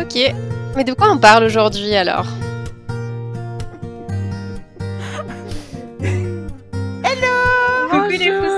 Ok, 0.00 0.34
mais 0.76 0.84
de 0.84 0.94
quoi 0.94 1.10
on 1.12 1.18
parle 1.18 1.44
aujourd'hui 1.44 1.94
alors 1.94 2.26
Hello 7.04 7.34
Coucou 7.90 8.08
les 8.08 8.30
poussins 8.30 8.49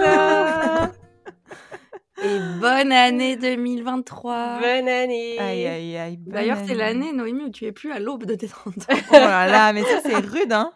Et 2.24 2.38
bonne 2.60 2.92
année 2.92 3.36
2023 3.36 4.58
Bonne 4.60 4.88
année 4.88 5.38
Aïe 5.38 5.66
aïe 5.66 5.96
aïe. 5.96 6.16
bonne 6.18 6.34
D'ailleurs, 6.34 6.56
c'est 6.58 6.64
année. 6.70 6.74
l'année, 6.76 7.12
Noémie, 7.12 7.45
où 7.45 7.50
tu 7.50 7.64
es 7.64 7.72
plus 7.72 7.90
à 7.92 7.98
l'aube 7.98 8.24
de 8.24 8.34
tes 8.34 8.48
30 8.48 8.74
ans. 8.78 8.95
Oh 9.10 9.14
là 9.14 9.46
là, 9.48 9.72
mais 9.72 9.82
ça 9.82 10.00
c'est 10.04 10.14
rude, 10.16 10.52
hein. 10.52 10.72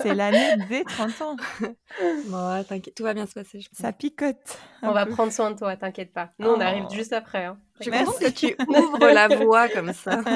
C'est 0.00 0.14
l'année 0.14 0.56
des 0.68 0.84
30 0.84 1.22
ans. 1.22 1.36
bon, 2.26 2.64
t'inquiète, 2.68 2.94
tout 2.94 3.02
va 3.02 3.14
bien 3.14 3.26
se 3.26 3.34
passer, 3.34 3.60
je 3.60 3.68
pense. 3.68 3.78
Ça 3.78 3.92
picote. 3.92 4.58
On 4.82 4.92
va 4.92 5.04
peu. 5.06 5.12
prendre 5.12 5.32
soin 5.32 5.50
de 5.50 5.58
toi, 5.58 5.76
t'inquiète 5.76 6.12
pas. 6.12 6.30
Nous, 6.38 6.48
on 6.48 6.58
Oh. 6.58 6.62
arrive 6.62 6.84
juste 6.90 7.12
après. 7.12 7.44
Hein. 7.44 7.58
Je 7.80 7.90
contente 7.90 8.18
que 8.18 8.30
tu 8.30 8.56
ouvres 8.68 9.06
la 9.10 9.28
voie 9.28 9.68
comme 9.68 9.92
ça. 9.92 10.20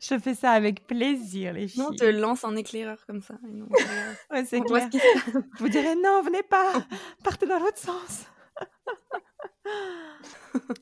Je 0.00 0.18
fais 0.18 0.34
ça 0.34 0.52
avec 0.52 0.86
plaisir, 0.86 1.52
les 1.52 1.68
filles. 1.68 1.82
Nous, 1.82 1.88
on 1.88 1.94
te 1.94 2.04
lance 2.04 2.44
en 2.44 2.56
éclaireur 2.56 3.04
comme 3.06 3.20
ça. 3.20 3.34
et 3.46 3.52
nous, 3.52 3.66
on. 3.66 3.70
Ouais, 4.34 4.44
c'est 4.46 4.60
on 4.60 4.64
voit 4.64 4.88
clair. 4.88 4.92
ce 4.92 4.98
qui 4.98 4.98
se 4.98 5.30
passe. 5.32 5.42
Vous 5.58 5.68
direz 5.68 5.94
non, 5.96 6.22
venez 6.22 6.42
pas, 6.42 6.72
partez 7.24 7.46
dans 7.46 7.58
l'autre 7.58 7.78
sens. 7.78 8.24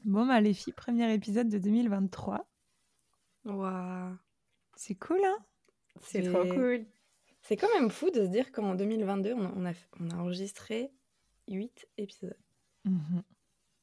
bon, 0.04 0.26
bah, 0.26 0.40
les 0.40 0.54
filles, 0.54 0.72
premier 0.72 1.12
épisode 1.12 1.48
de 1.48 1.58
2023. 1.58 2.48
Waouh. 3.44 4.16
C'est 4.76 4.94
cool, 4.94 5.20
hein? 5.24 5.36
C'est 6.00 6.22
C'est- 6.22 6.30
trop 6.32 6.44
cool. 6.44 6.86
C'est 7.42 7.56
quand 7.56 7.68
même 7.78 7.90
fou 7.90 8.10
de 8.10 8.24
se 8.24 8.30
dire 8.30 8.52
qu'en 8.52 8.74
2022, 8.74 9.32
on 9.32 9.44
a, 9.46 9.52
on 9.56 9.64
a, 9.66 9.72
on 10.00 10.10
a 10.10 10.14
enregistré 10.16 10.90
8 11.48 11.86
épisodes. 11.96 12.36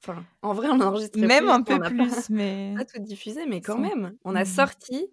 Enfin, 0.04 0.24
en 0.44 0.54
vrai, 0.54 0.68
on 0.70 0.80
a 0.82 0.86
enregistré 0.86 1.26
Même 1.26 1.46
plus, 1.46 1.50
un 1.52 1.60
on 1.62 1.64
peu 1.64 1.80
plus, 1.80 2.30
mais. 2.30 2.74
Pas, 2.78 2.86
pas 2.86 2.92
tout 2.92 3.00
diffusé, 3.02 3.46
mais 3.48 3.62
quand 3.62 3.78
même, 3.78 4.16
on 4.24 4.36
a 4.36 4.42
Mhm. 4.42 4.46
sorti 4.46 5.08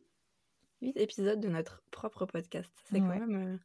8 0.83 0.97
épisodes 0.99 1.41
de 1.41 1.49
notre 1.49 1.83
propre 1.91 2.27
podcast. 2.27 2.73
C'est 2.91 3.01
Ouais. 3.01 3.01
quand 3.01 3.27
même... 3.27 3.55
euh, 3.55 3.57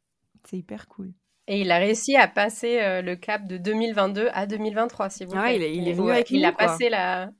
C'est 0.44 0.56
hyper 0.56 0.86
cool. 0.88 1.12
Et 1.46 1.60
il 1.62 1.70
a 1.70 1.78
réussi 1.78 2.14
à 2.16 2.28
passer 2.28 2.80
euh, 2.80 3.02
le 3.02 3.16
cap 3.16 3.46
de 3.46 3.56
2022 3.58 4.28
à 4.32 4.46
2023, 4.46 5.10
s'il 5.10 5.26
vous 5.26 5.32
Ah 5.36 5.42
plaît. 5.42 5.50
ouais, 5.50 5.56
il 5.56 5.62
est- 5.62 5.76
il 5.76 5.88
est 5.88 5.92
venu 5.94 6.10
avec 6.10 6.30
Il 6.30 6.40
nous, 6.42 6.46
a 6.48 6.52
quoi. 6.52 6.66
passé 6.66 6.88
la... 6.90 7.30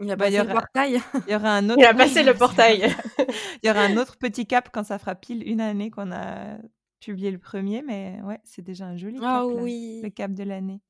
Il 0.00 0.10
a 0.10 0.16
Bah, 0.16 0.28
il 0.28 0.34
y 0.34 0.36
passé 0.36 0.44
le 0.46 0.50
aura- 0.52 0.60
portail. 0.60 1.00
Il 1.26 1.32
y 1.32 1.36
aura 1.36 1.56
un 1.56 1.68
autre. 1.70 1.78
Il 1.80 1.84
a 1.84 1.94
passé 1.94 2.22
le 2.22 2.34
portail. 2.34 2.80
Il 3.62 3.66
y 3.66 3.70
aura 3.70 3.80
un 3.82 3.96
autre 3.96 4.16
petit 4.16 4.46
cap 4.46 4.70
quand 4.72 4.84
ça 4.84 4.98
fera 4.98 5.14
pile 5.16 5.42
une 5.46 5.60
année 5.60 5.90
qu'on 5.90 6.10
a 6.12 6.56
publié 7.00 7.30
le 7.32 7.38
premier, 7.38 7.82
mais 7.82 8.20
ouais, 8.22 8.40
c'est 8.44 8.62
déjà 8.62 8.86
un 8.86 8.96
joli 8.96 9.16
cap. 9.18 9.24
Ah 9.28 9.38
là, 9.40 9.46
oui. 9.46 10.00
Le 10.02 10.08
cap 10.10 10.32
de 10.32 10.44
l'année. 10.44 10.80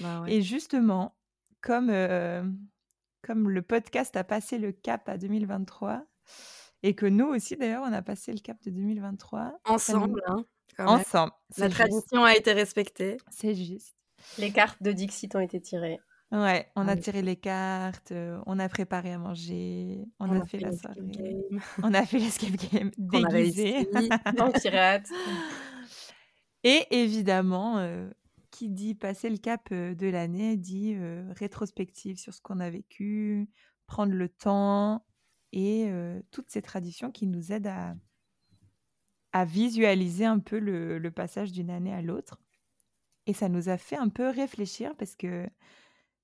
Bah 0.00 0.22
ouais. 0.22 0.32
Et 0.34 0.42
justement, 0.42 1.14
comme, 1.60 1.90
euh, 1.90 2.42
comme 3.22 3.50
le 3.50 3.60
podcast 3.62 4.16
a 4.16 4.24
passé 4.24 4.58
le 4.58 4.72
cap 4.72 5.08
à 5.10 5.18
2023, 5.18 6.02
et 6.86 6.94
que 6.94 7.06
nous 7.06 7.26
aussi 7.26 7.56
d'ailleurs, 7.56 7.82
on 7.84 7.92
a 7.92 8.02
passé 8.02 8.32
le 8.32 8.38
cap 8.38 8.56
de 8.64 8.70
2023. 8.70 9.40
ça 9.40 9.52
nous- 9.68 9.74
Ensemble, 9.74 10.22
hein, 10.26 10.44
quand 10.76 10.84
même. 10.84 11.00
Ensemble. 11.00 11.32
La 11.58 11.66
juste, 11.68 11.78
tradition 11.78 12.24
a 12.24 12.34
été 12.36 12.52
respectée. 12.52 13.16
C'est 13.30 13.54
juste. 13.54 13.96
Les 14.38 14.52
cartes 14.52 14.82
de 14.82 14.92
Dixit 14.92 15.34
ont 15.34 15.40
été 15.40 15.60
tirées. 15.60 15.98
Ouais, 16.32 16.68
on 16.74 16.88
a 16.88 16.94
oui. 16.94 17.00
tiré 17.00 17.22
les 17.22 17.36
cartes, 17.36 18.10
euh, 18.12 18.40
on 18.46 18.58
a 18.58 18.68
préparé 18.68 19.12
à 19.12 19.18
manger, 19.18 20.04
on, 20.18 20.28
a, 20.30 20.44
fait, 20.44 20.58
la 20.58 20.72
soirée, 20.72 21.00
game, 21.00 21.60
on 21.84 21.94
a 21.94 22.04
fait 22.04 22.18
l'escape 22.18 22.56
game 22.72 22.90
déguisé. 22.98 23.88
En 24.38 24.50
pirate. 24.50 25.08
Et 26.64 26.84
évidemment, 26.90 27.78
euh, 27.78 28.08
qui 28.50 28.68
dit 28.68 28.94
passer 28.94 29.30
le 29.30 29.36
cap 29.36 29.68
euh, 29.70 29.94
de 29.94 30.08
l'année 30.08 30.56
dit 30.56 30.94
euh, 30.96 31.32
rétrospective 31.36 32.16
sur 32.16 32.34
ce 32.34 32.40
qu'on 32.40 32.58
a 32.58 32.70
vécu, 32.70 33.48
prendre 33.86 34.12
le 34.12 34.28
temps 34.28 35.04
et 35.56 35.86
euh, 35.88 36.20
toutes 36.30 36.50
ces 36.50 36.60
traditions 36.60 37.10
qui 37.10 37.26
nous 37.26 37.50
aident 37.50 37.72
à, 39.32 39.44
visualiser 39.44 40.24
un 40.24 40.38
peu 40.38 40.58
le 40.58 41.10
passage 41.10 41.52
d'une 41.52 41.68
année 41.68 41.92
à 41.92 42.00
l'autre. 42.00 42.40
Et 43.26 43.32
ça 43.32 43.48
nous 43.48 43.68
a 43.68 43.76
fait 43.76 43.96
un 43.96 44.08
peu 44.08 44.28
réfléchir 44.30 44.94
parce 44.96 45.14
que 45.14 45.46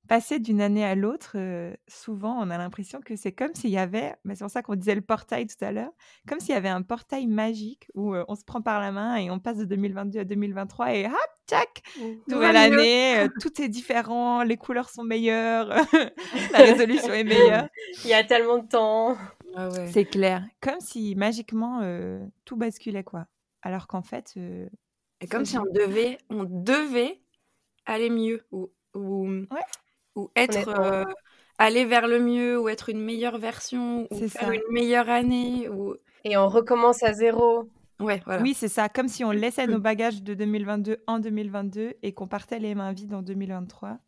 passer 0.08 0.38
d'une 0.38 0.60
année 0.60 0.84
à 0.84 0.94
l'autre, 0.94 1.32
euh, 1.36 1.74
souvent 1.88 2.36
on 2.40 2.50
a 2.50 2.58
l'impression 2.58 3.00
que 3.00 3.16
c'est 3.16 3.32
comme 3.32 3.54
s'il 3.54 3.70
y 3.70 3.78
avait, 3.78 4.14
mais 4.24 4.34
c'est 4.34 4.44
pour 4.44 4.50
ça 4.50 4.62
qu'on 4.62 4.74
disait 4.74 4.94
le 4.94 5.00
portail 5.00 5.46
tout 5.46 5.64
à 5.64 5.72
l'heure, 5.72 5.92
comme 6.28 6.40
s'il 6.40 6.50
y 6.50 6.58
avait 6.58 6.68
un 6.68 6.82
portail 6.82 7.26
magique 7.26 7.88
où 7.94 8.14
euh, 8.14 8.24
on 8.28 8.34
se 8.34 8.44
prend 8.44 8.62
par 8.62 8.80
la 8.80 8.92
main 8.92 9.16
et 9.16 9.30
on 9.30 9.38
passe 9.38 9.58
de 9.58 9.64
2022 9.64 10.20
à 10.20 10.24
2023 10.24 10.94
et 10.94 11.06
hop, 11.06 11.12
tchac, 11.48 11.82
Tout 11.94 12.22
nouvelle 12.28 12.56
année, 12.56 13.18
euh, 13.20 13.28
tout 13.40 13.60
est 13.60 13.68
différent, 13.68 14.42
les 14.42 14.56
couleurs 14.56 14.90
sont 14.90 15.04
meilleures, 15.04 15.68
la 16.52 16.58
résolution 16.58 17.12
est 17.12 17.24
meilleure. 17.24 17.68
Il 18.04 18.10
y 18.10 18.14
a 18.14 18.24
tellement 18.24 18.58
de 18.58 18.68
temps. 18.68 19.16
Ah 19.54 19.68
ouais. 19.68 19.90
C'est 19.92 20.04
clair, 20.04 20.44
comme 20.60 20.80
si 20.80 21.14
magiquement 21.14 21.80
euh, 21.82 22.24
tout 22.44 22.56
basculait 22.56 23.04
quoi. 23.04 23.26
Alors 23.62 23.86
qu'en 23.86 24.02
fait, 24.02 24.32
euh, 24.36 24.68
Et 25.20 25.26
comme 25.26 25.44
si 25.44 25.56
on 25.56 25.64
devait, 25.64 26.18
on 26.30 26.44
devait 26.44 27.20
aller 27.86 28.10
mieux 28.10 28.44
ou, 28.50 28.72
ou, 28.94 29.28
ou 30.14 30.30
être 30.36 30.68
euh, 30.68 31.04
aller 31.58 31.84
vers 31.84 32.06
le 32.08 32.18
mieux 32.20 32.60
ou 32.60 32.68
être 32.68 32.88
une 32.88 33.00
meilleure 33.00 33.38
version 33.38 34.06
ou 34.10 34.18
C'est 34.18 34.28
faire 34.28 34.48
ça. 34.48 34.54
une 34.54 34.62
meilleure 34.70 35.08
année 35.08 35.68
ou 35.68 35.96
Et 36.24 36.36
on 36.36 36.48
recommence 36.48 37.02
à 37.02 37.12
zéro. 37.12 37.68
ouais 38.00 38.20
voilà. 38.24 38.42
oui 38.42 38.54
c'est 38.54 38.68
ça, 38.68 38.88
comme 38.88 39.08
si 39.08 39.24
on 39.24 39.30
laissait 39.30 39.66
nos 39.66 39.78
bagages 39.78 40.22
de 40.22 40.34
2022 40.34 40.98
en 41.06 41.18
2022 41.18 41.94
et 42.02 42.12
qu'on 42.12 42.28
partait 42.28 42.58
les 42.58 42.74
mains 42.74 42.92
vides 42.92 43.14
en 43.14 43.22
2023. 43.22 43.98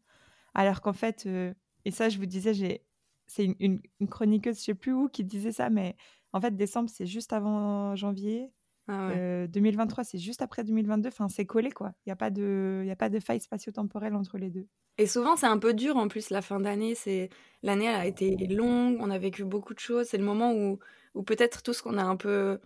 Alors 0.55 0.81
qu'en 0.81 0.93
fait, 0.93 1.25
euh, 1.27 1.53
et 1.85 1.91
ça 1.91 2.09
je 2.09 2.19
vous 2.19 2.27
disais, 2.27 2.55
j'ai, 2.55 2.83
c'est 3.27 3.45
une, 3.45 3.57
une- 3.61 3.81
une 4.01 4.09
chroniqueuse, 4.09 4.59
je 4.59 4.63
sais 4.65 4.75
plus 4.75 4.93
où, 4.93 5.09
qui 5.09 5.25
disait 5.25 5.53
ça, 5.53 5.71
mais 5.71 5.97
en 6.33 6.41
fait 6.41 6.57
décembre 6.57 6.91
c'est 6.91 7.07
juste 7.07 7.33
avant 7.33 7.95
janvier. 7.97 8.51
Ah 8.89 9.09
ouais. 9.09 9.21
Euh, 9.21 9.47
2023, 9.47 10.05
c'est 10.05 10.19
juste 10.19 10.43
après 10.43 10.65
2022. 10.65 11.09
Enfin, 11.09 11.29
c'est 11.29 11.47
collé, 11.47 11.71
quoi. 11.71 11.93
Il 12.07 12.09
n'y 12.09 12.13
a 12.13 12.17
pas 12.17 12.31
de, 12.31 12.81
il 12.85 12.89
y 12.89 12.91
a 12.91 12.97
pas 12.97 13.09
de 13.11 13.21
faille 13.21 13.41
spatio-temporelle 13.41 14.15
entre 14.15 14.39
les 14.39 14.51
deux. 14.51 14.67
Et 14.99 15.07
souvent 15.09 15.35
c'est 15.37 15.47
un 15.47 15.59
peu 15.59 15.75
dur 15.75 15.97
en 15.97 16.07
plus 16.09 16.31
la 16.31 16.41
fin 16.41 16.61
d'année. 16.61 16.95
C'est 16.95 17.29
l'année 17.63 17.87
elle 17.87 17.97
a 17.97 18.07
été 18.07 18.37
longue, 18.49 18.97
on 19.01 19.11
a 19.11 19.19
vécu 19.19 19.45
beaucoup 19.45 19.75
de 19.75 19.81
choses. 19.81 20.07
C'est 20.09 20.19
le 20.19 20.25
moment 20.25 20.53
où 20.55 20.79
où 21.15 21.23
peut-être 21.25 21.63
tout 21.63 21.73
ce 21.73 21.83
qu'on 21.83 21.99
a 21.99 22.03
un 22.05 22.17
peu 22.17 22.61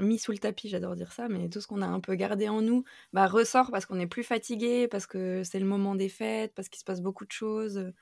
mis 0.00 0.18
sous 0.18 0.32
le 0.32 0.38
tapis, 0.38 0.68
j'adore 0.68 0.94
dire 0.96 1.12
ça, 1.12 1.28
mais 1.28 1.48
tout 1.48 1.60
ce 1.60 1.66
qu'on 1.68 1.82
a 1.82 1.86
un 1.86 2.00
peu 2.00 2.14
gardé 2.16 2.48
en 2.48 2.62
nous, 2.62 2.84
bah 3.12 3.26
ressort 3.26 3.70
parce 3.72 3.86
qu'on 3.86 3.98
est 4.00 4.06
plus 4.08 4.22
fatigué, 4.24 4.88
parce 4.88 5.06
que 5.06 5.42
c'est 5.44 5.58
le 5.60 5.66
moment 5.66 5.94
des 5.96 6.08
fêtes, 6.08 6.52
parce 6.54 6.68
qu'il 6.68 6.78
se 6.80 6.84
passe 6.84 7.00
beaucoup 7.00 7.26
de 7.26 7.32
choses. 7.32 7.92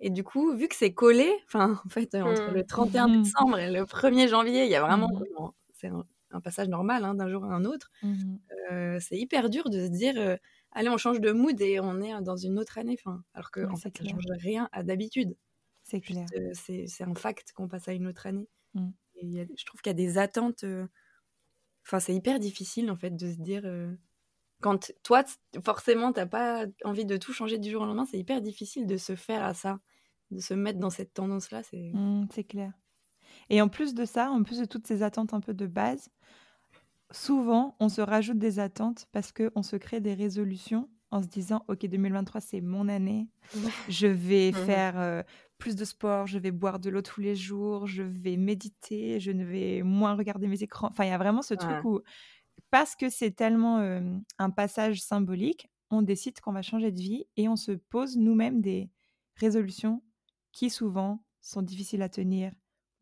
Et 0.00 0.10
du 0.10 0.24
coup, 0.24 0.54
vu 0.56 0.68
que 0.68 0.76
c'est 0.76 0.94
collé, 0.94 1.30
enfin 1.46 1.80
en 1.86 1.88
fait 1.90 2.14
entre 2.16 2.50
Mm. 2.50 2.52
le 2.52 2.64
31 2.64 3.08
Mhm. 3.08 3.24
décembre 3.24 3.58
et 3.58 3.70
le 3.72 3.86
1er 3.86 4.28
janvier, 4.28 4.64
il 4.64 4.70
y 4.70 4.76
a 4.76 4.82
vraiment 4.82 5.08
c'est 5.74 5.88
un, 5.88 6.06
un 6.32 6.40
passage 6.40 6.68
normal 6.68 7.04
hein, 7.04 7.14
d'un 7.14 7.28
jour 7.30 7.44
à 7.44 7.48
un 7.54 7.64
autre. 7.64 7.90
Euh, 8.70 8.98
c'est 9.00 9.18
hyper 9.18 9.50
dur 9.50 9.70
de 9.70 9.80
se 9.86 9.90
dire 9.90 10.14
euh, 10.18 10.36
allez 10.72 10.88
on 10.88 10.96
change 10.98 11.20
de 11.20 11.32
mood 11.32 11.60
et 11.60 11.80
on 11.80 12.00
est 12.00 12.20
dans 12.22 12.36
une 12.36 12.58
autre 12.58 12.78
année 12.78 12.96
enfin 12.98 13.24
alors 13.34 13.50
que 13.50 13.60
Ouais, 13.60 13.72
en 13.72 13.76
fait 13.76 13.96
ça 13.98 14.04
change 14.04 14.24
rien 14.40 14.68
à 14.72 14.82
d'habitude 14.82 15.36
C'est 15.82 16.00
clair. 16.00 16.26
Euh, 16.36 16.50
c'est 16.54 16.86
c'est 16.86 17.04
un 17.04 17.14
fact 17.14 17.52
qu'on 17.54 17.68
passe 17.68 17.88
à 17.88 17.92
une 17.94 18.06
autre 18.06 18.26
année 18.26 18.48
Mm. 18.74 18.90
et 19.16 19.42
a- 19.42 19.46
je 19.56 19.64
trouve 19.66 19.80
qu'il 19.82 19.90
y 19.90 19.92
a 19.92 19.94
des 19.94 20.18
attentes 20.18 20.64
enfin 21.86 22.00
c'est 22.00 22.14
hyper 22.14 22.38
difficile 22.38 22.90
en 22.90 22.96
fait 22.96 23.10
de 23.16 23.30
se 23.32 23.36
dire 23.40 23.64
quand 24.60 24.92
toi 25.02 25.24
forcément 25.64 26.12
t'as 26.12 26.26
pas 26.26 26.66
envie 26.84 27.04
de 27.06 27.16
tout 27.16 27.32
changer 27.32 27.58
du 27.58 27.70
jour 27.70 27.82
au 27.82 27.86
lendemain 27.86 28.06
c'est 28.06 28.18
hyper 28.18 28.40
difficile 28.42 28.86
de 28.86 28.96
se 28.96 29.16
faire 29.16 29.42
à 29.44 29.54
ça 29.54 29.80
de 30.30 30.40
se 30.40 30.54
mettre 30.54 30.78
dans 30.78 30.90
cette 30.90 31.12
tendance 31.14 31.50
là 31.50 31.62
c'est 31.62 31.92
Mm, 31.92 32.26
c'est 32.32 32.44
clair. 32.44 32.72
Et 33.50 33.60
en 33.60 33.68
plus 33.68 33.94
de 33.94 34.04
ça, 34.04 34.30
en 34.30 34.42
plus 34.42 34.58
de 34.58 34.64
toutes 34.64 34.86
ces 34.86 35.02
attentes 35.02 35.34
un 35.34 35.40
peu 35.40 35.54
de 35.54 35.66
base, 35.66 36.10
souvent, 37.10 37.76
on 37.80 37.88
se 37.88 38.00
rajoute 38.00 38.38
des 38.38 38.58
attentes 38.58 39.06
parce 39.12 39.32
qu'on 39.32 39.62
se 39.62 39.76
crée 39.76 40.00
des 40.00 40.14
résolutions 40.14 40.88
en 41.10 41.22
se 41.22 41.28
disant, 41.28 41.62
OK, 41.68 41.86
2023, 41.86 42.40
c'est 42.40 42.60
mon 42.62 42.88
année. 42.88 43.28
Je 43.88 44.06
vais 44.06 44.50
faire 44.52 44.98
euh, 44.98 45.22
plus 45.58 45.76
de 45.76 45.84
sport, 45.84 46.26
je 46.26 46.38
vais 46.38 46.50
boire 46.50 46.78
de 46.78 46.88
l'eau 46.88 47.02
tous 47.02 47.20
les 47.20 47.36
jours, 47.36 47.86
je 47.86 48.02
vais 48.02 48.38
méditer, 48.38 49.20
je 49.20 49.30
ne 49.30 49.44
vais 49.44 49.82
moins 49.82 50.14
regarder 50.14 50.48
mes 50.48 50.62
écrans. 50.62 50.88
Enfin, 50.90 51.04
il 51.04 51.08
y 51.08 51.12
a 51.12 51.18
vraiment 51.18 51.42
ce 51.42 51.52
truc 51.54 51.84
où, 51.84 52.00
parce 52.70 52.96
que 52.96 53.10
c'est 53.10 53.32
tellement 53.32 53.78
euh, 53.78 54.00
un 54.38 54.50
passage 54.50 55.02
symbolique, 55.02 55.70
on 55.90 56.00
décide 56.00 56.40
qu'on 56.40 56.52
va 56.52 56.62
changer 56.62 56.90
de 56.90 57.00
vie 57.00 57.26
et 57.36 57.48
on 57.48 57.56
se 57.56 57.72
pose 57.72 58.16
nous-mêmes 58.16 58.62
des 58.62 58.90
résolutions 59.36 60.02
qui 60.52 60.70
souvent 60.70 61.22
sont 61.42 61.60
difficiles 61.60 62.02
à 62.02 62.08
tenir, 62.08 62.52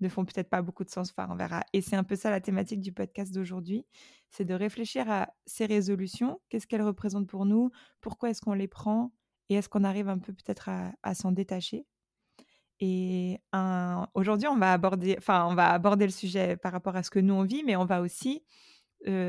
ne 0.00 0.08
font 0.08 0.25
peut-être 0.25 0.49
pas 0.49 0.62
beaucoup 0.62 0.85
de 0.85 0.91
sens. 0.91 1.11
Enfin, 1.11 1.29
on 1.31 1.37
verra. 1.37 1.62
Et 1.73 1.81
c'est 1.81 1.97
un 1.97 2.05
peu 2.05 2.17
ça 2.17 2.31
la 2.31 2.41
thématique 2.41 2.81
du 2.81 2.93
podcast 2.93 3.32
d'aujourd'hui, 3.32 3.87
c'est 4.31 4.44
de 4.44 4.55
réfléchir 4.55 5.11
à 5.11 5.32
ces 5.47 5.67
résolutions, 5.67 6.41
qu'est-ce 6.49 6.67
qu'elles 6.67 6.82
représentent 6.82 7.29
pour 7.29 7.47
nous, 7.47 7.70
pourquoi 8.00 8.31
est-ce 8.31 8.41
qu'on 8.41 8.55
les 8.55 8.69
prend, 8.69 9.12
et 9.49 9.55
est-ce 9.55 9.69
qu'on 9.69 9.85
arrive 9.85 10.08
un 10.08 10.19
peu 10.19 10.32
peut-être 10.32 10.70
à, 11.02 11.14
s'en 11.14 11.32
détacher? 11.32 11.87
Et 12.79 13.38
aujourd'hui, 14.14 14.49
on 14.49 14.56
va 14.56 14.73
aborder, 14.73 15.17
enfin, 15.19 15.47
on 15.47 15.55
va 15.55 15.70
aborder 15.73 16.06
le 16.06 16.12
sujet 16.12 16.56
par 16.56 16.73
rapport 16.73 16.96
à 16.96 17.03
ce 17.03 17.11
que 17.11 17.19
nous 17.19 17.35
on 17.35 17.43
vit, 17.43 17.62
mais 17.64 17.76
on 17.76 17.85
va 17.85 18.00
aussi 18.00 18.44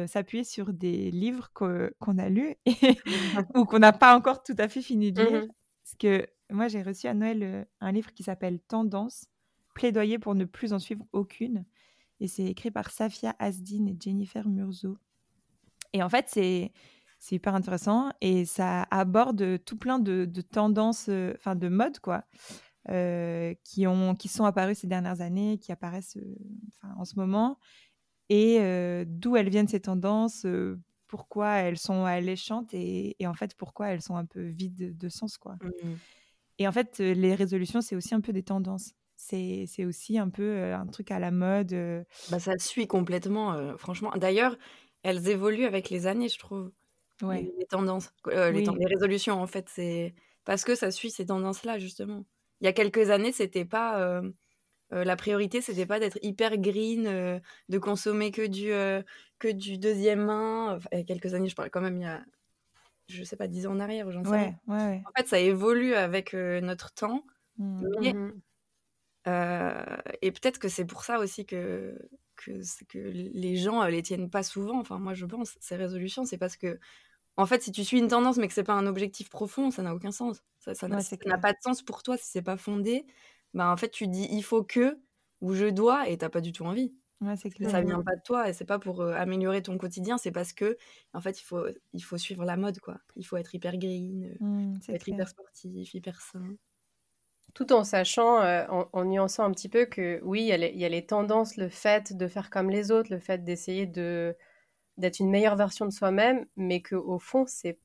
s'appuyer 0.08 0.44
sur 0.44 0.74
des 0.74 1.12
livres 1.12 1.52
qu'on 1.54 2.18
a 2.18 2.30
lus 2.30 2.56
ou 3.56 3.66
qu'on 3.66 3.80
n'a 3.80 3.94
pas 3.94 4.16
encore 4.16 4.44
tout 4.44 4.56
à 4.58 4.68
fait 4.68 4.82
fini 4.82 5.12
de 5.12 5.24
lire. 5.24 5.44
Mmh 5.44 5.48
Parce 5.84 5.96
que 5.98 6.28
moi, 6.52 6.68
j'ai 6.68 6.82
reçu 6.82 7.08
à 7.08 7.14
Noël 7.14 7.68
un 7.80 7.92
livre 7.92 8.14
qui 8.14 8.24
s'appelle 8.24 8.60
Tendance, 8.60 9.31
plaidoyer 9.74 10.20
pour 10.20 10.36
ne 10.36 10.46
plus 10.46 10.74
en 10.74 10.80
suivre 10.80 11.06
aucune. 11.12 11.66
Et 12.20 12.28
c'est 12.28 12.46
écrit 12.46 12.72
par 12.72 12.92
Safia 12.92 13.36
Asdin 13.40 13.88
et 13.88 13.98
Jennifer 14.00 14.48
Murzo. 14.48 14.98
Et 15.94 16.04
en 16.04 16.10
fait, 16.10 16.26
c'est 16.30 16.72
c'est 17.20 17.36
hyper 17.36 17.54
intéressant 17.54 18.12
et 18.20 18.46
ça 18.46 18.88
aborde 18.90 19.64
tout 19.64 19.78
plein 19.78 20.00
de, 20.00 20.26
tendances, 20.42 21.08
enfin 21.36 21.56
de 21.56 21.68
modes 21.68 22.00
quoi, 22.00 22.26
qui 23.64 23.86
ont 23.86 24.16
qui 24.16 24.28
sont 24.28 24.46
apparues 24.46 24.74
ces 24.74 24.88
dernières 24.88 25.22
années, 25.22 25.60
qui 25.60 25.72
apparaissent 25.72 26.18
en 26.98 27.06
ce 27.06 27.14
moment 27.18 27.60
et 28.30 28.58
d'où 29.06 29.36
elles 29.36 29.50
viennent 29.50 29.68
ces 29.68 29.82
tendances, 29.82 30.48
pourquoi 31.08 31.58
elles 31.58 31.78
sont 31.78 32.06
alléchantes 32.06 32.74
et, 32.74 33.16
et, 33.20 33.28
en 33.28 33.36
fait 33.36 33.54
pourquoi 33.56 33.90
elles 33.90 34.02
sont 34.02 34.16
un 34.16 34.26
peu 34.26 34.42
vides 34.42 34.98
de 34.98 35.10
sens 35.10 35.38
quoi. 35.38 35.58
Mmh. 35.62 35.94
Et 36.62 36.68
en 36.68 36.72
fait, 36.72 37.00
les 37.00 37.34
résolutions, 37.34 37.82
c'est 37.82 37.96
aussi 37.96 38.14
un 38.14 38.22
peu 38.22 38.34
des 38.34 38.44
tendances. 38.44 38.94
C'est, 39.24 39.86
aussi 39.86 40.18
un 40.18 40.30
peu 40.30 40.74
un 40.74 40.88
truc 40.88 41.12
à 41.12 41.20
la 41.20 41.32
mode. 41.32 41.76
Bah, 42.30 42.40
ça 42.40 42.58
suit 42.58 42.88
complètement, 42.88 43.78
franchement. 43.78 44.12
D'ailleurs, 44.16 44.58
elles 45.04 45.30
évoluent 45.30 45.66
avec 45.66 45.90
les 45.90 46.08
années, 46.08 46.30
je 46.30 46.40
trouve. 46.40 46.72
Ouais. 47.22 47.52
Les, 47.60 47.66
tendances, 47.68 48.12
les, 48.26 48.52
les, 48.52 48.86
résolutions, 48.88 49.40
en 49.40 49.46
fait, 49.46 49.70
c'est 49.70 50.16
parce 50.44 50.64
que 50.64 50.74
ça 50.74 50.90
suit 50.90 51.12
ces 51.12 51.28
tendances-là, 51.28 51.78
justement. 51.78 52.26
Il 52.62 52.66
y 52.66 52.68
a 52.68 52.74
quelques 52.74 53.12
années, 53.12 53.32
c'était 53.32 53.66
pas 53.66 54.22
euh, 54.94 55.04
la 55.06 55.16
priorité, 55.16 55.62
c'était 55.62 55.86
pas 55.86 56.00
d'être 56.00 56.20
hyper 56.22 56.58
green, 56.58 57.08
euh, 57.08 57.40
de 57.70 57.78
consommer 57.78 58.32
que 58.32 58.46
du, 58.46 58.74
euh, 58.74 59.02
que 59.40 59.48
du 59.48 59.78
deuxième 59.78 60.26
main. 60.26 60.80
il 60.92 60.98
y 61.00 61.02
a 61.02 61.04
quelques 61.06 61.34
années, 61.34 61.48
je 61.48 61.56
parle 61.56 61.70
quand 61.70 61.82
même 61.82 61.98
il 61.98 62.04
y 62.04 62.08
a, 62.08 62.22
je 63.08 63.24
sais 63.24 63.38
pas, 63.38 63.48
dix 63.48 63.68
ans 63.68 63.72
en 63.72 63.80
arrière, 63.80 64.12
j'en 64.12 64.24
sais 64.26 64.54
En 64.68 65.12
fait, 65.16 65.28
ça 65.28 65.40
évolue 65.40 65.94
avec 65.94 66.34
notre 66.34 66.92
temps. 66.94 67.24
Mmh. 67.58 68.12
Mmh. 68.12 68.32
Et 69.26 70.32
peut-être 70.32 70.60
que 70.60 70.70
c'est 70.70 70.86
pour 70.86 71.04
ça 71.04 71.20
aussi 71.20 71.46
que, 71.46 71.98
que, 72.36 72.62
que 72.90 72.98
les 73.00 73.56
gens 73.58 73.84
les 73.86 74.02
tiennent 74.02 74.30
pas 74.30 74.44
souvent. 74.44 74.80
Enfin, 74.80 75.00
moi, 75.00 75.14
je 75.14 75.26
pense, 75.26 75.58
ces 75.60 75.76
résolutions, 75.76 76.26
c'est 76.26 76.38
parce 76.38 76.58
que 76.58 76.80
en 77.38 77.46
fait, 77.46 77.64
si 77.64 77.72
tu 77.72 77.84
suis 77.86 78.00
une 78.00 78.10
tendance 78.10 78.38
mais 78.38 78.48
que 78.48 78.54
c'est 78.54 78.64
pas 78.64 78.74
un 78.74 78.88
objectif 78.88 79.30
profond, 79.30 79.72
ça 79.72 79.84
n'a 79.84 79.96
aucun 79.96 80.12
sens. 80.12 80.44
Ça, 80.60 80.76
ça 80.76 80.88
n'a 80.88 81.38
pas 81.40 81.54
de 81.54 81.58
sens 81.64 81.82
pour 81.82 82.04
toi 82.04 82.18
si 82.18 82.26
c'est 82.30 82.42
pas 82.42 82.58
fondé 82.58 83.06
bah 83.54 83.70
en 83.72 83.78
fait 83.78 83.90
tu 83.90 84.08
dis 84.08 84.28
il 84.32 84.44
faut 84.44 84.64
que 84.64 85.00
ou 85.42 85.54
je 85.54 85.66
dois 85.66 86.08
et 86.10 86.18
t'as 86.18 86.30
pas 86.30 86.42
du 86.42 86.52
tout 86.54 86.66
envie. 86.66 86.96
Ouais, 87.22 87.38
clair. 87.38 87.70
Ça 87.70 87.82
vient 87.82 88.02
pas 88.02 88.16
de 88.16 88.22
toi 88.24 88.50
et 88.50 88.54
c'est 88.54 88.66
pas 88.66 88.80
pour 88.80 89.04
améliorer 89.04 89.62
ton 89.62 89.78
quotidien, 89.78 90.18
c'est 90.18 90.32
parce 90.32 90.54
que 90.54 90.78
en 91.14 91.22
fait 91.22 91.40
il 91.40 91.44
faut 91.44 91.66
il 91.94 92.04
faut 92.04 92.18
suivre 92.18 92.46
la 92.46 92.58
mode 92.58 92.80
quoi. 92.80 93.00
Il 93.16 93.26
faut 93.26 93.38
être 93.38 93.54
hyper 93.54 93.78
green, 93.78 94.36
mmh, 94.40 94.80
être 94.90 95.08
hyper 95.08 95.28
sportif, 95.30 95.94
hyper 95.94 96.22
sain. 96.22 96.56
Tout 97.54 97.74
en 97.74 97.84
sachant, 97.84 98.42
en, 98.70 98.88
en, 98.92 99.06
nuançant 99.06 99.44
un 99.44 99.52
petit 99.52 99.70
peu 99.70 99.86
que 99.86 100.22
oui, 100.24 100.42
il 100.42 100.48
y, 100.48 100.52
a 100.54 100.58
les, 100.58 100.72
y, 100.72 100.86
a 100.86 100.90
les 100.90 101.06
tendances, 101.06 101.58
le 101.58 101.70
fait 101.70 102.14
de 102.16 102.28
faire 102.28 102.50
comme 102.50 102.70
les 102.70 102.92
autres, 102.92 103.12
le 103.12 103.20
fait 103.20 103.44
d'essayer 103.44 103.86
de 103.86 104.36
d'être 104.98 105.20
une 105.20 105.30
meilleure 105.30 105.56
version 105.56 105.86
de 105.86 105.92
soi-même, 105.92 106.46
mais 106.56 106.82
que 106.82 106.96
au 106.96 107.18
fond 107.18 107.46
c'est 107.48 107.80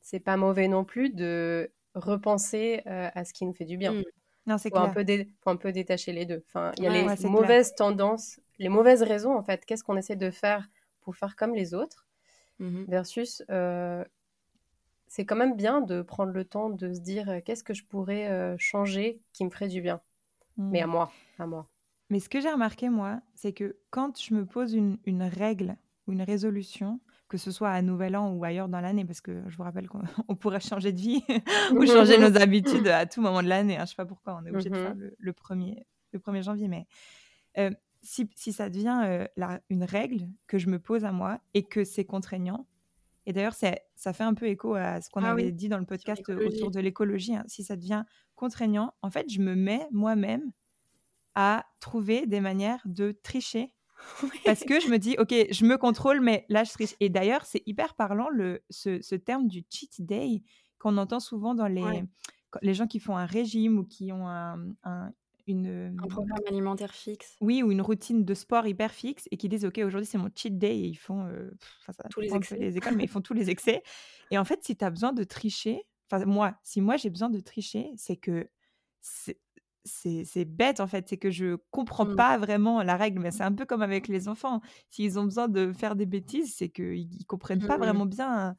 c'est 0.00 0.20
pas 0.20 0.36
mauvais 0.36 0.68
non 0.68 0.84
plus 0.84 1.10
de 1.10 1.70
repenser 1.94 2.82
à 2.86 3.24
ce 3.24 3.32
qui 3.32 3.44
nous 3.46 3.54
fait 3.54 3.64
du 3.64 3.76
bien. 3.76 3.92
Mmh. 3.92 4.04
Non, 4.46 4.58
c'est 4.58 4.70
clair. 4.70 4.84
Un 4.84 4.88
peu 4.90 5.04
faut 5.42 5.50
un 5.50 5.56
peu 5.56 5.72
détacher 5.72 6.12
les 6.12 6.24
deux. 6.24 6.44
Enfin, 6.46 6.70
il 6.78 6.84
y 6.84 6.86
a 6.86 6.90
les 6.90 7.28
mauvaises 7.28 7.74
tendances, 7.74 8.40
les 8.58 8.68
mauvaises 8.68 9.02
raisons 9.02 9.36
en 9.36 9.42
fait. 9.42 9.64
Qu'est-ce 9.64 9.82
qu'on 9.82 9.96
essaie 9.96 10.16
de 10.16 10.30
faire 10.30 10.68
pour 11.00 11.16
faire 11.16 11.36
comme 11.36 11.54
les 11.54 11.74
autres 11.74 12.06
mmh 12.58 12.84
versus 12.88 13.42
euh, 13.50 14.02
c'est 15.06 15.24
quand 15.24 15.36
même 15.36 15.56
bien 15.56 15.80
de 15.80 16.02
prendre 16.02 16.32
le 16.32 16.44
temps 16.44 16.70
de 16.70 16.92
se 16.92 17.00
dire 17.00 17.28
euh, 17.28 17.40
qu'est-ce 17.44 17.64
que 17.64 17.74
je 17.74 17.84
pourrais 17.84 18.28
euh, 18.30 18.56
changer 18.58 19.20
qui 19.32 19.44
me 19.44 19.50
ferait 19.50 19.68
du 19.68 19.80
bien. 19.80 20.00
Mais 20.56 20.80
à 20.80 20.86
mmh. 20.86 20.90
moi, 20.90 21.12
à 21.38 21.46
moi. 21.46 21.68
Mais 22.10 22.20
ce 22.20 22.28
que 22.28 22.40
j'ai 22.40 22.50
remarqué 22.50 22.88
moi, 22.88 23.20
c'est 23.34 23.52
que 23.52 23.76
quand 23.90 24.20
je 24.20 24.34
me 24.34 24.46
pose 24.46 24.74
une, 24.74 24.98
une 25.04 25.22
règle 25.22 25.76
ou 26.06 26.12
une 26.12 26.22
résolution, 26.22 27.00
que 27.28 27.36
ce 27.36 27.50
soit 27.50 27.70
à 27.70 27.82
Nouvel 27.82 28.16
An 28.16 28.32
ou 28.32 28.44
ailleurs 28.44 28.68
dans 28.68 28.80
l'année, 28.80 29.04
parce 29.04 29.20
que 29.20 29.42
je 29.48 29.56
vous 29.56 29.64
rappelle 29.64 29.88
qu'on 29.88 30.02
pourrait 30.40 30.60
changer 30.60 30.92
de 30.92 31.00
vie 31.00 31.22
ou 31.72 31.84
changer 31.86 32.18
nos 32.18 32.36
habitudes 32.36 32.88
à 32.88 33.06
tout 33.06 33.20
moment 33.20 33.42
de 33.42 33.48
l'année. 33.48 33.74
Hein. 33.74 33.80
Je 33.80 33.82
ne 33.82 33.86
sais 33.86 33.96
pas 33.96 34.06
pourquoi 34.06 34.38
on 34.40 34.46
est 34.46 34.50
obligé 34.50 34.70
de 34.70 34.76
faire 34.76 34.94
mmh 34.94 35.10
le, 35.18 35.32
1er, 35.32 35.84
le 36.12 36.18
1er 36.18 36.42
janvier, 36.42 36.68
mais 36.68 36.86
euh, 37.58 37.70
si, 38.02 38.30
si, 38.36 38.52
ça 38.52 38.68
devient 38.68 39.02
euh, 39.04 39.26
la, 39.36 39.60
une 39.68 39.82
règle 39.82 40.28
que 40.46 40.58
je 40.58 40.68
me 40.68 40.78
pose 40.78 41.04
à 41.04 41.10
moi 41.10 41.40
et 41.54 41.64
que 41.64 41.82
c'est 41.84 42.04
contraignant, 42.04 42.66
et 43.26 43.32
d'ailleurs 43.32 43.54
ça 43.54 44.12
fait 44.12 44.24
un 44.24 44.34
peu 44.34 44.46
écho 44.46 44.74
à 44.74 45.00
ce 45.00 45.10
qu'on 45.10 45.24
ah 45.24 45.32
avait 45.32 45.52
dit 45.52 45.68
dans 45.68 45.78
le 45.78 45.84
podcast 45.84 46.22
autour 46.28 46.70
de 46.70 46.80
l'écologie, 46.80 47.34
hein. 47.34 47.44
si 47.46 47.64
ça 47.64 47.76
devient 47.76 48.04
contraignant, 48.36 48.94
en 49.02 49.10
fait, 49.10 49.28
je 49.28 49.40
me 49.40 49.54
mets 49.54 49.88
moi-même 49.90 50.52
à 51.34 51.66
trouver 51.80 52.26
des 52.26 52.40
manières 52.40 52.80
de 52.84 53.12
tricher 53.22 53.72
parce 54.44 54.62
que 54.62 54.78
je 54.78 54.88
me 54.88 54.98
dis, 54.98 55.16
ok, 55.18 55.34
je 55.50 55.64
me 55.64 55.76
contrôle, 55.76 56.20
mais 56.20 56.44
là, 56.48 56.64
je 56.64 56.70
triche. 56.70 56.94
Et 57.00 57.08
d'ailleurs, 57.08 57.44
c'est 57.44 57.62
hyper 57.66 57.94
parlant 57.94 58.28
le, 58.28 58.62
ce, 58.70 59.00
ce, 59.00 59.14
terme 59.14 59.48
du 59.48 59.64
cheat 59.70 60.04
day 60.04 60.42
qu'on 60.78 60.98
entend 60.98 61.18
souvent 61.18 61.54
dans 61.54 61.66
les, 61.66 62.04
les 62.62 62.74
gens 62.74 62.86
qui 62.86 63.00
font 63.00 63.16
un 63.16 63.26
régime 63.26 63.78
ou 63.78 63.84
qui 63.84 64.12
ont 64.12 64.28
un, 64.28 64.58
un 64.84 65.12
une, 65.46 65.96
un 66.02 66.06
programme 66.06 66.40
alimentaire 66.46 66.94
fixe? 66.94 67.36
Oui, 67.40 67.62
ou 67.62 67.70
une 67.70 67.80
routine 67.80 68.24
de 68.24 68.34
sport 68.34 68.66
hyper 68.66 68.92
fixe 68.92 69.28
et 69.30 69.36
qui 69.36 69.48
disent, 69.48 69.64
ok, 69.64 69.78
aujourd'hui, 69.84 70.06
c'est 70.06 70.18
mon 70.18 70.30
cheat 70.34 70.58
day 70.58 70.76
et 70.76 70.86
ils 70.86 70.98
font 70.98 71.26
euh, 71.26 71.50
tous 72.10 72.20
les 72.20 72.34
excès. 72.34 72.58
Les 72.58 72.76
écoles, 72.76 72.96
mais 72.96 73.04
ils 73.04 73.10
font 73.10 73.20
tous 73.20 73.34
les 73.34 73.50
excès. 73.50 73.82
Et 74.30 74.38
en 74.38 74.44
fait, 74.44 74.64
si 74.64 74.76
tu 74.76 74.84
as 74.84 74.90
besoin 74.90 75.12
de 75.12 75.24
tricher, 75.24 75.82
enfin, 76.10 76.24
moi, 76.24 76.56
si 76.62 76.80
moi 76.80 76.96
j'ai 76.96 77.10
besoin 77.10 77.30
de 77.30 77.40
tricher, 77.40 77.92
c'est 77.96 78.16
que 78.16 78.48
c'est 79.84 80.44
bête 80.44 80.80
en 80.80 80.88
fait, 80.88 81.08
c'est 81.08 81.16
que 81.16 81.30
je 81.30 81.56
comprends 81.70 82.06
mmh. 82.06 82.16
pas 82.16 82.38
vraiment 82.38 82.82
la 82.82 82.96
règle, 82.96 83.20
mais 83.20 83.30
c'est 83.30 83.44
un 83.44 83.52
peu 83.52 83.64
comme 83.66 83.82
avec 83.82 84.08
les 84.08 84.28
enfants. 84.28 84.60
S'ils 84.90 85.18
ont 85.18 85.24
besoin 85.24 85.48
de 85.48 85.72
faire 85.72 85.94
des 85.94 86.06
bêtises, 86.06 86.54
c'est 86.56 86.68
qu'ils 86.68 87.08
ne 87.08 87.24
comprennent 87.24 87.64
pas 87.64 87.76
mmh 87.76 87.80
vraiment 87.80 88.06
bien 88.06 88.56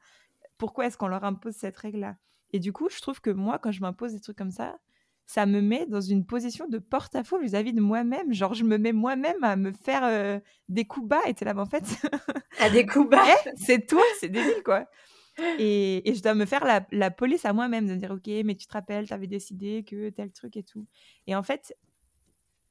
pourquoi 0.58 0.86
est-ce 0.86 0.98
qu'on 0.98 1.08
leur 1.08 1.24
impose 1.24 1.54
cette 1.54 1.76
règle-là? 1.76 2.16
Et 2.52 2.58
du 2.58 2.72
coup, 2.72 2.88
je 2.90 3.00
trouve 3.00 3.20
que 3.20 3.30
moi, 3.30 3.58
quand 3.58 3.70
je 3.70 3.80
m'impose 3.80 4.12
des 4.12 4.20
trucs 4.20 4.36
comme 4.36 4.50
ça, 4.50 4.78
ça 5.28 5.44
me 5.44 5.60
met 5.60 5.84
dans 5.84 6.00
une 6.00 6.24
position 6.24 6.66
de 6.68 6.78
porte-à-faux 6.78 7.38
vis-à-vis 7.38 7.74
de 7.74 7.82
moi-même. 7.82 8.32
Genre, 8.32 8.54
je 8.54 8.64
me 8.64 8.78
mets 8.78 8.94
moi-même 8.94 9.44
à 9.44 9.56
me 9.56 9.72
faire 9.72 10.40
des 10.70 10.86
coups 10.86 11.06
bas 11.06 11.20
et 11.26 11.34
es 11.38 11.44
là, 11.44 11.52
mais 11.52 11.60
en 11.60 11.66
fait. 11.66 11.84
à 12.58 12.70
des 12.70 12.86
coups 12.86 13.10
bas 13.10 13.22
eh, 13.44 13.50
C'est 13.56 13.86
toi, 13.86 14.02
c'est 14.20 14.30
débile 14.30 14.62
quoi. 14.64 14.88
Et, 15.58 16.02
je 16.06 16.22
dois 16.22 16.34
me 16.34 16.46
faire 16.46 16.64
la, 16.90 17.10
police 17.10 17.44
à 17.44 17.52
moi-même, 17.52 17.86
de 17.86 17.92
me 17.92 17.98
dire, 17.98 18.10
OK, 18.10 18.26
mais 18.44 18.54
tu 18.56 18.66
te 18.66 18.72
rappelles, 18.72 19.06
tu 19.06 19.12
avais 19.12 19.26
décidé 19.26 19.84
que 19.84 20.08
tel 20.08 20.32
truc 20.32 20.56
et 20.56 20.62
tout. 20.62 20.86
Et 21.26 21.36
en 21.36 21.42
fait, 21.42 21.76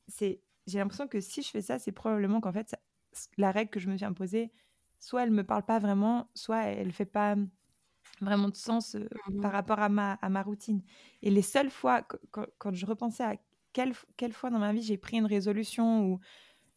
c'est, 0.08 0.42
j'ai 0.66 0.80
l'impression 0.80 1.08
que 1.08 1.22
si 1.22 1.44
je 1.44 1.50
fais 1.50 1.62
ça, 1.62 1.78
c'est 1.78 1.92
probablement 1.92 2.42
qu'en 2.42 2.52
fait, 2.52 2.76
la 3.38 3.52
règle 3.52 3.70
que 3.70 3.80
je 3.80 3.88
me 3.88 3.96
suis 3.96 4.06
imposée, 4.06 4.52
soit 5.00 5.24
elle 5.24 5.32
me 5.32 5.44
parle 5.44 5.64
pas 5.64 5.80
vraiment, 5.80 6.30
soit 6.34 6.64
elle 6.64 6.92
fait 6.92 7.06
pas 7.06 7.36
vraiment 8.22 8.50
de 8.50 8.56
sens 8.56 8.96
euh, 8.96 9.08
mmh 9.30 9.42
par 9.42 9.52
rapport 9.52 9.80
à 9.80 9.90
ma, 9.90 10.14
à 10.14 10.30
ma 10.30 10.42
routine. 10.42 10.82
Et 11.22 11.30
les 11.30 11.42
seules 11.42 11.70
fois, 11.70 12.02
quand, 12.32 12.74
je 12.74 12.86
repensais 12.86 13.24
à 13.24 13.36
quelle, 13.74 13.94
quelle 14.16 14.34
fois 14.34 14.50
dans 14.50 14.60
ma 14.60 14.74
vie 14.74 14.82
j'ai 14.82 14.98
pris 14.98 15.18
une 15.18 15.26
résolution 15.26 16.06
ou, 16.06 16.20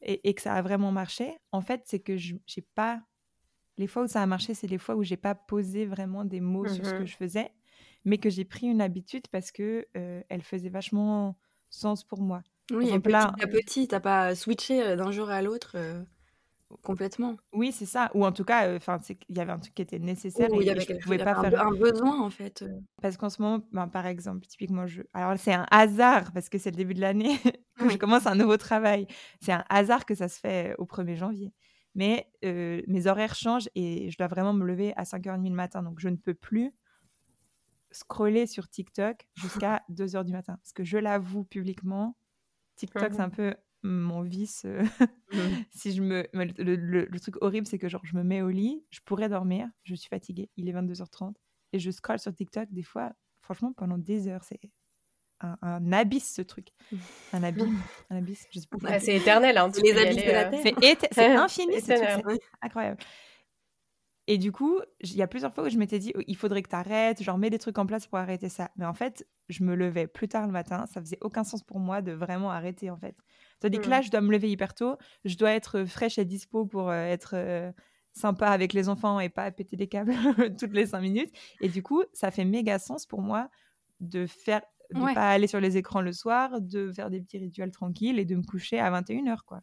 et, 0.03 0.29
et, 0.29 0.35
que 0.35 0.43
ça 0.43 0.55
a 0.55 0.63
vraiment 0.63 0.93
marché, 0.93 1.37
en 1.53 1.61
fait, 1.61 1.83
c'est 1.85 2.01
que 2.01 2.17
je 2.17 2.35
n'ai 2.35 2.63
pas 2.75 3.03
les 3.77 3.87
fois 3.87 4.03
où 4.03 4.07
ça 4.07 4.23
a 4.23 4.27
marché, 4.27 4.53
c'est 4.55 4.67
les 4.67 4.79
fois 4.79 4.95
où 4.95 5.03
j'ai 5.03 5.17
pas 5.17 5.35
posé 5.35 5.87
vraiment 5.87 6.25
des 6.25 6.41
mots 6.41 6.69
sur 6.69 6.85
ce 6.85 6.93
que 6.93 7.03
mmh 7.03 7.07
je 7.07 7.17
faisais, 7.17 7.51
mais 8.05 8.19
que 8.19 8.29
j'ai 8.29 8.45
pris 8.45 8.67
une 8.67 8.83
habitude 8.83 9.27
parce 9.29 9.51
que 9.51 9.87
euh, 9.97 10.23
elle 10.29 10.43
faisait 10.43 10.69
vachement 10.69 11.39
sens 11.71 12.05
pour 12.05 12.21
moi. 12.21 12.43
Oui, 12.71 12.91
et 12.91 13.01
petit 13.01 13.17
à 13.17 13.47
petit, 13.47 13.89
t'as 13.89 14.01
pas 14.01 14.35
switché 14.35 14.97
d'un 14.97 15.11
jour 15.11 15.31
à 15.31 15.43
l'autre 15.43 15.73
euh, 15.77 16.03
complètement. 16.83 17.37
Oui, 17.53 17.73
c'est 17.73 17.87
ça. 17.87 18.11
Ou 18.15 18.25
en 18.25 18.33
tout 18.33 18.45
cas, 18.45 18.75
enfin, 18.77 18.99
il 19.29 19.37
y 19.37 19.41
avait 19.41 19.53
un 19.53 19.59
truc 19.59 19.75
qui 19.75 19.83
était 19.83 19.99
nécessaire 19.99 20.49
et 20.53 20.57
il 20.57 20.65
y 20.65 20.71
avait, 20.71 20.81
je 20.81 20.97
pouvais 21.03 21.19
pas 21.19 21.41
faire 21.41 21.67
un 21.67 21.73
besoin 21.73 22.21
en 22.21 22.31
fait. 22.31 22.65
Parce 23.03 23.17
qu'en 23.17 23.31
ce 23.31 23.43
moment, 23.43 23.65
ben, 23.73 23.89
par 23.89 24.07
exemple, 24.07 24.47
typiquement, 24.47 24.87
je... 24.87 25.03
alors 25.15 25.39
c'est 25.39 25.53
un 25.53 25.67
hasard 25.71 26.33
parce 26.33 26.49
que 26.49 26.59
c'est 26.59 26.71
le 26.71 26.77
début 26.77 26.95
de 26.95 27.01
l'année 27.01 27.39
que 27.79 27.89
je 27.89 27.97
commence 27.97 28.27
un 28.27 28.35
nouveau 28.35 28.57
travail. 28.57 29.07
C'est 29.41 29.53
un 29.53 29.65
hasard 29.69 30.05
que 30.05 30.15
ça 30.15 30.29
se 30.29 30.39
fait 30.39 30.75
au 30.79 30.85
1er 30.85 31.17
janvier 31.17 31.53
mais 31.95 32.31
mes 32.43 33.07
horaires 33.07 33.35
changent 33.35 33.69
et 33.75 34.11
je 34.11 34.19
dois 34.19 34.29
vraiment 34.29 34.53
me 34.53 34.65
lever 34.65 34.95
à 34.97 35.03
5h30 35.03 35.49
le 35.49 35.55
matin. 35.55 35.83
Donc, 35.83 35.99
je 36.01 36.09
ne 36.09 36.17
peux 36.17 36.35
plus 36.35 36.73
scroller 37.91 38.47
sur 38.47 38.69
TikTok 38.69 39.27
jusqu'à 39.35 39.83
2h 39.91 40.25
du 40.25 40.33
matin. 40.33 40.57
Parce 40.63 40.73
que 40.73 40.85
je 40.85 40.99
l'avoue 40.99 41.45
publiquement, 41.45 42.17
TikTok, 42.77 43.13
c'est 43.13 43.21
un 43.21 43.31
peu 43.31 43.55
mon 43.83 44.23
vice. 44.23 44.63
Euh, 44.65 44.83
mmh. 45.33 45.37
si 45.71 45.93
je 45.93 46.03
me, 46.03 46.29
le, 46.33 47.21
truc 47.21 47.37
horrible, 47.41 47.67
c'est 47.67 47.79
que 47.79 47.89
genre 47.89 48.05
je 48.05 48.17
me 48.17 48.23
mets 48.23 48.43
au 48.43 48.51
lit, 48.51 48.85
je 48.91 49.01
pourrais 49.05 49.29
dormir, 49.29 49.69
je 49.83 49.95
suis 49.95 50.09
fatiguée, 50.09 50.51
il 50.57 50.69
est 50.69 50.73
22h30 50.73 51.35
et 51.73 51.79
je 51.79 51.91
scroll 51.91 52.19
sur 52.19 52.35
TikTok 52.35 52.69
des 52.71 52.83
fois, 52.83 53.13
franchement 53.41 53.73
pendant 53.77 53.99
des 53.99 54.29
heures, 54.29 54.45
c'est 54.45 54.61
un, 55.41 55.57
un, 55.63 55.93
abysse 55.93 56.35
ce 56.35 56.43
truc, 56.43 56.69
un 57.33 57.43
abîme, 57.43 57.79
un 58.11 58.17
abysse. 58.17 58.47
c'est 59.01 59.17
éternel, 59.17 59.57
hein, 59.59 59.71
les 59.83 59.97
abysses 59.97 60.25
de 60.25 60.31
la 60.31 60.49
euh, 60.49 60.51
terre. 60.51 60.97
C'est 61.13 61.27
infini, 61.37 61.81
c'est 61.81 62.23
incroyable. 62.61 63.01
Et 64.31 64.39
du 64.39 64.53
coup, 64.53 64.79
il 65.01 65.17
y 65.17 65.23
a 65.23 65.27
plusieurs 65.27 65.53
fois 65.53 65.65
où 65.65 65.69
je 65.69 65.77
m'étais 65.77 65.99
dit, 65.99 66.13
il 66.29 66.37
faudrait 66.37 66.63
que 66.63 66.69
tu 66.69 66.77
arrêtes, 66.77 67.21
genre 67.21 67.37
mets 67.37 67.51
des 67.51 67.59
trucs 67.59 67.77
en 67.79 67.85
place 67.85 68.07
pour 68.07 68.17
arrêter 68.17 68.49
ça. 68.49 68.71
Mais 68.77 68.87
en 68.87 68.95
fait, 68.95 69.27
je 69.49 69.65
me 69.65 69.75
levais 69.75 70.07
plus 70.07 70.29
tard 70.29 70.47
le 70.47 70.53
matin, 70.53 70.87
ça 70.87 71.01
faisait 71.01 71.19
aucun 71.21 71.43
sens 71.43 71.65
pour 71.65 71.81
moi 71.81 72.01
de 72.01 72.13
vraiment 72.13 72.53
arrêter 72.53 72.91
en 72.91 72.97
fait. 72.97 73.17
Tandis 73.59 73.81
que 73.81 73.89
là, 73.89 73.99
mmh. 73.99 74.03
je 74.05 74.11
dois 74.13 74.21
me 74.21 74.31
lever 74.31 74.49
hyper 74.49 74.73
tôt, 74.73 74.99
je 75.25 75.37
dois 75.37 75.51
être 75.51 75.85
fraîche 75.85 76.17
et 76.17 76.25
dispo 76.25 76.65
pour 76.65 76.91
euh, 76.91 77.07
être 77.07 77.33
euh, 77.35 77.73
sympa 78.13 78.47
avec 78.51 78.73
les 78.73 78.89
enfants 78.89 79.19
et 79.19 79.31
pas 79.31 79.51
péter 79.51 79.75
des 79.75 79.89
câbles 79.89 80.15
toutes 80.61 80.75
les 80.75 80.87
cinq 80.87 81.01
minutes. 81.01 81.35
Et 81.61 81.69
du 81.69 81.83
coup, 81.83 82.05
ça 82.13 82.31
fait 82.31 82.45
méga 82.45 82.79
sens 82.79 83.07
pour 83.07 83.23
moi 83.23 83.51
de 83.99 84.29
faire 84.29 84.63
de 84.95 85.13
pas 85.13 85.33
aller 85.33 85.49
sur 85.49 85.59
les 85.59 85.77
écrans 85.77 86.03
le 86.03 86.13
soir, 86.13 86.61
de 86.61 86.93
faire 86.93 87.11
des 87.11 87.21
petits 87.21 87.39
rituels 87.39 87.73
tranquilles 87.73 88.21
et 88.21 88.25
de 88.25 88.37
me 88.37 88.45
coucher 88.45 88.79
à 88.79 88.93
21h 88.93 89.39
quoi. 89.45 89.59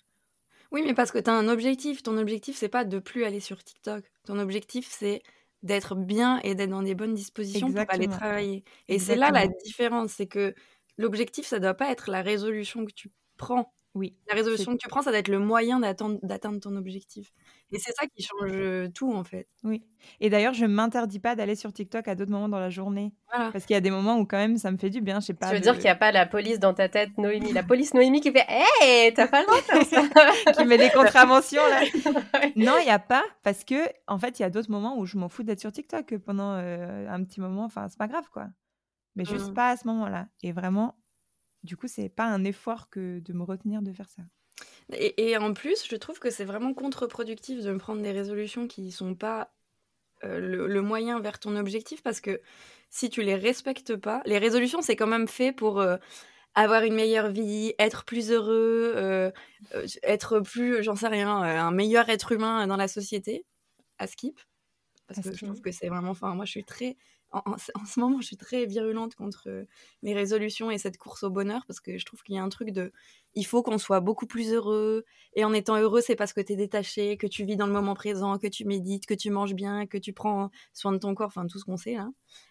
Oui, 0.72 0.82
mais 0.86 0.94
parce 0.94 1.12
que 1.12 1.18
tu 1.20 1.30
as 1.30 1.34
un 1.34 1.48
objectif. 1.48 2.04
Ton 2.04 2.18
objectif, 2.18 2.58
c'est 2.58 2.70
pas 2.70 2.84
de 2.84 3.00
plus 3.00 3.24
aller 3.24 3.40
sur 3.40 3.64
TikTok. 3.64 4.04
Ton 4.26 4.38
objectif, 4.40 4.88
c'est 4.90 5.22
d'être 5.64 5.96
bien 5.96 6.40
et 6.44 6.56
d'être 6.56 6.70
dans 6.70 6.84
des 6.84 6.96
bonnes 6.96 7.14
dispositions 7.16 7.74
pour 7.74 7.86
aller 7.90 8.08
travailler. 8.08 8.64
Et 8.88 9.00
c'est 9.00 9.16
là 9.16 9.32
la 9.32 9.48
différence, 9.48 10.12
c'est 10.14 10.28
que 10.28 10.54
l'objectif, 10.98 11.46
ça 11.48 11.60
doit 11.60 11.74
pas 11.74 11.90
être 11.92 12.12
la 12.12 12.22
résolution 12.22 12.86
que 12.86 12.92
tu 12.94 13.12
prends. 13.38 13.74
Oui. 13.98 14.13
La 14.30 14.36
résolution 14.36 14.74
que 14.74 14.77
tu 14.77 14.88
prends, 14.88 15.01
ça 15.01 15.10
doit 15.10 15.20
être 15.20 15.27
le 15.27 15.39
moyen 15.39 15.80
d'atteindre 15.80 16.60
ton 16.60 16.75
objectif. 16.75 17.34
Et 17.72 17.80
c'est 17.80 17.92
ça 17.94 18.06
qui 18.06 18.24
change 18.24 18.94
tout, 18.94 19.12
en 19.12 19.24
fait. 19.24 19.48
Oui. 19.63 19.84
Et 20.22 20.30
d'ailleurs, 20.30 20.54
je 20.54 20.66
ne 20.66 20.74
m'interdis 20.74 21.20
pas 21.20 21.36
d'aller 21.36 21.56
sur 21.56 21.74
TikTok 21.74 22.08
à 22.08 22.16
d'autres 22.16 22.32
moments 22.32 22.48
dans 22.48 22.60
la 22.60 22.70
journée. 22.70 23.12
Parce 23.32 23.66
qu'il 23.66 23.74
y 23.74 23.77
a 23.77 23.82
des 23.82 23.89
moments 23.92 24.18
où, 24.20 24.25
quand 24.25 24.38
même, 24.38 24.58
ça 24.58 24.72
me 24.72 24.77
fait 24.77 24.92
du 24.92 25.01
bien. 25.01 25.20
Je 25.20 25.25
sais 25.25 25.34
pas. 25.34 25.50
Tu 25.50 25.56
veux 25.56 25.62
dire 25.62 25.74
qu'il 25.74 25.84
n'y 25.84 25.89
a 25.89 25.96
pas 25.96 26.12
la 26.12 26.27
police 26.27 26.60
dans 26.60 26.74
ta 26.74 26.89
tête, 26.89 27.18
Noémie? 27.18 27.51
La 27.54 27.63
police 27.63 27.94
Noémie 27.94 28.22
qui 28.22 28.32
fait 28.32 28.46
Hé, 28.48 29.13
t'as 29.13 29.27
pas 29.27 29.42
le 29.42 29.48
droit 29.48 29.60
de 29.60 29.63
faire 29.63 29.86
ça 29.86 30.51
Qui 30.54 30.66
met 30.66 30.77
des 30.77 30.89
contraventions, 30.92 31.63
là. 31.68 31.82
non, 32.56 32.75
il 32.80 32.86
n'y 32.86 32.92
a 32.92 33.00
pas. 33.00 33.24
Parce 33.44 33.63
que, 33.63 33.89
en 34.08 34.20
fait, 34.20 34.39
il 34.39 34.44
y 34.44 34.46
a 34.46 34.50
d'autres 34.50 34.72
moments 34.72 34.98
où 34.98 35.06
je 35.06 35.18
m'en 35.18 35.27
fous 35.27 35.44
d'être 35.44 35.60
sur 35.60 35.72
TikTok 35.72 36.18
pendant 36.20 36.54
euh, 36.54 37.08
un 37.10 37.24
petit 37.24 37.42
moment. 37.42 37.66
Enfin, 37.66 37.88
c'est 37.89 37.98
pas 37.98 38.08
grave, 38.08 38.30
quoi. 38.32 38.48
Mais 39.16 39.25
juste 39.25 39.50
mmh. 39.50 39.56
pas 39.56 39.72
à 39.72 39.77
ce 39.77 39.88
moment-là. 39.88 40.27
Et 40.44 40.51
vraiment, 40.51 40.96
du 41.64 41.78
coup, 41.78 41.88
c'est 41.88 42.10
pas 42.10 42.26
un 42.26 42.44
effort 42.44 42.90
que 42.90 43.20
de 43.20 43.34
me 43.34 43.44
retenir 43.44 43.82
de 43.82 43.92
faire 43.92 44.10
ça. 44.10 44.24
Et, 44.94 45.36
en 45.38 45.54
plus, 45.54 45.86
je 45.90 45.96
trouve 45.98 46.20
que 46.20 46.30
c'est 46.30 46.46
vraiment 46.46 46.74
contre-productif 46.74 47.62
de 47.62 47.72
me 47.72 47.78
prendre 47.78 48.02
des 48.02 48.12
résolutions 48.12 48.68
qui 48.68 48.92
sont 48.92 49.16
pas 49.16 49.52
euh, 50.24 50.40
le, 50.40 50.82
moyen 50.82 51.20
vers 51.20 51.40
ton 51.40 51.56
objectif 51.58 52.02
parce 52.02 52.22
que 52.22 52.42
si 52.90 53.10
tu 53.10 53.22
les 53.22 53.36
respectes 53.36 53.96
pas, 53.96 54.22
les 54.26 54.40
résolutions 54.40 54.82
c'est 54.82 54.96
quand 54.96 55.08
même 55.08 55.28
fait 55.28 55.52
pour 55.52 55.80
euh, 55.80 55.98
avoir 56.56 56.84
une 56.84 56.96
meilleure 56.96 57.30
vie, 57.30 57.74
être 57.78 58.06
plus 58.06 58.32
heureux, 58.32 58.94
euh, 58.96 59.30
être 60.04 60.40
plus, 60.40 60.82
j'en 60.84 60.96
sais 60.96 61.10
rien, 61.10 61.30
un 61.30 61.72
meilleur 61.72 62.10
être 62.10 62.32
humain 62.32 62.66
dans 62.66 62.78
la 62.78 62.88
société. 62.88 63.46
À 64.00 64.08
skip. 64.08 64.40
Parce 65.08 65.22
que 65.22 65.36
je 65.36 65.46
trouve 65.46 65.62
que 65.62 65.72
c'est 65.72 65.90
vraiment. 65.90 66.12
Enfin, 66.12 66.34
moi 66.34 66.46
je 66.46 66.52
suis 66.52 66.64
très 66.64 66.98
en, 67.31 67.57
ce 67.57 68.00
moment, 68.00 68.22
je 68.22 68.27
suis 68.27 68.38
très 68.38 68.65
virulente 68.65 69.15
contre 69.15 69.50
euh, 69.50 69.65
les 70.01 70.13
résolutions 70.13 70.72
et 70.72 70.77
cette 70.77 70.98
course 70.98 71.24
au 71.24 71.29
bonheur 71.29 71.65
parce 71.67 71.79
que 71.79 71.98
je 71.98 72.05
trouve 72.05 72.24
qu'il 72.24 72.36
y 72.36 72.38
a 72.38 72.43
un 72.43 72.50
truc 72.50 72.72
de 72.72 72.91
il 73.34 73.46
faut 73.46 73.62
qu'on 73.62 73.77
soit 73.77 74.00
beaucoup 74.00 74.25
plus 74.25 74.53
heureux 74.53 75.05
et 75.34 75.43
en 75.43 75.53
étant 75.53 75.77
heureux, 75.77 76.01
c'est 76.01 76.15
parce 76.15 76.34
que 76.34 76.41
tu 76.41 76.53
es 76.53 76.55
détaché, 76.55 77.17
que 77.17 77.27
tu 77.27 77.43
vis 77.43 77.57
dans 77.57 77.67
le 77.67 77.74
moment 77.74 77.93
présent, 77.93 78.38
que 78.38 78.48
tu 78.48 78.65
médites, 78.65 79.05
que 79.05 79.13
tu 79.13 79.29
manges 79.29 79.53
bien, 79.53 79.86
que 79.86 79.98
tu 79.98 80.13
prends 80.13 80.50
soin 80.74 80.91
de 80.91 80.98
ton 80.98 81.13
corps, 81.15 81.27
enfin 81.27 81.46
tout 81.48 81.60
ce 81.60 81.65
qu'on 81.65 81.77
sait 81.77 81.96
là. 81.96 82.10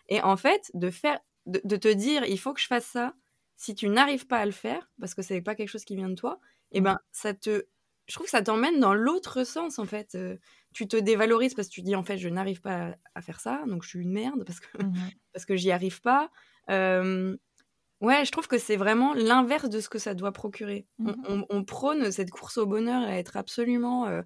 Et 0.09 0.21
en 0.21 0.37
fait, 0.37 0.71
de 0.75 0.91
faire 0.91 1.19
de, 1.47 1.77
te 1.77 1.93
dire 1.93 2.25
il 2.25 2.39
faut 2.39 2.53
que 2.53 2.61
je 2.61 2.67
fasse 2.67 2.87
ça, 2.87 3.15
si 3.57 3.75
tu 3.75 3.89
n'arrives 3.89 4.27
pas 4.27 4.39
à 4.39 4.47
le 4.47 4.53
faire 4.53 4.91
parce 5.01 5.15
que 5.15 5.23
c'est 5.23 5.41
pas 5.41 5.55
quelque 5.55 5.71
chose 5.71 5.85
qui 5.85 5.97
vient 5.97 6.11
de 6.11 6.15
toi, 6.15 6.39
et 6.73 6.79
eh 6.79 6.81
mmh. 6.81 6.85
ben 6.85 7.01
ça 7.13 7.33
te 7.35 7.67
je 8.09 8.15
trouve 8.15 8.27
que 8.27 8.31
ça 8.31 8.43
t'emmène 8.43 8.79
dans 8.79 8.95
l'autre 8.95 9.45
sens 9.45 9.79
en 9.79 9.85
fait. 9.85 10.15
Euh, 10.15 10.37
tu 10.77 10.87
te 10.87 10.97
dévalorises 10.99 11.55
parce 11.55 11.69
que 11.69 11.73
tu 11.73 11.81
dis 11.81 11.97
en 11.97 12.03
fait 12.03 12.19
je 12.19 12.29
n'arrive 12.29 12.61
pas 12.61 12.95
à, 13.15 13.23
faire 13.23 13.41
ça, 13.41 13.65
donc 13.67 13.83
je 13.83 13.89
suis 13.89 14.01
une 14.01 14.13
merde 14.13 14.45
parce 14.45 14.61
que 14.61 14.67
mmh 14.83 14.93
parce 15.33 15.47
que 15.47 15.57
j'y 15.57 15.71
arrive 15.71 16.03
pas. 16.03 16.31
ouais, 16.69 18.25
je 18.25 18.31
trouve 18.31 18.47
que 18.47 18.59
c'est 18.59 18.77
vraiment 18.77 19.15
l'inverse 19.15 19.71
de 19.71 19.81
ce 19.81 19.89
que 19.89 19.99
ça 19.99 20.13
doit 20.13 20.33
procurer. 20.33 20.87
Mmh 20.99 21.45
on, 21.49 21.65
prône 21.65 22.13
cette 22.13 22.31
course 22.31 22.59
au 22.59 22.67
bonheur 22.67 23.03
à 23.03 23.17
être 23.17 23.39
absolument 23.39 24.07
euh, 24.07 24.21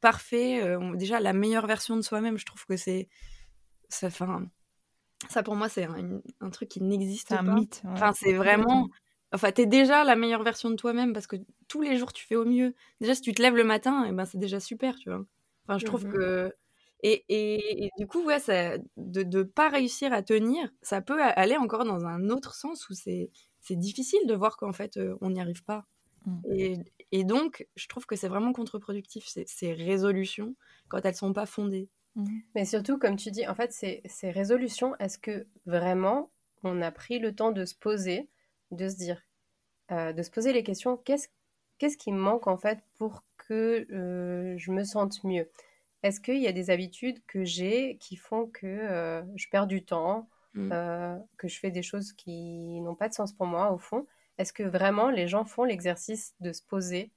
parfait. 0.00 0.62
Euh, 0.62 0.94
déjà 0.94 1.18
la 1.18 1.32
meilleure 1.32 1.66
version 1.66 1.96
de 1.96 2.02
soi-même. 2.02 2.38
Je 2.38 2.46
trouve 2.46 2.64
que 2.66 2.76
c'est 2.76 3.08
ça. 3.88 4.06
Enfin, 4.06 4.46
ça 5.28 5.42
pour 5.42 5.56
moi 5.56 5.68
c'est 5.68 5.88
un, 6.40 6.50
truc 6.50 6.68
qui 6.68 6.82
n'existe 6.84 7.30
pas. 7.30 7.40
C'est 7.42 7.48
un 7.48 7.54
mythe. 7.54 7.82
Enfin, 7.84 8.12
c'est 8.12 8.32
vraiment 8.32 8.88
Enfin, 9.32 9.50
t'es 9.50 9.66
déjà 9.66 10.04
la 10.04 10.14
meilleure 10.14 10.44
version 10.44 10.70
de 10.70 10.76
toi-même 10.76 11.12
parce 11.12 11.26
que 11.26 11.36
tous 11.66 11.82
les 11.82 11.98
jours 11.98 12.12
tu 12.12 12.24
fais 12.24 12.36
au 12.36 12.44
mieux. 12.44 12.74
Déjà, 13.00 13.14
si 13.16 13.22
tu 13.22 13.32
te 13.32 13.42
lèves 13.42 13.56
le 13.56 13.64
matin, 13.64 14.04
et 14.04 14.10
eh 14.10 14.12
ben, 14.12 14.24
c'est 14.24 14.38
déjà 14.38 14.60
super, 14.60 14.94
tu 14.96 15.10
vois. 15.10 15.24
Enfin, 15.66 15.78
je 15.78 15.86
trouve 15.86 16.06
mmh 16.06 16.12
que. 16.12 16.54
Et, 17.02 17.24
et, 17.28 17.90
du 17.98 18.06
coup, 18.06 18.24
ouais, 18.24 18.40
ça, 18.40 18.78
de 18.96 19.22
ne 19.22 19.42
pas 19.42 19.68
réussir 19.68 20.12
à 20.12 20.22
tenir, 20.22 20.72
ça 20.80 21.02
peut 21.02 21.22
aller 21.22 21.56
encore 21.56 21.84
dans 21.84 22.06
un 22.06 22.30
autre 22.30 22.54
sens 22.54 22.88
où 22.88 22.94
c'est 22.94 23.30
difficile 23.70 24.26
de 24.26 24.34
voir 24.34 24.56
qu'en 24.56 24.72
fait, 24.72 24.96
euh, 24.96 25.14
on 25.20 25.30
n'y 25.30 25.40
arrive 25.40 25.62
pas. 25.62 25.84
Mmh. 26.24 26.40
Et, 26.52 26.78
et, 27.12 27.24
donc, 27.24 27.68
je 27.76 27.86
trouve 27.86 28.06
que 28.06 28.16
c'est 28.16 28.28
vraiment 28.28 28.52
contre-productif, 28.52 29.26
ces, 29.26 29.72
résolutions, 29.74 30.56
quand 30.88 31.04
elles 31.04 31.14
sont 31.14 31.34
pas 31.34 31.46
fondées. 31.46 31.90
Mmh. 32.16 32.38
Mais 32.54 32.64
surtout, 32.64 32.98
comme 32.98 33.16
tu 33.16 33.30
dis, 33.30 33.46
en 33.46 33.54
fait, 33.54 33.72
ces, 33.72 34.00
ces 34.06 34.30
résolutions, 34.30 34.96
est-ce 34.98 35.18
que 35.18 35.46
vraiment 35.66 36.32
on 36.64 36.80
a 36.80 36.90
pris 36.90 37.18
le 37.18 37.34
temps 37.34 37.52
de 37.52 37.66
se 37.66 37.74
poser 37.74 38.30
de 38.70 38.88
se 38.88 38.96
dire, 38.96 39.22
euh, 39.90 40.12
de 40.12 40.22
se 40.22 40.30
poser 40.30 40.52
les 40.52 40.62
questions, 40.62 40.96
qu'est-ce 40.96 41.28
qu'est-ce 41.78 41.96
qui 41.98 42.12
me 42.12 42.18
manque 42.18 42.46
en 42.46 42.56
fait 42.56 42.82
pour 42.98 43.22
que 43.48 43.86
euh, 43.92 44.56
je 44.56 44.70
me 44.70 44.84
sente 44.84 45.22
mieux 45.24 45.48
Est-ce 46.02 46.20
qu'il 46.20 46.38
y 46.38 46.46
a 46.46 46.52
des 46.52 46.70
habitudes 46.70 47.18
que 47.26 47.44
j'ai 47.44 47.96
qui 47.98 48.16
font 48.16 48.46
que 48.46 48.66
euh, 48.66 49.22
je 49.36 49.48
perds 49.50 49.66
du 49.66 49.84
temps, 49.84 50.28
mmh. 50.54 50.70
que 51.36 51.48
je 51.48 51.58
fais 51.58 51.70
des 51.70 51.82
choses 51.82 52.12
qui 52.12 52.80
n'ont 52.80 52.94
pas 52.94 53.08
de 53.08 53.14
sens 53.14 53.32
pour 53.32 53.46
moi 53.46 53.72
au 53.72 53.78
fond? 53.78 54.06
Est-ce 54.38 54.52
que 54.52 54.62
vraiment 54.62 55.10
les 55.10 55.28
gens 55.28 55.44
font 55.44 55.64
l'exercice 55.64 56.34
de 56.40 56.52
se 56.52 56.62
poser 56.62 57.10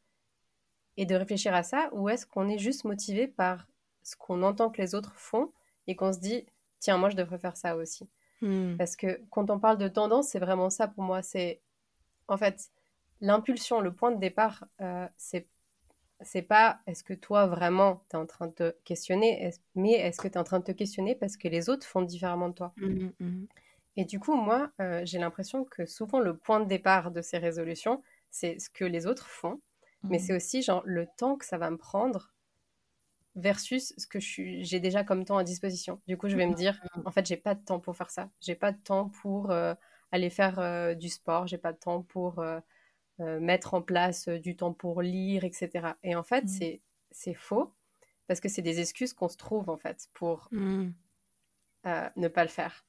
et 0.98 1.06
de 1.06 1.16
réfléchir 1.16 1.54
à 1.54 1.64
ça? 1.64 1.90
Ou 1.94 2.10
est-ce 2.10 2.26
qu'on 2.26 2.48
est 2.48 2.58
juste 2.58 2.86
motivé 2.86 3.28
par 3.28 3.68
ce 4.04 4.16
qu'on 4.16 4.44
entend 4.44 4.70
que 4.70 4.82
les 4.82 4.96
autres 4.96 5.16
font 5.16 5.52
et 5.88 5.96
qu'on 5.96 6.14
se 6.14 6.20
dit 6.20 6.46
tiens 6.80 6.98
moi 6.98 7.10
je 7.10 7.18
devrais 7.18 7.40
faire 7.40 7.58
ça 7.58 7.76
aussi? 7.76 8.10
Hmm. 8.42 8.78
Parce 8.78 8.96
que 8.96 9.22
quand 9.32 9.50
on 9.50 9.60
parle 9.60 9.78
de 9.78 9.90
tendance, 9.90 10.30
c'est 10.30 10.40
vraiment 10.40 10.70
ça 10.70 10.88
pour 10.88 11.04
moi. 11.04 11.22
C'est 11.22 11.62
en 12.28 12.38
fait 12.38 12.72
l'impulsion, 13.22 13.82
le 13.82 13.94
point 13.94 14.12
de 14.12 14.20
départ, 14.20 14.66
euh, 14.82 15.08
c'est 15.18 15.48
c'est 16.22 16.42
pas 16.42 16.80
est-ce 16.88 17.04
que 17.04 17.14
toi 17.14 17.48
vraiment 17.48 18.04
tu 18.10 18.16
es 18.16 18.20
en 18.20 18.26
train 18.26 18.48
de 18.48 18.52
te 18.54 18.76
questionner, 18.84 19.52
mais 19.76 19.94
est-ce 19.94 20.20
que 20.20 20.28
tu 20.28 20.34
es 20.34 20.38
en 20.38 20.44
train 20.44 20.60
de 20.60 20.66
te 20.66 20.72
questionner 20.72 21.16
parce 21.16 21.38
que 21.38 21.48
les 21.48 21.70
autres 21.70 21.86
font 21.88 22.02
différemment 22.02 22.50
de 22.50 22.56
toi? 22.56 22.74
Hmm, 22.78 23.10
hmm, 23.20 23.46
Et 23.96 24.06
du 24.06 24.20
coup, 24.20 24.36
moi, 24.36 24.72
euh, 24.82 25.02
j'ai 25.06 25.20
l'impression 25.20 25.64
que 25.66 25.86
souvent 25.86 26.20
le 26.20 26.36
point 26.36 26.60
de 26.60 26.66
départ 26.66 27.12
de 27.12 27.22
ces 27.22 27.38
résolutions, 27.38 28.04
c'est 28.30 28.60
ce 28.60 28.70
que 28.70 28.86
les 28.86 29.08
autres 29.08 29.28
font, 29.28 29.62
mais 30.04 30.20
c'est 30.20 30.36
aussi 30.36 30.62
genre 30.62 30.84
le 30.86 31.08
temps 31.18 31.38
que 31.38 31.46
ça 31.46 31.58
va 31.58 31.70
me 31.70 31.78
prendre 31.78 32.34
versus 33.36 33.94
ce 33.98 34.08
que 34.08 34.20
j'ai 34.20 34.80
déjà 34.80 35.04
comme 35.04 35.24
temps 35.26 35.38
à 35.38 35.44
disposition. 35.44 36.02
Du 36.08 36.18
coup, 36.18 36.30
je 36.30 36.36
vais 36.36 36.48
me 36.48 36.54
dire, 36.54 36.80
mmh. 36.96 37.02
en 37.06 37.12
fait, 37.12 37.26
j'ai 37.26 37.38
pas 37.38 37.56
de 37.56 37.64
temps 37.64 37.80
pour 37.80 37.96
faire 37.96 38.10
ça. 38.12 38.30
J'ai 38.42 38.56
pas 38.56 38.72
de 38.72 38.78
temps 38.78 39.10
pour 39.22 39.52
euh, 39.52 39.74
aller 40.12 40.30
faire 40.30 40.60
euh, 40.60 40.94
du 40.96 41.10
sport. 41.10 41.48
J'ai 41.48 41.58
pas 41.58 41.72
de 41.74 41.78
temps 41.78 42.02
pour 42.02 42.44
euh, 43.20 43.40
mettre 43.40 43.74
en 43.74 43.82
place 43.82 44.28
du 44.28 44.56
temps 44.56 44.74
pour 44.74 45.02
lire, 45.02 45.44
etc. 45.44 45.90
Et 46.04 46.16
en 46.16 46.24
fait, 46.24 46.46
mmh. 46.46 46.80
c'est 47.12 47.34
faux 47.34 47.74
parce 48.28 48.40
que 48.40 48.50
c'est 48.50 48.62
des 48.62 48.80
excuses 48.80 49.14
qu'on 49.14 49.28
se 49.28 49.38
trouve 49.38 49.70
en 49.70 49.78
fait 49.78 50.08
pour 50.14 50.48
mmh. 50.52 50.90
ne 52.16 52.28
pas 52.28 52.44
le 52.44 52.50
faire. 52.50 52.86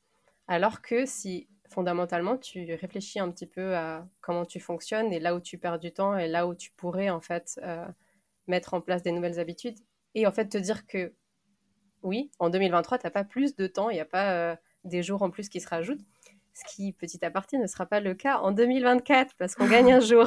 Alors 0.46 0.82
que 0.82 1.06
si 1.06 1.48
fondamentalement 1.68 2.36
tu 2.36 2.74
réfléchis 2.74 3.20
un 3.20 3.30
petit 3.30 3.46
peu 3.46 3.76
à 3.76 4.06
comment 4.20 4.44
tu 4.44 4.60
fonctionnes 4.60 5.12
et 5.12 5.20
là 5.20 5.34
où 5.34 5.40
tu 5.40 5.56
perds 5.56 5.78
du 5.78 5.92
temps 5.92 6.18
et 6.18 6.28
là 6.28 6.46
où 6.46 6.54
tu 6.54 6.72
pourrais 6.72 7.08
en 7.10 7.20
fait 7.20 7.58
mettre 8.48 8.74
en 8.74 8.80
place 8.80 9.02
des 9.02 9.12
nouvelles 9.12 9.38
habitudes, 9.38 9.78
et 10.14 10.26
en 10.26 10.32
fait 10.32 10.48
te 10.48 10.58
dire 10.58 10.86
que 10.86 11.14
oui, 12.02 12.30
en 12.38 12.50
2023, 12.50 12.98
tu 12.98 13.06
n'as 13.06 13.10
pas 13.10 13.24
plus 13.24 13.56
de 13.56 13.66
temps, 13.66 13.90
il 13.90 13.94
n'y 13.94 14.00
a 14.00 14.06
pas 14.06 14.32
euh, 14.32 14.56
des 14.84 15.02
jours 15.02 15.22
en 15.22 15.30
plus 15.30 15.48
qui 15.48 15.60
se 15.60 15.68
rajoutent. 15.68 16.04
Ce 16.52 16.64
qui, 16.74 16.92
petit 16.92 17.24
à 17.24 17.30
petit, 17.30 17.58
ne 17.58 17.66
sera 17.66 17.86
pas 17.86 18.00
le 18.00 18.14
cas 18.14 18.38
en 18.38 18.52
2024 18.52 19.34
parce 19.38 19.54
qu'on 19.54 19.68
gagne 19.68 19.92
un 19.92 20.00
jour. 20.00 20.26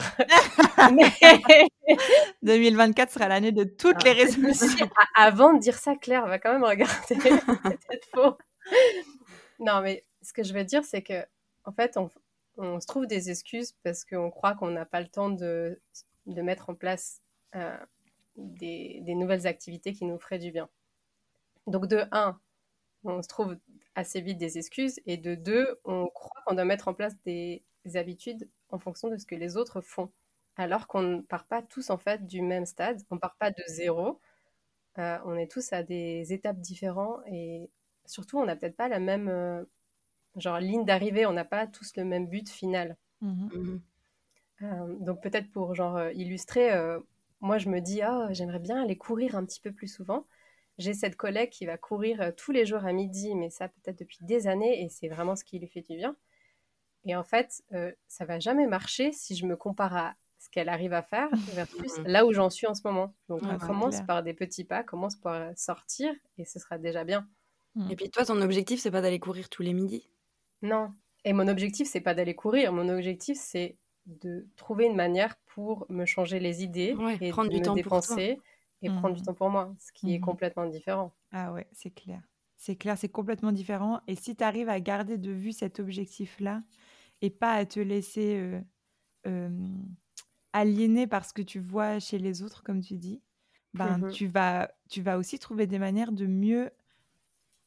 2024 2.43 3.11
sera 3.11 3.27
l'année 3.27 3.51
de 3.51 3.63
toutes 3.63 3.97
ah. 3.99 4.05
les 4.05 4.13
résolutions. 4.13 4.89
Avant 5.15 5.53
de 5.53 5.59
dire 5.59 5.77
ça, 5.77 5.95
Claire 5.95 6.25
va 6.27 6.39
quand 6.39 6.53
même 6.53 6.63
regarder. 6.63 6.95
C'est 7.07 8.05
faux. 8.13 8.37
Non, 9.59 9.81
mais 9.81 10.05
ce 10.21 10.33
que 10.33 10.43
je 10.43 10.53
veux 10.53 10.63
dire, 10.63 10.83
c'est 10.85 11.01
que, 11.01 11.25
en 11.65 11.71
fait, 11.71 11.97
on, 11.97 12.09
on 12.57 12.79
se 12.79 12.87
trouve 12.87 13.07
des 13.07 13.29
excuses 13.29 13.73
parce 13.83 14.05
qu'on 14.05 14.29
croit 14.31 14.55
qu'on 14.55 14.71
n'a 14.71 14.85
pas 14.85 15.01
le 15.01 15.07
temps 15.07 15.29
de, 15.29 15.79
de 16.25 16.41
mettre 16.41 16.69
en 16.69 16.75
place 16.75 17.21
euh, 17.55 17.77
des, 18.35 18.99
des, 19.01 19.15
nouvelles 19.15 19.47
activités 19.47 19.93
qui 19.93 20.05
nous 20.05 20.17
feraient 20.17 20.39
du 20.39 20.51
bien. 20.51 20.69
Donc 21.67 21.87
de 21.87 22.03
un, 22.11 22.39
on 23.03 23.21
se 23.21 23.27
trouve 23.27 23.57
assez 23.95 24.21
vite 24.21 24.37
des 24.37 24.57
excuses, 24.57 24.99
et 25.05 25.17
de 25.17 25.35
deux, 25.35 25.79
on 25.85 26.07
croit 26.07 26.41
qu'on 26.45 26.55
doit 26.55 26.65
mettre 26.65 26.87
en 26.87 26.93
place 26.93 27.15
des, 27.25 27.63
habitudes 27.95 28.49
en 28.69 28.79
fonction 28.79 29.09
de 29.09 29.17
ce 29.17 29.25
que 29.25 29.35
les 29.35 29.57
autres 29.57 29.81
font, 29.81 30.09
alors 30.55 30.87
qu'on 30.87 31.01
ne 31.01 31.21
part 31.21 31.45
pas 31.45 31.61
tous 31.61 31.89
en 31.89 31.97
fait 31.97 32.25
du 32.25 32.41
même 32.41 32.65
stade, 32.65 33.01
on 33.11 33.15
ne 33.15 33.19
part 33.19 33.35
pas 33.35 33.51
de 33.51 33.61
zéro, 33.67 34.19
euh, 34.97 35.17
on 35.25 35.35
est 35.35 35.51
tous 35.51 35.73
à 35.73 35.83
des 35.83 36.31
étapes 36.31 36.59
différentes, 36.59 37.19
et 37.27 37.69
surtout 38.05 38.39
on 38.39 38.45
n'a 38.45 38.55
peut-être 38.55 38.77
pas 38.77 38.87
la 38.87 38.99
même 38.99 39.27
euh, 39.27 39.63
genre 40.37 40.59
ligne 40.59 40.85
d'arrivée, 40.85 41.25
on 41.25 41.33
n'a 41.33 41.45
pas 41.45 41.67
tous 41.67 41.95
le 41.97 42.05
même 42.05 42.27
but 42.27 42.49
final. 42.49 42.97
Mmh 43.21 43.49
mmh 43.53 43.81
euh, 44.61 44.95
donc 44.99 45.21
peut-être 45.21 45.51
pour 45.51 45.75
genre 45.75 46.09
illustrer, 46.11 46.71
moi 47.41 47.57
je 47.57 47.69
me 47.69 47.81
dis 47.81 48.01
ah 48.01 48.29
j'aimerais 48.31 48.59
bien 48.59 48.81
aller 48.81 48.95
courir 48.95 49.35
un 49.35 49.43
petit 49.45 49.59
peu 49.59 49.73
plus 49.73 49.89
souvent. 49.89 50.25
J'ai 50.77 50.93
cette 50.93 51.15
collègue 51.15 51.49
qui 51.49 51.65
va 51.65 51.77
courir 51.77 52.21
euh, 52.21 52.31
tous 52.35 52.51
les 52.51 52.65
jours 52.65 52.85
à 52.85 52.93
midi, 52.93 53.35
mais 53.35 53.49
ça 53.49 53.67
peut-être 53.67 53.99
depuis 53.99 54.17
des 54.21 54.47
années, 54.47 54.83
et 54.83 54.89
c'est 54.89 55.07
vraiment 55.07 55.35
ce 55.35 55.43
qui 55.43 55.59
lui 55.59 55.67
fait 55.67 55.81
du 55.81 55.95
bien. 55.95 56.15
Et 57.05 57.15
en 57.15 57.23
fait, 57.23 57.63
euh, 57.73 57.91
ça 58.07 58.25
va 58.25 58.39
jamais 58.39 58.65
marcher 58.65 59.11
si 59.11 59.35
je 59.35 59.45
me 59.45 59.55
compare 59.55 59.95
à 59.95 60.15
ce 60.39 60.49
qu'elle 60.49 60.69
arrive 60.69 60.93
à 60.93 61.01
faire 61.01 61.29
versus 61.53 61.97
là 62.05 62.25
où 62.25 62.33
j'en 62.33 62.49
suis 62.49 62.67
en 62.67 62.73
ce 62.73 62.81
moment. 62.85 63.13
Donc 63.29 63.41
on 63.43 63.57
commence 63.57 64.01
par 64.01 64.23
des 64.23 64.33
petits 64.33 64.63
pas, 64.63 64.83
commence 64.83 65.15
par 65.15 65.57
sortir, 65.57 66.13
et 66.37 66.45
ce 66.45 66.59
sera 66.59 66.77
déjà 66.77 67.03
bien. 67.03 67.27
Mm. 67.75 67.91
Et 67.91 67.95
puis 67.95 68.09
toi, 68.09 68.25
ton 68.25 68.41
objectif, 68.41 68.79
c'est 68.79 68.91
pas 68.91 69.01
d'aller 69.01 69.19
courir 69.19 69.49
tous 69.49 69.63
les 69.63 69.73
midis? 69.73 70.09
Non. 70.61 70.93
Et 71.25 71.33
mon 71.33 71.47
objectif, 71.47 71.87
c'est 71.87 72.01
pas 72.01 72.13
d'aller 72.13 72.35
courir. 72.35 72.73
Mon 72.73 72.89
objectif, 72.89 73.37
c'est 73.39 73.77
de 74.05 74.45
trouver 74.55 74.85
une 74.85 74.95
manière 74.95 75.35
pour 75.45 75.85
me 75.89 76.05
changer 76.05 76.39
les 76.39 76.63
idées 76.63 76.95
et 77.21 77.29
prendre 77.31 77.49
de 77.49 77.53
du 77.53 77.59
me 77.59 77.65
temps 77.65 77.73
dépenser 77.73 78.39
et 78.83 78.89
prendre 78.89 79.15
du 79.15 79.21
mmh. 79.21 79.25
temps 79.25 79.33
pour 79.33 79.49
moi, 79.49 79.73
ce 79.79 79.91
qui 79.91 80.13
est 80.13 80.19
mmh 80.19 80.21
complètement 80.21 80.65
différent. 80.67 81.15
Ah 81.31 81.51
ouais, 81.53 81.67
c'est 81.71 81.91
clair. 81.91 82.21
C'est 82.55 82.75
clair, 82.75 82.97
c'est 82.97 83.09
complètement 83.09 83.51
différent. 83.51 84.01
Et 84.07 84.15
si 84.15 84.35
tu 84.35 84.43
arrives 84.43 84.69
à 84.69 84.79
garder 84.79 85.17
de 85.17 85.31
vue 85.31 85.51
cet 85.51 85.79
objectif-là 85.79 86.63
et 87.21 87.29
pas 87.29 87.53
à 87.53 87.65
te 87.65 87.79
laisser 87.79 88.37
euh, 88.37 88.61
euh, 89.27 89.49
aliéner 90.53 91.07
par 91.07 91.25
ce 91.25 91.33
que 91.33 91.41
tu 91.41 91.59
vois 91.59 91.99
chez 91.99 92.19
les 92.19 92.43
autres, 92.43 92.63
comme 92.63 92.81
tu 92.81 92.95
dis, 92.95 93.21
ben, 93.73 93.97
mmh 93.97 94.11
tu, 94.11 94.27
vas, 94.27 94.71
tu 94.89 95.01
vas 95.01 95.17
aussi 95.17 95.39
trouver 95.39 95.65
des 95.65 95.79
manières 95.79 96.11
de 96.11 96.27
mieux 96.27 96.69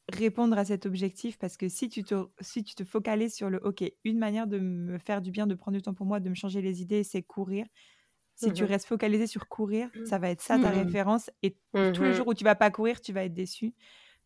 répondre 0.08 0.56
à 0.56 0.64
cet 0.64 0.86
objectif 0.86 1.36
parce 1.36 1.56
que 1.56 1.68
si 1.68 1.88
tu 1.88 2.04
te, 2.04 2.14
si 2.40 2.62
tu 2.62 2.74
te 2.74 2.84
focalises 2.84 3.34
sur 3.34 3.50
le 3.50 3.58
OK, 3.58 3.84
une 4.04 4.18
manière 4.18 4.46
de 4.46 4.58
me 4.58 4.98
faire 4.98 5.20
du 5.20 5.30
bien, 5.30 5.46
de 5.46 5.54
prendre 5.54 5.76
du 5.76 5.82
temps 5.82 5.94
pour 5.94 6.06
moi, 6.06 6.20
de 6.20 6.28
me 6.28 6.34
changer 6.34 6.62
les 6.62 6.80
idées, 6.80 7.02
c'est 7.02 7.22
courir, 7.22 7.66
si 8.36 8.52
tu 8.52 8.64
mmh 8.64 8.66
restes 8.66 8.86
focalisé 8.86 9.26
sur 9.26 9.48
courir, 9.48 9.88
mmh. 9.94 10.04
ça 10.04 10.18
va 10.18 10.30
être 10.30 10.42
ça 10.42 10.58
ta 10.58 10.70
mmh 10.70 10.84
référence. 10.84 11.30
Et 11.42 11.56
tous 11.72 12.02
les 12.02 12.12
jours 12.12 12.28
où 12.28 12.34
tu 12.34 12.44
vas 12.44 12.54
pas 12.54 12.70
courir, 12.70 13.00
tu 13.00 13.12
vas 13.12 13.24
être 13.24 13.34
déçu. 13.34 13.74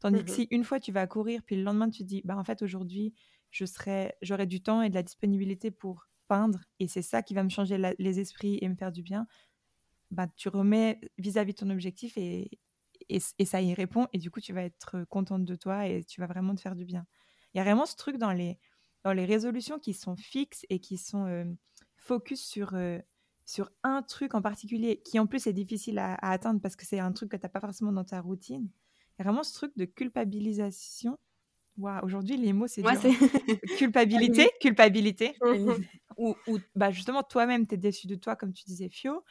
Tandis 0.01 0.25
que 0.25 0.31
si 0.31 0.49
une 0.51 0.65
fois 0.65 0.81
tu 0.81 0.93
vas 0.93 1.07
courir, 1.07 1.43
puis 1.45 1.57
le 1.57 1.63
lendemain 1.63 1.89
tu 1.89 2.03
te 2.03 2.09
dis, 2.09 2.21
bah 2.25 2.37
en 2.37 2.45
fait 2.45 2.63
aujourd'hui, 2.63 3.15
je 3.51 3.65
serai, 3.65 4.15
j'aurai 4.21 4.47
du 4.47 4.63
temps 4.63 4.83
et 4.83 4.91
de 4.91 4.95
la 4.95 5.03
disponibilité 5.03 5.71
pour 5.71 6.09
peindre, 6.27 6.61
et 6.79 6.89
c'est 6.89 7.03
ça 7.03 7.23
qui 7.23 7.35
va 7.35 7.43
me 7.45 7.49
changer 7.49 7.81
les 7.99 8.21
esprits 8.21 8.59
et 8.61 8.69
me 8.69 8.75
faire 8.75 8.93
du 8.93 9.03
bien. 9.03 9.27
Bah 10.11 10.27
tu 10.37 10.49
remets 10.49 11.01
vis-à-vis 11.19 11.53
de 11.53 11.59
ton 11.59 11.71
objectif 11.71 12.17
et, 12.17 12.51
et, 13.09 13.45
ça 13.45 13.61
y 13.61 13.75
répond. 13.75 14.09
Et 14.13 14.19
du 14.19 14.31
coup, 14.31 14.41
tu 14.41 14.53
vas 14.53 14.65
être 14.65 15.05
contente 15.09 15.45
de 15.45 15.55
toi 15.55 15.87
et 15.87 16.03
tu 16.03 16.21
vas 16.21 16.27
vraiment 16.27 16.55
te 16.55 16.61
faire 16.61 16.75
du 16.75 16.85
bien. 16.85 17.07
Il 17.55 17.59
y 17.59 17.61
a 17.61 17.65
vraiment 17.65 17.87
ce 17.87 17.95
truc 17.95 18.17
dans 18.17 18.33
les 18.33 18.59
dans 19.05 19.13
les 19.13 19.25
résolutions 19.25 19.79
qui 19.79 19.95
sont 19.95 20.17
fixes 20.17 20.67
et 20.69 20.81
qui 20.81 20.99
sont 20.99 21.57
focus 21.97 22.43
sur 22.43 22.75
sur 23.51 23.73
un 23.83 24.03
truc 24.03 24.35
en 24.35 24.43
particulier 24.43 25.03
qui 25.05 25.19
en 25.19 25.27
plus 25.27 25.49
est 25.49 25.53
difficile 25.53 25.99
à, 25.99 26.15
atteindre 26.23 26.61
parce 26.61 26.77
que 26.77 26.87
c'est 26.87 27.01
un 27.01 27.11
truc 27.11 27.33
que 27.33 27.37
tu 27.37 27.43
n'as 27.43 27.49
pas 27.49 27.61
forcément 27.61 27.91
dans 27.91 28.05
ta 28.05 28.21
routine. 28.21 28.69
Il 28.71 29.19
y 29.19 29.23
a 29.23 29.25
vraiment 29.25 29.43
ce 29.43 29.53
truc 29.53 29.73
de 29.77 29.87
culpabilisation. 29.87 31.19
Wow, 31.77 32.05
aujourd'hui 32.05 32.37
les 32.37 32.53
mots 32.53 32.69
c'est 32.69 32.83
culpabilité, 33.79 34.51
culpabilité. 34.61 35.35
ou, 36.17 36.35
bah, 36.77 36.91
justement 36.91 37.23
toi-même 37.23 37.67
tu 37.67 37.75
es 37.75 37.79
déçu 37.79 38.07
de 38.07 38.15
toi 38.15 38.37
comme 38.37 38.53
tu 38.53 38.65
disais 38.65 38.89
Fio. 38.89 39.25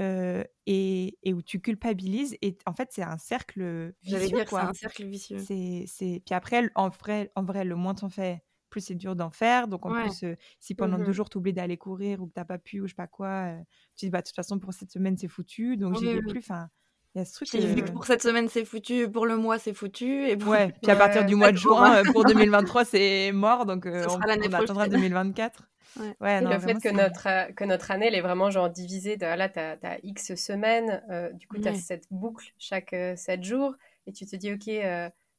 Euh, 0.00 0.42
et, 0.66 1.18
et, 1.22 1.32
où 1.32 1.40
tu 1.40 1.60
culpabilises 1.60 2.36
et 2.42 2.58
en 2.66 2.74
fait 2.74 2.88
c'est 2.90 3.04
un 3.04 3.18
cercle 3.18 3.94
vicieux. 4.02 4.18
J'allais 4.18 4.28
dire 4.28 4.48
c'est 4.48 4.56
un 4.56 4.72
cercle 4.72 5.04
vicieux. 5.04 5.38
C'est, 5.38 6.22
Puis 6.24 6.34
après 6.34 6.68
en 6.74 6.88
vrai, 6.88 7.32
en 7.34 7.42
vrai 7.44 7.64
le 7.64 7.76
moins 7.76 7.94
t'en 7.94 8.08
fais 8.08 8.42
plus 8.74 8.80
c'est 8.80 8.94
dur 8.96 9.14
d'en 9.14 9.30
faire. 9.30 9.68
Donc 9.68 9.86
en 9.86 9.92
plus, 9.92 10.24
si 10.58 10.74
pendant 10.74 10.98
deux 10.98 11.10
mmh 11.10 11.12
jours 11.12 11.30
tu 11.30 11.38
oublies 11.38 11.52
d'aller 11.52 11.76
courir 11.76 12.20
ou 12.20 12.26
que 12.26 12.32
t'as 12.32 12.44
pas 12.44 12.58
pu 12.58 12.80
ou 12.80 12.86
je 12.86 12.90
sais 12.90 12.96
pas 12.96 13.06
quoi, 13.06 13.52
tu 13.96 14.06
dis 14.06 14.10
bah 14.10 14.20
de 14.20 14.26
toute 14.26 14.34
façon 14.34 14.58
pour 14.58 14.72
cette 14.72 14.90
semaine 14.90 15.16
c'est 15.16 15.28
foutu, 15.28 15.76
donc 15.76 15.96
j'y 15.96 16.06
vais 16.06 16.20
plus. 16.20 16.40
Enfin, 16.40 16.68
il 17.14 17.18
y 17.18 17.22
a 17.22 17.24
ce 17.24 17.34
truc. 17.34 17.54
Vu 17.54 17.82
que 17.82 17.92
pour 17.92 18.04
cette 18.04 18.22
semaine 18.22 18.48
c'est 18.48 18.64
foutu, 18.64 19.08
pour 19.08 19.26
le 19.26 19.36
mois 19.36 19.60
c'est 19.60 19.74
foutu. 19.74 20.26
Et 20.26 20.34
Ouais. 20.34 20.74
Puis 20.82 20.90
à 20.90 20.96
partir 20.96 21.24
du 21.24 21.34
mois 21.36 21.52
de 21.52 21.56
juin 21.56 22.02
pour 22.12 22.24
2023 22.24 22.84
c'est 22.84 23.30
mort, 23.32 23.64
donc 23.64 23.86
on, 23.86 24.16
on 24.16 24.52
attendra 24.52 24.88
2024. 24.88 25.62
Ouais. 26.20 26.40
non, 26.40 26.50
le 26.50 26.58
fait 26.58 26.74
que 26.74 26.88
notre, 26.88 27.54
que 27.54 27.62
notre 27.62 27.92
année, 27.92 28.08
elle 28.08 28.16
est 28.16 28.20
vraiment 28.20 28.50
genre 28.50 28.68
divisée 28.68 29.16
de 29.16 29.26
là, 29.26 29.48
tu 29.48 29.60
as, 29.60 29.98
X 30.02 30.34
semaines, 30.34 31.00
du 31.34 31.46
coup, 31.46 31.58
tu 31.58 31.68
as 31.68 31.74
cette 31.74 32.06
boucle 32.10 32.52
chaque 32.58 32.96
7 33.14 33.44
jours, 33.44 33.76
et 34.08 34.12
tu 34.12 34.26
te 34.26 34.34
dis, 34.34 34.52
OK, 34.52 34.68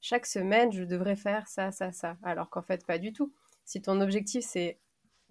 chaque 0.06 0.28
semaine, 0.28 0.72
je 0.72 0.84
devrais 0.84 1.15
faire 1.15 1.48
ça, 1.48 1.72
ça, 1.72 1.91
ça. 1.91 2.15
Alors 2.22 2.52
qu'en 2.52 2.62
fait, 2.62 2.86
pas 2.86 3.00
du 3.00 3.12
tout. 3.12 3.34
Si 3.63 3.82
ton 3.82 4.02
objectif, 4.02 4.46
c'est 4.46 4.78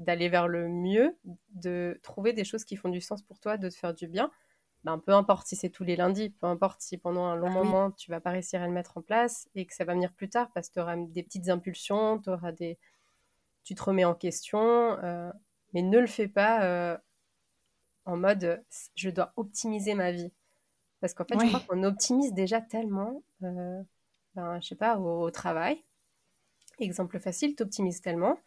d'aller 0.00 0.28
vers 0.28 0.48
le 0.48 0.68
mieux, 0.68 1.16
de 1.50 2.00
trouver 2.02 2.32
des 2.32 2.42
choses 2.42 2.64
qui 2.64 2.74
font 2.74 2.88
du 2.88 3.00
sens 3.00 3.22
pour 3.22 3.38
toi, 3.38 3.56
de 3.56 3.68
te 3.68 3.74
faire 3.76 3.94
du 3.94 4.08
bien, 4.08 4.32
ben, 4.82 4.98
peu 4.98 5.12
importe 5.12 5.46
si 5.46 5.54
c'est 5.54 5.70
tous 5.70 5.84
les 5.84 5.94
lundis, 5.94 6.30
peu 6.30 6.48
importe 6.48 6.80
si 6.80 6.98
pendant 6.98 7.24
un 7.24 7.36
long 7.36 7.50
ah 7.50 7.62
moment, 7.62 7.90
tu 7.92 8.10
vas 8.10 8.20
pas 8.20 8.30
réussir 8.30 8.62
à 8.62 8.66
le 8.66 8.72
mettre 8.72 8.98
en 8.98 9.00
place 9.00 9.48
et 9.54 9.64
que 9.64 9.72
ça 9.72 9.84
va 9.84 9.94
venir 9.94 10.12
plus 10.12 10.28
tard 10.28 10.50
parce 10.52 10.68
que 10.68 10.74
tu 10.74 10.80
auras 10.80 10.96
des 10.96 11.22
petites 11.22 11.48
impulsions, 11.50 12.20
auras 12.26 12.50
des... 12.50 12.76
tu 13.62 13.76
te 13.76 13.82
remets 13.84 14.04
en 14.04 14.16
question, 14.16 14.98
euh, 15.04 15.30
mais 15.72 15.82
ne 15.82 16.00
le 16.00 16.08
fais 16.08 16.26
pas 16.26 16.64
euh, 16.64 16.98
en 18.06 18.16
mode 18.16 18.64
je 18.96 19.08
dois 19.08 19.32
optimiser 19.36 19.94
ma 19.94 20.10
vie. 20.10 20.32
Parce 21.00 21.14
qu'en 21.14 21.24
fait, 21.24 21.38
je 21.38 21.46
crois 21.46 21.60
qu'on 21.60 21.84
optimise 21.84 22.32
déjà 22.32 22.60
tellement. 22.60 23.22
Euh, 23.44 23.82
ben, 24.34 24.60
je 24.60 24.68
sais 24.68 24.74
pas, 24.74 24.98
au, 24.98 25.30
travail. 25.30 25.82
Exemple 26.78 27.18
facile, 27.18 27.54
tu 27.54 27.62
optimises 27.62 28.00
tellement. 28.00 28.38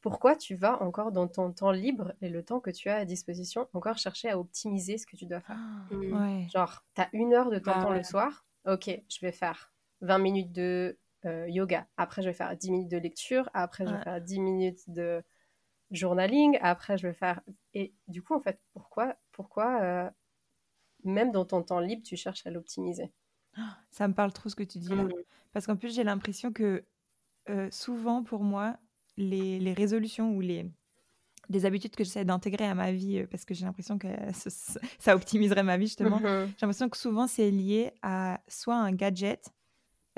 Pourquoi 0.00 0.36
tu 0.36 0.54
vas 0.54 0.82
encore 0.82 1.12
dans 1.12 1.26
ton 1.28 1.50
temps 1.50 1.70
libre 1.70 2.12
et 2.20 2.28
le 2.28 2.44
temps 2.44 2.60
que 2.60 2.70
tu 2.70 2.90
as 2.90 2.96
à 2.96 3.04
disposition 3.04 3.68
encore 3.72 3.96
chercher 3.96 4.28
à 4.28 4.38
optimiser 4.38 4.98
ce 4.98 5.06
que 5.06 5.16
tu 5.16 5.26
dois 5.26 5.40
faire? 5.40 5.56
Ah, 5.58 5.94
mmh. 5.94 6.48
Genre, 6.50 6.84
tu 6.94 7.00
as 7.00 7.08
une 7.12 7.32
heure 7.32 7.50
de 7.50 7.58
ton 7.58 7.72
bah 7.72 7.82
temps 7.82 7.92
le 7.92 8.02
soir. 8.02 8.44
Ok, 8.66 8.90
je 9.08 9.20
vais 9.20 9.32
faire 9.32 9.72
20 10.02 10.18
minutes 10.18 10.52
de 10.52 10.98
euh, 11.24 11.48
yoga. 11.48 11.86
Après, 11.96 12.22
je 12.22 12.28
vais 12.28 12.34
faire 12.34 12.54
10 12.54 12.70
minutes 12.70 12.90
de 12.90 12.98
lecture. 12.98 13.48
Après, 13.54 13.86
je 13.86 13.94
vais 13.94 14.02
faire 14.02 14.20
10 14.20 14.40
minutes 14.40 14.90
de 14.90 15.22
journaling. 15.90 16.58
Après, 16.60 16.98
je 16.98 17.06
vais 17.06 17.14
faire. 17.14 17.40
Et 17.72 17.94
du 18.06 18.22
coup, 18.22 18.34
en 18.34 18.40
fait, 18.40 18.60
pourquoi, 18.74 19.16
pourquoi 19.32 19.80
euh, 19.82 20.10
même 21.04 21.32
dans 21.32 21.46
ton 21.46 21.62
temps 21.62 21.80
libre, 21.80 22.02
tu 22.04 22.16
cherches 22.16 22.46
à 22.46 22.50
l'optimiser? 22.50 23.10
Ça 23.94 24.08
me 24.08 24.14
parle 24.14 24.32
trop 24.32 24.48
ce 24.48 24.56
que 24.56 24.64
tu 24.64 24.78
dis 24.78 24.88
là. 24.88 25.04
Mmh. 25.04 25.12
Parce 25.52 25.66
qu'en 25.66 25.76
plus, 25.76 25.94
j'ai 25.94 26.02
l'impression 26.02 26.52
que 26.52 26.84
euh, 27.48 27.68
souvent, 27.70 28.24
pour 28.24 28.42
moi, 28.42 28.76
les, 29.16 29.60
les 29.60 29.72
résolutions 29.72 30.32
ou 30.34 30.40
les, 30.40 30.66
les 31.48 31.64
habitudes 31.64 31.94
que 31.94 32.02
j'essaie 32.02 32.24
d'intégrer 32.24 32.66
à 32.66 32.74
ma 32.74 32.90
vie, 32.90 33.18
euh, 33.18 33.26
parce 33.30 33.44
que 33.44 33.54
j'ai 33.54 33.64
l'impression 33.64 33.96
que 33.96 34.08
ça, 34.98 35.14
optimiserait 35.14 35.62
ma 35.62 35.76
vie 35.76 35.86
justement, 35.86 36.18
mmh 36.18 36.46
j'ai 36.46 36.62
l'impression 36.62 36.88
que 36.88 36.96
souvent 36.96 37.28
c'est 37.28 37.52
lié 37.52 37.92
à 38.02 38.40
soit 38.48 38.74
un 38.74 38.90
gadget, 38.90 39.48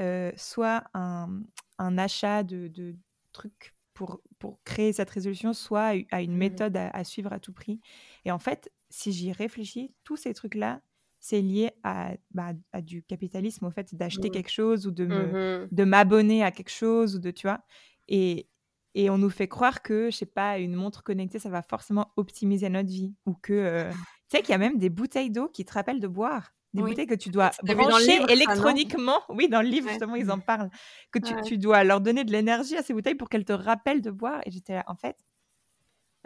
euh, 0.00 0.32
soit 0.36 0.84
un, 0.94 1.42
un 1.76 1.98
achat 1.98 2.44
de, 2.44 2.68
de, 2.68 2.94
trucs 3.32 3.74
pour, 3.92 4.22
pour 4.38 4.62
créer 4.64 4.94
cette 4.94 5.10
résolution, 5.10 5.52
soit 5.52 5.92
à 6.10 6.22
une 6.22 6.32
mmh 6.32 6.38
méthode 6.38 6.76
à, 6.78 6.88
à 6.88 7.04
suivre 7.04 7.30
à 7.34 7.40
tout 7.40 7.52
prix. 7.52 7.78
Et 8.24 8.30
en 8.30 8.38
fait, 8.38 8.72
si 8.88 9.12
j'y 9.12 9.32
réfléchis, 9.32 9.92
tous 10.02 10.16
ces 10.16 10.32
trucs-là, 10.32 10.80
c'est 11.20 11.40
lié 11.40 11.70
à, 11.82 12.12
bah, 12.30 12.52
à, 12.72 12.80
du 12.80 13.02
capitalisme, 13.02 13.66
au 13.66 13.70
fait 13.70 13.94
d'acheter 13.94 14.28
mmh. 14.28 14.32
quelque 14.32 14.50
chose 14.50 14.86
ou 14.86 14.90
de 14.90 15.06
mmh 15.06 15.68
de 15.70 15.84
m'abonner 15.84 16.44
à 16.44 16.50
quelque 16.50 16.70
chose 16.70 17.16
ou 17.16 17.18
de, 17.18 17.30
tu 17.30 17.46
vois? 17.46 17.60
Et, 18.08 18.48
et 18.94 19.10
on 19.10 19.18
nous 19.18 19.30
fait 19.30 19.48
croire 19.48 19.82
que, 19.82 20.10
je 20.10 20.16
sais 20.16 20.26
pas, 20.26 20.58
une 20.58 20.74
montre 20.74 21.02
connectée, 21.02 21.38
ça 21.38 21.50
va 21.50 21.62
forcément 21.62 22.12
optimiser 22.16 22.68
notre 22.70 22.88
vie. 22.88 23.14
Ou 23.26 23.34
que, 23.34 23.52
euh, 23.52 23.90
tu 23.90 23.98
sais 24.36 24.40
qu'il 24.40 24.50
y 24.50 24.54
a 24.54 24.58
même 24.58 24.78
des 24.78 24.88
bouteilles 24.88 25.30
d'eau 25.30 25.48
qui 25.48 25.64
te 25.64 25.72
rappellent 25.72 26.00
de 26.00 26.08
boire. 26.08 26.52
Des 26.72 26.82
bouteilles 26.82 27.06
que 27.06 27.14
tu 27.14 27.30
dois 27.30 27.50
brancher 27.62 28.20
électroniquement. 28.28 29.20
oui, 29.30 29.48
dans 29.48 29.62
le 29.62 29.68
livre, 29.68 29.88
justement, 29.88 30.14
ils 30.14 30.30
en 30.30 30.38
parlent. 30.38 30.70
Que 31.10 31.18
tu, 31.18 31.34
tu, 31.42 31.58
dois 31.58 31.84
leur 31.84 32.00
donner 32.00 32.24
de 32.24 32.32
l'énergie 32.32 32.76
à 32.76 32.82
ces 32.82 32.92
bouteilles 32.92 33.14
pour 33.14 33.28
qu'elles 33.28 33.44
te 33.44 33.52
rappellent 33.52 34.02
de 34.02 34.10
boire. 34.10 34.40
Et 34.44 34.50
j'étais 34.50 34.74
là, 34.74 34.84
en 34.86 34.94
fait, 34.94 35.16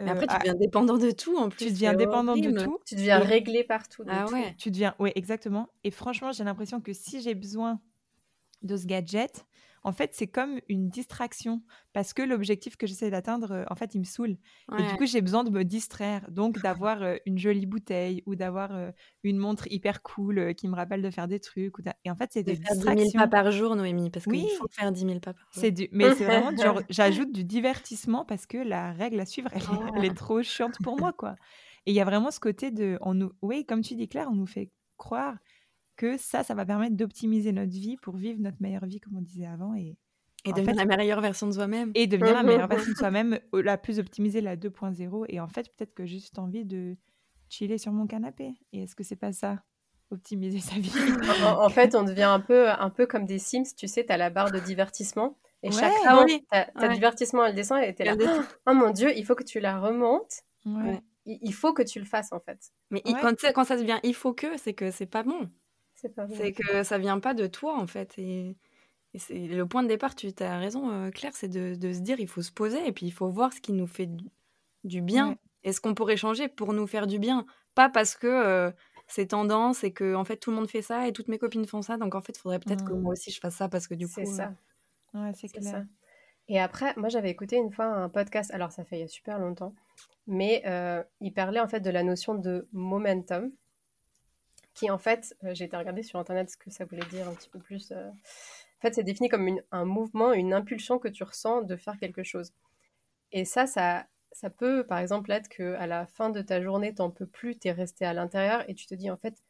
après, 0.09 0.27
tu 0.27 0.37
deviens 0.37 0.55
dépendant 0.55 0.97
de 0.97 1.11
tout 1.11 1.37
en 1.37 1.49
plus. 1.49 1.65
Tu 1.65 1.71
deviens 1.71 1.93
dépendant 1.93 2.35
de 2.35 2.51
tout. 2.51 2.79
Tu 2.85 2.95
deviens 2.95 3.19
réglé 3.19 3.63
partout. 3.63 4.03
Ah 4.07 4.25
ouais. 4.31 4.55
Tu 4.57 4.71
deviens, 4.71 4.95
oui, 4.99 5.11
exactement. 5.15 5.69
Et 5.83 5.91
franchement, 5.91 6.31
j'ai 6.31 6.43
l'impression 6.43 6.81
que 6.81 6.93
si 6.93 7.21
j'ai 7.21 7.35
besoin 7.35 7.79
de 8.61 8.77
ce 8.77 8.85
gadget, 8.85 9.45
en 9.83 9.91
fait, 9.91 10.11
c'est 10.13 10.27
comme 10.27 10.59
une 10.69 10.89
distraction 10.89 11.61
parce 11.93 12.13
que 12.13 12.21
l'objectif 12.21 12.77
que 12.77 12.85
j'essaie 12.85 13.09
d'atteindre, 13.09 13.51
euh, 13.51 13.63
en 13.69 13.75
fait, 13.75 13.95
il 13.95 13.99
me 13.99 14.05
saoule. 14.05 14.37
Et 14.77 14.83
du 14.83 14.95
coup, 14.95 15.05
j'ai 15.05 15.21
besoin 15.21 15.43
de 15.43 15.49
me 15.49 15.63
distraire. 15.63 16.29
Donc, 16.29 16.59
d'avoir 16.63 17.01
euh, 17.01 17.15
une 17.25 17.37
jolie 17.37 17.65
bouteille 17.65 18.21
ou 18.27 18.35
d'avoir 18.35 18.75
euh, 18.75 18.91
une 19.23 19.37
montre 19.37 19.65
hyper 19.71 20.03
cool 20.03 20.53
qui 20.55 20.67
me 20.67 20.75
rappelle 20.75 21.01
de 21.01 21.09
faire 21.09 21.27
des 21.27 21.39
trucs. 21.39 21.73
Et 22.05 22.11
en 22.11 22.15
fait, 22.15 22.29
c'est 22.31 22.43
des 22.43 22.55
faire 22.55 22.73
distractions. 22.73 23.05
10 23.05 23.11
000 23.11 23.23
pas 23.23 23.27
par 23.27 23.51
jour, 23.51 23.75
Noémie, 23.75 24.11
parce 24.11 24.25
qu'il 24.25 24.47
faut 24.57 24.67
faire 24.71 24.91
10 24.91 25.01
000 25.01 25.19
pas 25.19 25.33
par 25.33 25.47
jour. 25.51 25.71
Du... 25.71 25.89
Mais 25.91 26.13
c'est 26.15 26.25
vraiment 26.25 26.55
genre, 26.55 26.81
j'ajoute 26.89 27.31
du 27.31 27.43
divertissement 27.43 28.23
parce 28.23 28.45
que 28.45 28.57
la 28.57 28.91
règle 28.93 29.19
à 29.19 29.25
suivre, 29.25 29.49
elle, 29.53 29.63
elle 29.97 30.05
est 30.05 30.13
trop 30.15 30.43
chiante 30.43 30.77
pour 30.83 30.97
moi, 30.97 31.11
quoi. 31.13 31.35
Et 31.87 31.91
il 31.91 31.95
y 31.95 32.01
a 32.01 32.05
vraiment 32.05 32.29
ce 32.29 32.39
côté 32.39 32.69
de, 32.69 32.99
on 33.01 33.15
nous, 33.15 33.31
oui, 33.41 33.65
comme 33.65 33.81
tu 33.81 33.95
dis 33.95 34.07
Claire, 34.07 34.27
on 34.29 34.35
nous 34.35 34.45
fait 34.45 34.69
croire 34.97 35.35
que 36.01 36.17
ça, 36.17 36.43
ça 36.43 36.55
va 36.55 36.65
permettre 36.65 36.95
d'optimiser 36.95 37.51
notre 37.51 37.71
vie 37.71 37.95
pour 37.95 38.15
vivre 38.15 38.41
notre 38.41 38.57
meilleure 38.59 38.85
vie, 38.87 38.99
comme 38.99 39.17
on 39.17 39.21
disait 39.21 39.45
avant. 39.45 39.75
Et, 39.75 39.97
et 40.45 40.51
devenir 40.51 40.87
la 40.87 40.97
meilleure 40.97 41.21
version 41.21 41.45
de 41.45 41.51
soi-même. 41.51 41.91
Et 41.93 42.07
devenir 42.07 42.33
la 42.33 42.41
meilleure 42.41 42.67
version 42.69 42.91
de 42.91 42.97
soi-même, 42.97 43.39
la 43.53 43.77
plus 43.77 43.99
optimisée, 43.99 44.41
la 44.41 44.57
2.0. 44.57 45.25
Et 45.29 45.39
en 45.39 45.47
fait, 45.47 45.69
peut-être 45.75 45.93
que 45.93 46.07
j'ai 46.07 46.17
juste 46.17 46.39
envie 46.39 46.65
de 46.65 46.97
chiller 47.49 47.77
sur 47.77 47.91
mon 47.91 48.07
canapé. 48.07 48.55
Et 48.73 48.83
est-ce 48.83 48.95
que 48.95 49.03
c'est 49.03 49.15
pas 49.15 49.31
ça 49.31 49.63
optimiser 50.09 50.59
sa 50.59 50.75
vie? 50.75 50.91
en, 51.45 51.69
fait, 51.69 51.93
on 51.93 52.03
devient 52.03 52.23
un 52.23 52.39
peu, 52.39 52.71
un 52.71 52.89
peu 52.89 53.05
comme 53.05 53.25
des 53.25 53.37
Sims, 53.37 53.75
tu 53.77 53.87
sais, 53.87 54.03
tu 54.03 54.11
as 54.11 54.17
la 54.17 54.31
barre 54.31 54.51
de 54.51 54.59
divertissement. 54.59 55.37
Et 55.61 55.71
chaque 55.71 55.93
fois, 55.93 56.25
ta, 56.49 56.87
divertissement, 56.87 57.45
elle 57.45 57.53
descend, 57.53 57.83
et 57.83 57.93
tu 57.93 58.03
là. 58.03 58.15
Oh 58.65 58.73
mon 58.73 58.89
Dieu, 58.89 59.15
il 59.15 59.23
faut 59.23 59.35
que 59.35 59.43
tu 59.43 59.59
la 59.59 59.79
remontes. 59.79 60.41
Il, 61.27 61.53
faut 61.53 61.73
que 61.73 61.83
tu 61.83 61.99
le 61.99 62.05
fasses, 62.05 62.31
en 62.31 62.39
fait. 62.39 62.71
Mais 62.89 63.03
quand, 63.03 63.35
quand 63.53 63.65
ça 63.65 63.77
devient 63.77 63.99
il 64.01 64.15
faut 64.15 64.33
que, 64.33 64.57
c'est 64.57 64.73
que 64.73 64.89
c'est 64.89 65.05
pas 65.05 65.21
bon. 65.21 65.47
C'est 66.33 66.53
que 66.53 66.83
ça 66.83 66.97
vient 66.97 67.19
pas 67.19 67.33
de 67.33 67.47
toi, 67.47 67.77
en 67.77 67.87
fait. 67.87 68.17
Et, 68.17 68.55
c'est 69.15 69.37
le 69.37 69.65
point 69.65 69.83
de 69.83 69.89
départ, 69.89 70.15
tu 70.15 70.31
as 70.39 70.57
raison, 70.57 70.89
euh, 70.89 71.11
Claire, 71.11 71.33
c'est 71.35 71.49
de, 71.49 71.73
se 71.73 71.99
dire 71.99 72.19
il 72.19 72.29
faut 72.29 72.41
se 72.41 72.51
poser 72.51 72.87
et 72.87 72.93
puis 72.93 73.05
il 73.05 73.11
faut 73.11 73.27
voir 73.27 73.51
ce 73.51 73.59
qui 73.59 73.73
nous 73.73 73.87
fait 73.87 74.09
du, 74.85 75.01
bien 75.01 75.37
et 75.63 75.73
ce 75.73 75.81
qu'on 75.81 75.93
pourrait 75.93 76.15
changer 76.15 76.47
pour 76.47 76.73
nous 76.73 76.87
faire 76.87 77.07
du 77.07 77.19
bien? 77.19 77.45
Pas 77.75 77.89
parce 77.89 78.15
que 78.15 78.27
euh, 78.27 78.71
c'est 79.07 79.27
tendance 79.27 79.83
et 79.83 79.91
que 79.91 80.15
en 80.15 80.23
fait 80.23 80.37
tout 80.37 80.49
le 80.49 80.55
monde 80.55 80.69
fait 80.69 80.81
ça 80.81 81.07
et 81.07 81.11
toutes 81.11 81.27
mes 81.27 81.37
copines 81.37 81.65
font 81.65 81.81
ça, 81.81 81.97
donc 81.97 82.15
en 82.15 82.21
fait 82.21 82.37
il 82.37 82.39
faudrait 82.39 82.59
peut-être 82.59 82.85
que 82.85 82.93
moi 82.93 83.11
aussi 83.11 83.31
je 83.31 83.39
fasse 83.41 83.55
ça 83.55 83.67
parce 83.67 83.87
que 83.87 83.95
du 83.95 84.07
coup. 84.07 84.13
C'est 84.15 84.25
ça. 84.25 84.53
Euh, 85.15 85.25
ouais, 85.25 85.31
c'est 85.35 85.49
clair. 85.49 85.85
Et 86.47 86.59
après, 86.59 86.93
moi 86.95 87.09
j'avais 87.09 87.29
écouté 87.29 87.57
une 87.57 87.71
fois 87.71 87.85
un 87.85 88.07
podcast, 88.07 88.49
alors 88.53 88.71
ça 88.71 88.85
fait 88.85 88.97
il 88.97 89.01
y 89.01 89.03
a 89.03 89.07
super 89.09 89.39
longtemps, 89.39 89.75
mais 90.25 90.63
il 91.19 91.33
parlait 91.33 91.59
en 91.59 91.67
fait 91.67 91.81
de 91.81 91.89
la 91.89 92.03
notion 92.03 92.33
de 92.35 92.65
momentum 92.71 93.51
qui 94.73 94.89
en 94.89 94.97
fait, 94.97 95.35
euh, 95.43 95.53
j'ai 95.53 95.65
été 95.65 95.75
regarder 95.77 96.03
sur 96.03 96.19
internet 96.19 96.49
ce 96.49 96.57
que 96.57 96.69
ça 96.69 96.85
voulait 96.85 97.05
dire 97.09 97.27
un 97.27 97.33
petit 97.33 97.49
peu 97.49 97.59
plus. 97.59 97.91
Euh. 97.91 98.09
En 98.09 98.81
fait, 98.81 98.95
c'est 98.95 99.03
défini 99.03 99.29
comme 99.29 99.59
un 99.71 99.85
mouvement, 99.85 100.33
une 100.33 100.53
impulsion 100.53 100.97
que 100.97 101.07
tu 101.07 101.23
ressens 101.23 101.61
de 101.61 101.75
faire 101.75 101.97
quelque 101.97 102.23
chose. 102.23 102.53
Et 103.31 103.45
ça, 103.45 103.67
ça, 103.67 104.07
ça 104.31 104.49
peut 104.49 104.85
par 104.85 104.99
exemple 104.99 105.31
être 105.31 105.49
qu'à 105.49 105.85
la 105.87 106.05
fin 106.07 106.29
de 106.29 106.41
ta 106.41 106.61
journée, 106.61 106.93
t'en 106.93 107.11
peux 107.11 107.27
plus, 107.27 107.57
t'es 107.57 107.71
resté 107.71 108.05
à 108.05 108.13
l'intérieur 108.13 108.67
et 108.69 108.75
tu 108.75 108.87
te 108.87 108.95
dis 108.95 109.11
en 109.11 109.17
fait, 109.17 109.43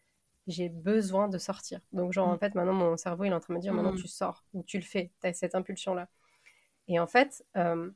j'ai 0.48 0.70
besoin 0.70 1.28
de 1.30 1.38
sortir. 1.38 1.80
Donc 1.94 2.14
genre 2.14 2.28
en 2.28 2.36
mm. 2.36 2.40
fait, 2.40 2.56
maintenant 2.56 2.74
mon 2.74 2.98
cerveau 2.98 3.26
il 3.26 3.32
est 3.32 3.34
en 3.34 3.40
train 3.40 3.54
de 3.54 3.60
me 3.60 3.62
dire 3.62 3.74
maintenant 3.74 3.94
mm. 3.94 4.02
tu 4.02 4.08
sors 4.08 4.44
ou 4.54 4.64
tu 4.64 4.78
le 4.78 4.84
fais, 4.84 5.12
tu 5.22 5.28
as 5.28 5.34
cette 5.34 5.56
impulsion 5.56 5.94
là. 5.94 6.10
Et 6.88 7.00
en 7.00 7.08
fait, 7.08 7.46
euh, 7.58 7.90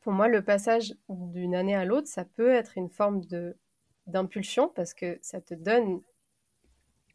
pour 0.00 0.12
moi, 0.12 0.28
le 0.28 0.42
passage 0.42 0.94
d'une 1.08 1.54
année 1.54 1.74
à 1.74 1.84
l'autre, 1.84 2.08
ça 2.08 2.24
peut 2.24 2.50
être 2.50 2.76
une 2.76 2.90
forme 2.90 3.24
de 3.26 3.56
d'impulsion 4.06 4.68
parce 4.68 4.94
que 4.94 5.18
ça 5.20 5.40
te 5.40 5.54
donne 5.54 6.00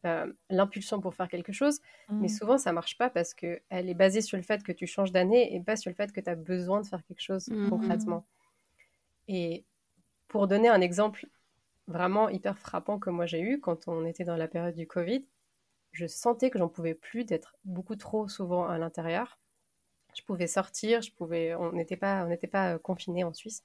euh, 0.06 0.32
l'impulsion 0.50 1.00
pour 1.00 1.16
faire 1.16 1.30
quelque 1.30 1.54
chose, 1.54 1.80
mais 2.10 2.28
mmh. 2.28 2.30
souvent 2.30 2.58
ça 2.58 2.74
marche 2.74 2.98
pas 2.98 3.10
parce 3.10 3.34
que 3.34 3.62
elle 3.70 3.90
est 3.90 3.94
basée 3.94 4.22
sur 4.22 4.38
le 4.38 4.44
fait 4.44 4.64
que 4.64 4.72
tu 4.72 4.88
changes 4.88 5.12
d'année 5.12 5.56
et 5.56 5.60
pas 5.62 5.76
sur 5.76 5.90
le 5.90 5.96
fait 5.96 6.12
que 6.12 6.20
tu 6.20 6.30
as 6.30 6.36
besoin 6.36 6.82
de 6.82 6.88
faire 6.88 7.04
quelque 7.06 7.22
chose 7.22 7.48
mmh. 7.48 7.70
concrètement. 7.70 8.26
Et 9.28 9.66
pour 10.28 10.48
donner 10.48 10.70
un 10.70 10.82
exemple 10.82 11.28
vraiment 11.88 12.30
hyper 12.30 12.58
frappant 12.58 13.00
que 13.00 13.10
moi 13.10 13.26
j'ai 13.26 13.42
eu 13.42 13.60
quand 13.60 13.88
on 13.88 14.06
était 14.06 14.24
dans 14.24 14.38
la 14.38 14.48
période 14.48 14.76
du 14.76 14.88
Covid, 14.88 15.26
je 15.94 16.08
sentais 16.08 16.50
que 16.50 16.60
j'en 16.60 16.70
pouvais 16.70 16.96
plus 16.96 17.24
d'être 17.24 17.56
beaucoup 17.66 17.96
trop 17.96 18.28
souvent 18.28 18.68
à 18.68 18.78
l'intérieur. 18.78 19.40
Je 20.16 20.24
pouvais 20.24 20.48
sortir, 20.48 21.02
je 21.02 21.12
pouvais, 21.12 21.56
on 21.56 21.72
n'était 21.72 21.98
pas, 21.98 22.26
on 22.26 22.28
n'était 22.28 22.48
pas 22.48 22.74
euh, 22.74 22.78
confiné 22.78 23.24
en 23.24 23.34
Suisse, 23.34 23.64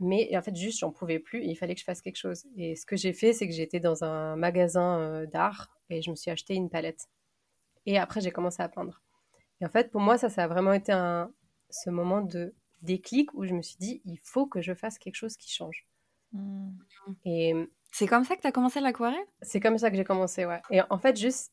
mais 0.00 0.36
en 0.36 0.42
fait, 0.42 0.54
juste, 0.54 0.78
j'en 0.78 0.92
pouvais 0.92 1.18
plus 1.18 1.40
et 1.40 1.46
il 1.46 1.56
fallait 1.56 1.74
que 1.74 1.80
je 1.80 1.84
fasse 1.84 2.00
quelque 2.00 2.16
chose. 2.16 2.44
Et 2.56 2.76
ce 2.76 2.86
que 2.86 2.96
j'ai 2.96 3.12
fait, 3.12 3.32
c'est 3.32 3.48
que 3.48 3.54
j'étais 3.54 3.80
dans 3.80 4.04
un 4.04 4.36
magasin 4.36 5.00
euh, 5.00 5.26
d'art 5.26 5.76
et 5.90 6.02
je 6.02 6.10
me 6.10 6.16
suis 6.16 6.30
acheté 6.30 6.54
une 6.54 6.70
palette. 6.70 7.08
Et 7.86 7.98
après, 7.98 8.20
j'ai 8.20 8.30
commencé 8.30 8.62
à 8.62 8.68
peindre. 8.68 9.02
Et 9.60 9.66
en 9.66 9.68
fait, 9.68 9.90
pour 9.90 10.00
moi, 10.00 10.18
ça, 10.18 10.28
ça 10.28 10.44
a 10.44 10.46
vraiment 10.46 10.72
été 10.72 10.92
un, 10.92 11.32
ce 11.70 11.90
moment 11.90 12.20
de 12.20 12.54
déclic 12.82 13.34
où 13.34 13.44
je 13.44 13.54
me 13.54 13.62
suis 13.62 13.76
dit, 13.78 14.00
il 14.04 14.18
faut 14.22 14.46
que 14.46 14.60
je 14.60 14.74
fasse 14.74 14.98
quelque 14.98 15.16
chose 15.16 15.36
qui 15.36 15.52
change. 15.52 15.86
Mmh. 16.32 16.70
Et 17.24 17.54
c'est 17.90 18.06
comme 18.06 18.24
ça 18.24 18.36
que 18.36 18.42
tu 18.42 18.46
as 18.46 18.52
commencé 18.52 18.80
l'aquarelle? 18.80 19.16
C'est 19.42 19.60
comme 19.60 19.78
ça 19.78 19.90
que 19.90 19.96
j'ai 19.96 20.04
commencé, 20.04 20.44
ouais. 20.44 20.60
Et 20.70 20.80
en 20.90 20.98
fait, 20.98 21.16
juste, 21.16 21.52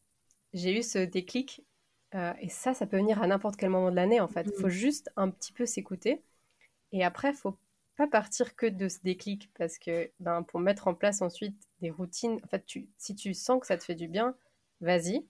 j'ai 0.54 0.78
eu 0.78 0.84
ce 0.84 1.00
déclic. 1.00 1.66
Euh, 2.14 2.34
et 2.40 2.50
ça, 2.50 2.74
ça 2.74 2.86
peut 2.86 2.98
venir 2.98 3.22
à 3.22 3.28
n'importe 3.28 3.56
quel 3.56 3.70
moment 3.70 3.90
de 3.90 3.96
l'année, 3.96 4.20
en 4.20 4.28
fait. 4.28 4.46
Il 4.46 4.62
faut 4.62 4.68
mmh. 4.68 4.72
juste 4.72 5.10
un 5.16 5.30
petit 5.30 5.52
peu 5.52 5.66
s'écouter. 5.66 6.24
Et 6.92 7.04
après, 7.04 7.30
il 7.30 7.36
faut 7.36 7.58
pas 7.96 8.08
partir 8.08 8.56
que 8.56 8.66
de 8.66 8.88
ce 8.88 9.00
déclic 9.04 9.50
parce 9.58 9.78
que 9.78 10.12
ben, 10.20 10.44
pour 10.44 10.60
mettre 10.60 10.88
en 10.88 10.94
place 10.94 11.22
ensuite 11.22 11.58
des 11.82 11.92
routines, 11.92 12.40
en 12.44 12.48
fait, 12.48 12.66
tu, 12.66 12.90
si 12.98 13.16
tu 13.16 13.34
sens 13.34 13.60
que 13.60 13.68
ça 13.68 13.78
te 13.78 13.84
fait 13.84 13.96
du 13.96 14.08
bien, 14.08 14.36
vas-y. 14.82 15.26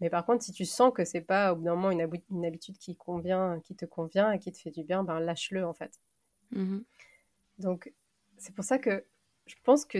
Mais 0.00 0.10
par 0.10 0.24
contre, 0.24 0.44
si 0.44 0.52
tu 0.52 0.64
sens 0.64 0.92
que 0.94 1.04
c'est 1.04 1.20
pas 1.20 1.52
au 1.52 1.56
bout 1.56 1.64
d'un 1.64 1.74
moment 1.74 1.90
une, 1.90 2.08
une, 2.30 2.46
habitude 2.46 2.78
qui 2.78 2.94
convient, 2.94 3.60
qui 3.64 3.74
te 3.74 3.84
convient 3.84 4.30
et 4.30 4.38
qui 4.38 4.52
te 4.52 4.58
fait 4.58 4.70
du 4.70 4.84
bien, 4.84 5.02
ben 5.02 5.18
lâche-le 5.18 5.66
en 5.66 5.74
fait. 5.74 5.98
Mmh 6.52 6.78
Donc, 7.58 7.92
c'est 8.36 8.54
pour 8.54 8.64
ça 8.64 8.78
que 8.78 9.04
je 9.46 9.56
pense 9.64 9.84
que 9.84 9.98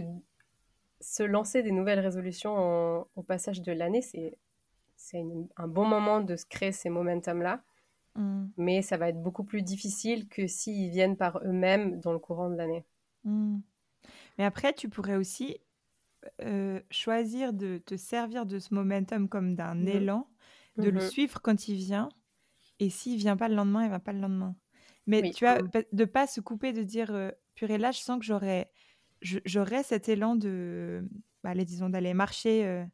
se 1.00 1.22
lancer 1.22 1.62
des 1.62 1.72
nouvelles 1.72 2.00
résolutions 2.00 3.06
au 3.16 3.22
passage 3.22 3.62
de 3.62 3.72
l'année, 3.72 4.02
c'est 4.02 4.36
c'est 4.98 5.24
un 5.56 5.68
bon 5.68 5.86
moment 5.86 6.20
de 6.20 6.36
se 6.36 6.44
créer 6.44 6.72
ces 6.72 6.90
momentum-là. 6.90 7.62
Mm. 8.18 8.48
Mais 8.56 8.82
ça 8.82 8.96
va 8.96 9.08
être 9.08 9.22
beaucoup 9.22 9.44
plus 9.44 9.62
difficile 9.62 10.28
que 10.28 10.46
s'ils 10.46 10.90
viennent 10.90 11.16
par 11.16 11.40
eux-mêmes 11.44 12.00
dans 12.00 12.12
le 12.12 12.18
courant 12.18 12.50
de 12.50 12.56
l'année. 12.56 12.84
Mm. 13.24 13.58
Mais 14.36 14.44
après, 14.44 14.72
tu 14.72 14.88
pourrais 14.88 15.16
aussi 15.16 15.56
euh, 16.42 16.80
choisir 16.90 17.52
de 17.52 17.78
te 17.78 17.96
servir 17.96 18.44
de 18.44 18.58
ce 18.58 18.74
momentum 18.74 19.28
comme 19.28 19.54
d'un 19.54 19.76
mm. 19.76 19.88
élan, 19.88 20.28
de 20.76 20.90
le 20.90 21.00
mm-hmm. 21.00 21.10
suivre 21.10 21.40
quand 21.40 21.68
il 21.68 21.76
vient. 21.76 22.08
Et 22.80 22.90
s'il 22.90 23.18
vient 23.18 23.36
pas 23.36 23.48
le 23.48 23.54
lendemain, 23.54 23.84
il 23.84 23.90
va 23.90 24.00
pas 24.00 24.12
le 24.12 24.20
lendemain. 24.20 24.54
Mais 25.06 25.30
tu 25.30 25.44
vois, 25.44 25.58
de 25.92 26.04
pas 26.04 26.26
se 26.26 26.40
couper, 26.40 26.72
de 26.72 26.82
dire, 26.82 27.10
euh, 27.12 27.30
purée, 27.54 27.78
là, 27.78 27.92
je 27.92 28.00
sens 28.00 28.18
que 28.18 28.26
j'aurais, 28.26 28.70
j'aurais 29.22 29.82
cet 29.82 30.08
élan 30.08 30.36
de, 30.36 31.08
bah, 31.42 31.50
allez, 31.50 31.64
disons, 31.64 31.88
d'aller 31.88 32.12
marcher, 32.12 32.66
euh, 32.66 32.84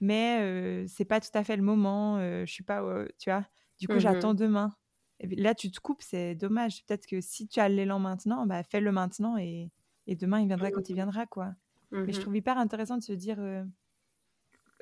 mais 0.00 0.86
c'est 0.88 1.06
pas 1.06 1.20
tout 1.20 1.30
à 1.32 1.42
fait 1.42 1.56
le 1.56 1.62
moment. 1.62 2.18
je 2.18 2.52
suis 2.52 2.64
pas, 2.64 2.84
tu 3.18 3.30
vois. 3.30 3.46
Du 3.78 3.88
coup, 3.88 3.98
j'attends 3.98 4.34
mmh 4.34 4.36
demain. 4.36 4.76
Et 5.20 5.26
là, 5.36 5.54
tu 5.54 5.70
te 5.70 5.80
coupes, 5.80 6.02
c'est 6.02 6.34
dommage. 6.34 6.84
Peut-être 6.84 7.06
que 7.06 7.20
si 7.20 7.46
tu 7.46 7.60
as 7.60 7.68
l'élan 7.68 7.98
maintenant, 7.98 8.46
bah, 8.46 8.62
fais-le 8.62 8.92
maintenant 8.92 9.38
et, 9.38 9.70
et, 10.06 10.16
demain, 10.16 10.40
il 10.40 10.46
viendra 10.46 10.70
quand 10.70 10.88
il 10.88 10.94
viendra, 10.94 11.26
quoi. 11.26 11.54
Mais 11.90 12.12
je 12.12 12.18
mmh 12.18 12.22
trouve 12.22 12.36
hyper 12.36 12.58
intéressant 12.58 12.98
de 12.98 13.04
se 13.04 13.12
dire, 13.12 13.36
euh, 13.38 13.64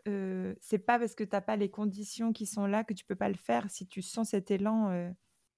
euh, 0.09 0.55
c'est 0.61 0.79
pas 0.79 0.99
parce 0.99 1.15
que 1.15 1.25
tu 1.25 1.31
n'as 1.33 1.43
pas 1.43 1.57
les 1.57 1.71
conditions 1.71 2.33
qui 2.33 2.47
sont 2.47 2.67
là 2.67 2.85
que 2.85 2.95
tu 2.95 3.05
peux 3.05 3.15
pas 3.15 3.29
le 3.29 3.35
faire. 3.35 3.71
Si 3.71 3.87
tu 3.87 4.01
sens 4.01 4.31
cet 4.31 4.51
élan, 4.51 4.89
euh, 4.91 5.11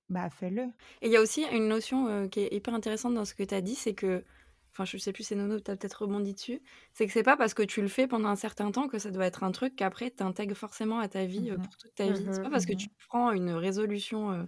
bah 0.08 0.28
fais-le. 0.30 0.64
Et 1.00 1.06
il 1.06 1.12
y 1.12 1.16
a 1.16 1.20
aussi 1.20 1.44
une 1.52 1.68
notion 1.68 2.28
qui 2.28 2.40
est 2.40 2.52
hyper 2.52 2.74
intéressante 2.74 3.14
dans 3.14 3.24
ce 3.24 3.34
que 3.34 3.44
tu 3.44 3.54
as 3.54 3.60
dit, 3.60 3.76
c'est 3.76 3.94
que 3.94 4.24
enfin 4.74 4.84
je 4.84 4.96
sais 4.98 5.12
plus 5.12 5.22
c'est 5.24 5.36
Nono 5.36 5.60
tu 5.60 5.70
as 5.70 5.76
peut-être 5.76 6.02
rebondi 6.02 6.34
dessus. 6.34 6.60
C'est 6.92 7.06
que 7.06 7.12
c'est 7.12 7.22
pas 7.22 7.36
parce 7.36 7.54
que 7.54 7.62
tu 7.62 7.80
le 7.80 7.88
fais 7.88 8.08
pendant 8.08 8.28
un 8.28 8.36
certain 8.36 8.72
temps 8.72 8.88
que 8.88 8.98
ça 8.98 9.10
doit 9.10 9.26
être 9.26 9.44
un 9.44 9.52
truc 9.52 9.76
qu'après 9.76 10.10
tu 10.10 10.22
intègres 10.22 10.56
forcément 10.56 10.98
à 10.98 11.08
ta 11.08 11.24
vie 11.26 11.50
euh, 11.50 11.58
mmh 11.58 11.62
pour 11.62 11.76
toute 11.76 11.94
ta 11.94 12.10
vie. 12.10 12.26
C'est 12.32 12.42
pas 12.42 12.50
parce 12.50 12.66
que 12.66 12.72
mmh 12.72 12.76
tu 12.76 12.88
prends 13.08 13.30
une 13.32 13.50
résolution 13.50 14.32
euh, 14.32 14.44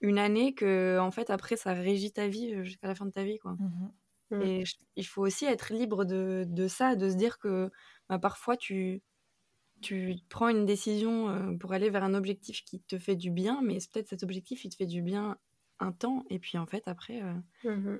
une 0.00 0.18
année 0.18 0.54
que 0.54 0.98
en 1.00 1.10
fait 1.10 1.30
après 1.30 1.56
ça 1.56 1.72
régit 1.74 2.12
ta 2.12 2.28
vie 2.28 2.54
euh, 2.54 2.64
jusqu'à 2.64 2.88
la 2.88 2.94
fin 2.94 3.06
de 3.06 3.10
ta 3.12 3.24
vie 3.24 3.38
quoi. 3.38 3.58
Mmh 3.58 3.88
et 4.40 4.64
il 4.96 5.06
faut 5.06 5.22
aussi 5.22 5.44
être 5.44 5.72
libre 5.72 6.04
de, 6.04 6.44
de, 6.48 6.66
ça 6.66 6.96
de 6.96 7.08
se 7.08 7.14
dire 7.14 7.38
que 7.38 7.70
bah, 8.08 8.18
parfois 8.18 8.56
tu 8.56 9.02
tu 9.80 10.16
prends 10.30 10.48
une 10.48 10.66
décision 10.66 11.56
pour 11.58 11.72
aller 11.72 11.90
vers 11.90 12.04
un 12.04 12.14
objectif 12.14 12.64
qui 12.64 12.80
te 12.80 12.98
fait 12.98 13.16
du 13.16 13.30
bien 13.30 13.60
mais 13.62 13.78
peut-être 13.92 14.08
cet 14.08 14.22
objectif 14.24 14.64
il 14.64 14.70
te 14.70 14.76
fait 14.76 14.86
du 14.86 15.02
bien 15.02 15.38
un 15.80 15.92
temps 15.92 16.24
et 16.30 16.38
puis 16.40 16.58
en 16.58 16.66
fait 16.66 16.88
après 16.88 17.22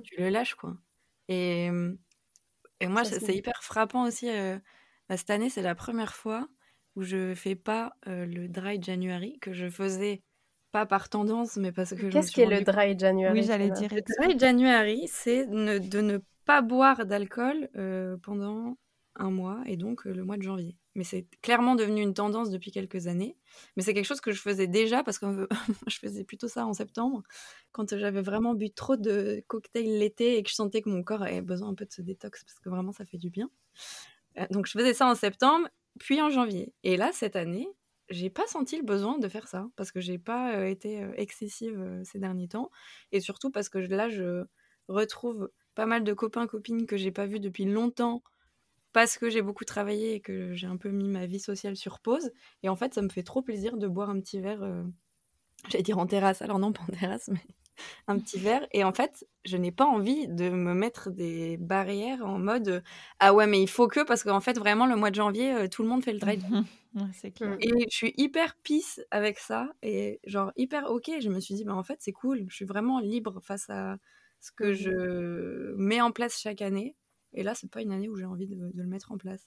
tu 0.02 0.16
le 0.20 0.28
lâches 0.30 0.54
quoi 0.54 0.76
et, 1.28 1.70
et 2.80 2.86
moi, 2.86 3.04
c'est 3.04 3.34
hyper 3.34 3.62
frappant 3.62 4.04
aussi. 4.06 4.28
Bah, 5.08 5.16
cette 5.16 5.30
année, 5.30 5.50
c'est 5.50 5.62
la 5.62 5.74
première 5.74 6.14
fois 6.14 6.48
où 6.96 7.02
je 7.02 7.34
fais 7.34 7.54
pas 7.56 7.94
le 8.06 8.46
dry 8.46 8.80
January 8.82 9.38
que 9.40 9.52
je 9.52 9.68
faisais 9.68 10.22
pas 10.72 10.86
par 10.86 11.08
tendance, 11.08 11.56
mais 11.56 11.72
parce 11.72 11.94
que. 11.94 12.10
Qu'est-ce 12.10 12.32
qu'est 12.32 12.46
le 12.46 12.62
dry 12.62 12.98
January 12.98 13.40
Oui, 13.40 13.46
j'allais 13.46 13.70
dire. 13.70 13.88
Le 13.92 14.02
dry 14.02 14.38
January, 14.38 15.08
c'est 15.08 15.46
de 15.46 16.00
ne 16.00 16.18
pas 16.44 16.62
boire 16.62 17.06
d'alcool 17.06 17.68
pendant 18.22 18.76
un 19.16 19.30
mois 19.30 19.62
et 19.66 19.76
donc 19.76 20.04
le 20.04 20.24
mois 20.24 20.36
de 20.36 20.42
janvier. 20.42 20.76
Mais 20.94 21.04
c'est 21.04 21.26
clairement 21.42 21.74
devenu 21.74 22.02
une 22.02 22.14
tendance 22.14 22.50
depuis 22.50 22.70
quelques 22.70 23.06
années. 23.06 23.36
Mais 23.76 23.82
c'est 23.82 23.94
quelque 23.94 24.06
chose 24.06 24.20
que 24.20 24.32
je 24.32 24.40
faisais 24.40 24.66
déjà 24.66 25.02
parce 25.02 25.18
que 25.18 25.48
je 25.86 25.98
faisais 25.98 26.24
plutôt 26.24 26.48
ça 26.48 26.66
en 26.66 26.72
septembre, 26.72 27.22
quand 27.72 27.96
j'avais 27.96 28.22
vraiment 28.22 28.54
bu 28.54 28.70
trop 28.70 28.96
de 28.96 29.42
cocktails 29.48 29.98
l'été 29.98 30.38
et 30.38 30.42
que 30.42 30.50
je 30.50 30.54
sentais 30.54 30.82
que 30.82 30.88
mon 30.88 31.02
corps 31.02 31.22
avait 31.22 31.42
besoin 31.42 31.68
un 31.68 31.74
peu 31.74 31.84
de 31.84 31.92
ce 31.92 32.02
détox 32.02 32.44
parce 32.44 32.58
que 32.60 32.68
vraiment 32.68 32.92
ça 32.92 33.04
fait 33.04 33.18
du 33.18 33.30
bien. 33.30 33.50
Euh, 34.38 34.46
donc 34.50 34.66
je 34.66 34.72
faisais 34.72 34.94
ça 34.94 35.06
en 35.06 35.14
septembre, 35.14 35.68
puis 35.98 36.20
en 36.22 36.30
janvier. 36.30 36.72
Et 36.84 36.96
là, 36.96 37.10
cette 37.12 37.36
année, 37.36 37.68
j'ai 38.10 38.30
pas 38.30 38.46
senti 38.46 38.76
le 38.76 38.84
besoin 38.84 39.18
de 39.18 39.28
faire 39.28 39.48
ça 39.48 39.66
parce 39.76 39.90
que 39.90 40.00
j'ai 40.00 40.18
pas 40.18 40.56
euh, 40.56 40.66
été 40.66 41.02
euh, 41.02 41.12
excessive 41.16 42.02
ces 42.04 42.18
derniers 42.18 42.48
temps 42.48 42.70
et 43.12 43.20
surtout 43.20 43.50
parce 43.50 43.68
que 43.68 43.78
là, 43.78 44.08
je 44.08 44.44
retrouve 44.88 45.50
pas 45.74 45.86
mal 45.86 46.04
de 46.04 46.12
copains 46.12 46.46
copines 46.46 46.86
que 46.86 46.96
j'ai 46.96 47.10
pas 47.10 47.26
vus 47.26 47.40
depuis 47.40 47.64
longtemps 47.64 48.22
parce 48.94 49.18
que 49.18 49.28
j'ai 49.28 49.42
beaucoup 49.42 49.64
travaillé 49.64 50.14
et 50.14 50.20
que 50.20 50.54
j'ai 50.54 50.68
un 50.68 50.78
peu 50.78 50.88
mis 50.90 51.08
ma 51.08 51.26
vie 51.26 51.40
sociale 51.40 51.76
sur 51.76 51.98
pause. 52.00 52.30
Et 52.62 52.68
en 52.70 52.76
fait, 52.76 52.94
ça 52.94 53.02
me 53.02 53.08
fait 53.10 53.24
trop 53.24 53.42
plaisir 53.42 53.76
de 53.76 53.88
boire 53.88 54.08
un 54.08 54.20
petit 54.20 54.40
verre, 54.40 54.62
euh, 54.62 54.84
j'allais 55.68 55.82
dire 55.82 55.98
en 55.98 56.06
terrasse, 56.06 56.42
alors 56.42 56.60
non 56.60 56.72
pas 56.72 56.82
en 56.84 56.92
terrasse, 56.92 57.28
mais 57.28 57.40
un 58.08 58.18
petit 58.20 58.38
verre. 58.38 58.66
Et 58.72 58.84
en 58.84 58.92
fait, 58.92 59.26
je 59.44 59.56
n'ai 59.56 59.72
pas 59.72 59.84
envie 59.84 60.28
de 60.28 60.48
me 60.48 60.74
mettre 60.74 61.10
des 61.10 61.56
barrières 61.58 62.24
en 62.24 62.38
mode 62.38 62.84
ah 63.18 63.34
ouais, 63.34 63.48
mais 63.48 63.60
il 63.60 63.68
faut 63.68 63.88
que, 63.88 64.04
parce 64.04 64.22
qu'en 64.22 64.40
fait, 64.40 64.58
vraiment, 64.58 64.86
le 64.86 64.96
mois 64.96 65.10
de 65.10 65.16
janvier, 65.16 65.52
euh, 65.52 65.68
tout 65.68 65.82
le 65.82 65.88
monde 65.88 66.04
fait 66.04 66.12
le 66.12 66.20
drive. 66.20 66.44
clair. 67.34 67.56
Et 67.60 67.70
je 67.90 67.96
suis 67.96 68.14
hyper 68.16 68.56
peace 68.62 69.00
avec 69.10 69.40
ça 69.40 69.68
et 69.82 70.20
genre 70.24 70.52
hyper 70.56 70.88
ok. 70.88 71.10
Je 71.20 71.28
me 71.28 71.40
suis 71.40 71.56
dit, 71.56 71.64
bah 71.64 71.74
en 71.74 71.82
fait, 71.82 71.96
c'est 71.98 72.12
cool, 72.12 72.46
je 72.48 72.54
suis 72.54 72.64
vraiment 72.64 73.00
libre 73.00 73.40
face 73.42 73.68
à 73.68 73.96
ce 74.40 74.52
que 74.52 74.70
mmh 74.70 74.74
je 74.74 75.74
mets 75.76 76.00
en 76.00 76.12
place 76.12 76.40
chaque 76.40 76.62
année. 76.62 76.94
Et 77.34 77.42
là, 77.42 77.54
c'est 77.54 77.70
pas 77.70 77.82
une 77.82 77.92
année 77.92 78.08
où 78.08 78.16
j'ai 78.16 78.24
envie 78.24 78.46
de, 78.46 78.70
le 78.74 78.86
mettre 78.86 79.12
en 79.12 79.18
place. 79.18 79.46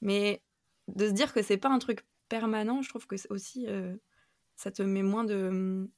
Mais 0.00 0.42
de 0.88 1.06
se 1.06 1.12
dire 1.12 1.32
que 1.32 1.42
c'est 1.42 1.56
pas 1.56 1.68
un 1.68 1.78
truc 1.78 2.06
permanent, 2.28 2.82
je 2.82 2.88
trouve 2.88 3.06
que 3.06 3.16
aussi 3.30 3.66
euh, 3.66 3.96
ça 4.56 4.70
te 4.70 4.82
met 4.82 5.02
moins 5.02 5.24
de, 5.24 5.90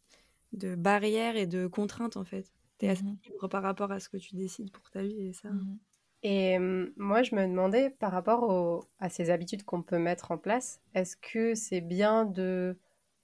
de 0.53 0.75
barrières 0.75 1.37
et 1.37 1.47
de 1.47 1.67
contraintes 1.67 2.17
en 2.17 2.25
fait. 2.25 2.51
Tu 2.79 2.87
es 2.87 2.89
assez 2.89 3.05
mmh 3.05 3.19
libre 3.25 3.49
par 3.49 3.63
rapport 3.63 3.93
à 3.93 4.01
ce 4.01 4.09
que 4.09 4.17
tu 4.17 4.37
décides 4.37 4.71
pour 4.71 4.91
ta 4.91 5.03
vie 5.03 5.29
et 5.29 5.33
ça. 5.33 5.51
Mmh 5.51 5.79
et 6.23 6.59
moi, 6.59 7.23
je 7.23 7.35
me 7.35 7.47
demandais 7.47 7.91
par 7.91 8.13
rapport 8.13 8.87
à 8.99 9.09
ces 9.09 9.31
habitudes 9.31 9.65
qu'on 9.65 9.83
peut 9.83 9.99
mettre 9.99 10.33
en 10.33 10.39
place, 10.39 10.81
est-ce 10.95 11.17
que 11.17 11.55
c'est 11.55 11.81
bien 11.81 12.27
de 12.27 12.79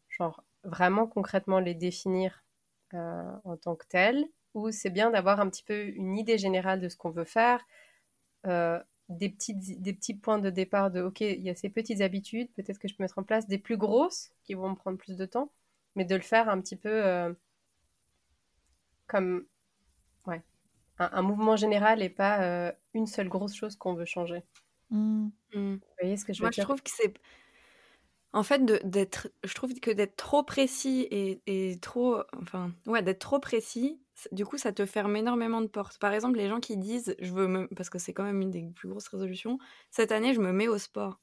genre 0.08 0.42
vraiment 0.64 1.06
concrètement 1.06 1.60
les 1.60 1.74
définir 1.74 2.42
euh, 2.94 3.30
en 3.44 3.56
tant 3.56 3.76
que 3.76 3.86
telles 3.86 4.24
ou 4.54 4.70
c'est 4.70 4.90
bien 4.90 5.10
d'avoir 5.10 5.40
un 5.40 5.50
petit 5.50 5.62
peu 5.62 5.84
une 5.88 6.16
idée 6.16 6.38
générale 6.38 6.80
de 6.80 6.88
ce 6.88 6.96
qu'on 6.96 7.10
veut 7.10 7.24
faire 7.24 7.66
euh, 8.46 8.80
des, 9.08 9.28
petites, 9.28 9.80
des 9.82 9.92
petits 9.92 10.14
points 10.14 10.38
de 10.38 10.50
départ 10.50 10.90
de 10.90 11.02
OK, 11.02 11.20
il 11.20 11.42
y 11.42 11.50
a 11.50 11.54
ces 11.54 11.68
petites 11.68 12.00
habitudes, 12.00 12.48
peut-être 12.54 12.78
que 12.78 12.88
je 12.88 12.94
peux 12.94 13.02
mettre 13.02 13.18
en 13.18 13.22
place 13.22 13.46
des 13.46 13.58
plus 13.58 13.76
grosses 13.76 14.30
qui 14.44 14.54
vont 14.54 14.70
me 14.70 14.74
prendre 14.74 14.98
plus 14.98 15.16
de 15.16 15.26
temps, 15.26 15.52
mais 15.94 16.04
de 16.04 16.14
le 16.14 16.22
faire 16.22 16.48
un 16.48 16.60
petit 16.60 16.76
peu 16.76 16.90
euh, 16.90 17.32
comme 19.06 19.46
ouais, 20.26 20.42
un, 20.98 21.22
mouvement 21.22 21.56
général 21.56 22.02
et 22.02 22.08
pas 22.08 22.42
euh, 22.42 22.72
une 22.94 23.06
seule 23.06 23.28
grosse 23.28 23.54
chose 23.54 23.76
qu'on 23.76 23.94
veut 23.94 24.04
changer. 24.04 24.42
Mmh. 24.90 25.28
Mmh. 25.54 25.74
Vous 25.74 25.80
voyez 26.00 26.16
ce 26.16 26.24
que 26.24 26.32
je 26.32 26.42
veux 26.42 26.50
dire 26.50 26.62
je 26.62 26.66
trouve 26.66 26.82
que 26.82 26.90
c'est. 26.90 27.14
En 28.36 28.42
fait, 28.42 28.62
d'être, 28.84 29.28
je 29.44 29.54
trouve 29.54 29.72
que 29.80 29.90
d'être 29.90 30.14
trop 30.14 30.42
précis 30.42 31.08
et, 31.10 31.40
et 31.46 31.78
trop. 31.78 32.18
Enfin, 32.42 32.70
ouais, 32.86 33.02
d'être 33.02 33.18
trop 33.18 33.38
précis, 33.40 33.98
du 34.30 34.44
coup, 34.44 34.58
ça 34.58 34.72
te 34.72 34.84
ferme 34.84 35.16
énormément 35.16 35.62
de 35.62 35.68
portes. 35.68 35.98
Par 35.98 36.12
exemple, 36.12 36.36
les 36.36 36.46
gens 36.46 36.60
qui 36.60 36.76
disent, 36.76 37.16
je 37.18 37.32
veux 37.32 37.46
me... 37.46 37.66
parce 37.68 37.88
que 37.88 37.98
c'est 37.98 38.12
quand 38.12 38.24
même 38.24 38.42
une 38.42 38.50
des 38.50 38.70
plus 38.74 38.90
grosses 38.90 39.08
résolutions, 39.08 39.58
cette 39.90 40.12
année, 40.12 40.34
je 40.34 40.40
me 40.40 40.52
mets 40.52 40.68
au 40.68 40.76
sport. 40.76 41.18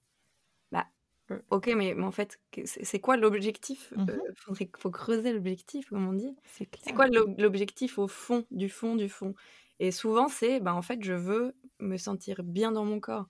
Bah, 0.72 0.88
mmh. 1.30 1.36
ok, 1.52 1.68
mais, 1.76 1.94
en 2.02 2.12
fait, 2.12 2.40
c'est 2.66 3.00
quoi 3.00 3.16
l'objectif 3.16 3.94
Il 3.96 4.06
mmh 4.06 4.68
faut 4.80 4.90
creuser 4.90 5.34
l'objectif, 5.34 5.90
comme 5.90 6.08
on 6.08 6.14
dit. 6.14 6.36
C'est 6.56 6.94
quoi 6.96 7.06
l'objectif 7.38 8.00
au 8.00 8.08
fond, 8.08 8.44
du 8.50 8.70
fond, 8.70 8.96
du 8.96 9.08
fond? 9.08 9.36
Et 9.80 9.92
souvent, 9.92 10.30
c'est, 10.30 10.60
bah, 10.60 10.74
en 10.74 10.82
fait, 10.82 11.04
je 11.04 11.14
veux 11.14 11.54
me 11.80 11.98
sentir 11.98 12.42
bien 12.42 12.72
dans 12.72 12.86
mon 12.86 13.00
corps. 13.00 13.28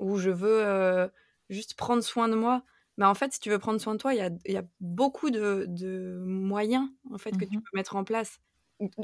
Ou 0.00 0.18
je 0.18 0.30
veux 0.30 1.08
juste 1.50 1.74
prendre 1.74 2.02
soin 2.02 2.28
de 2.28 2.34
moi. 2.34 2.64
Mais 3.02 3.08
en 3.08 3.14
fait, 3.14 3.32
si 3.32 3.40
tu 3.40 3.50
veux 3.50 3.58
prendre 3.58 3.80
soin 3.80 3.94
de 3.94 3.98
toi, 3.98 4.14
il 4.14 4.20
y 4.46 4.56
a, 4.56 4.62
beaucoup 4.78 5.30
de, 5.30 5.66
moyens 6.24 6.88
en 7.10 7.18
fait, 7.18 7.36
que 7.36 7.44
tu 7.44 7.58
mmh 7.58 7.62
peux 7.64 7.76
mettre 7.76 7.96
en 7.96 8.04
place 8.04 8.38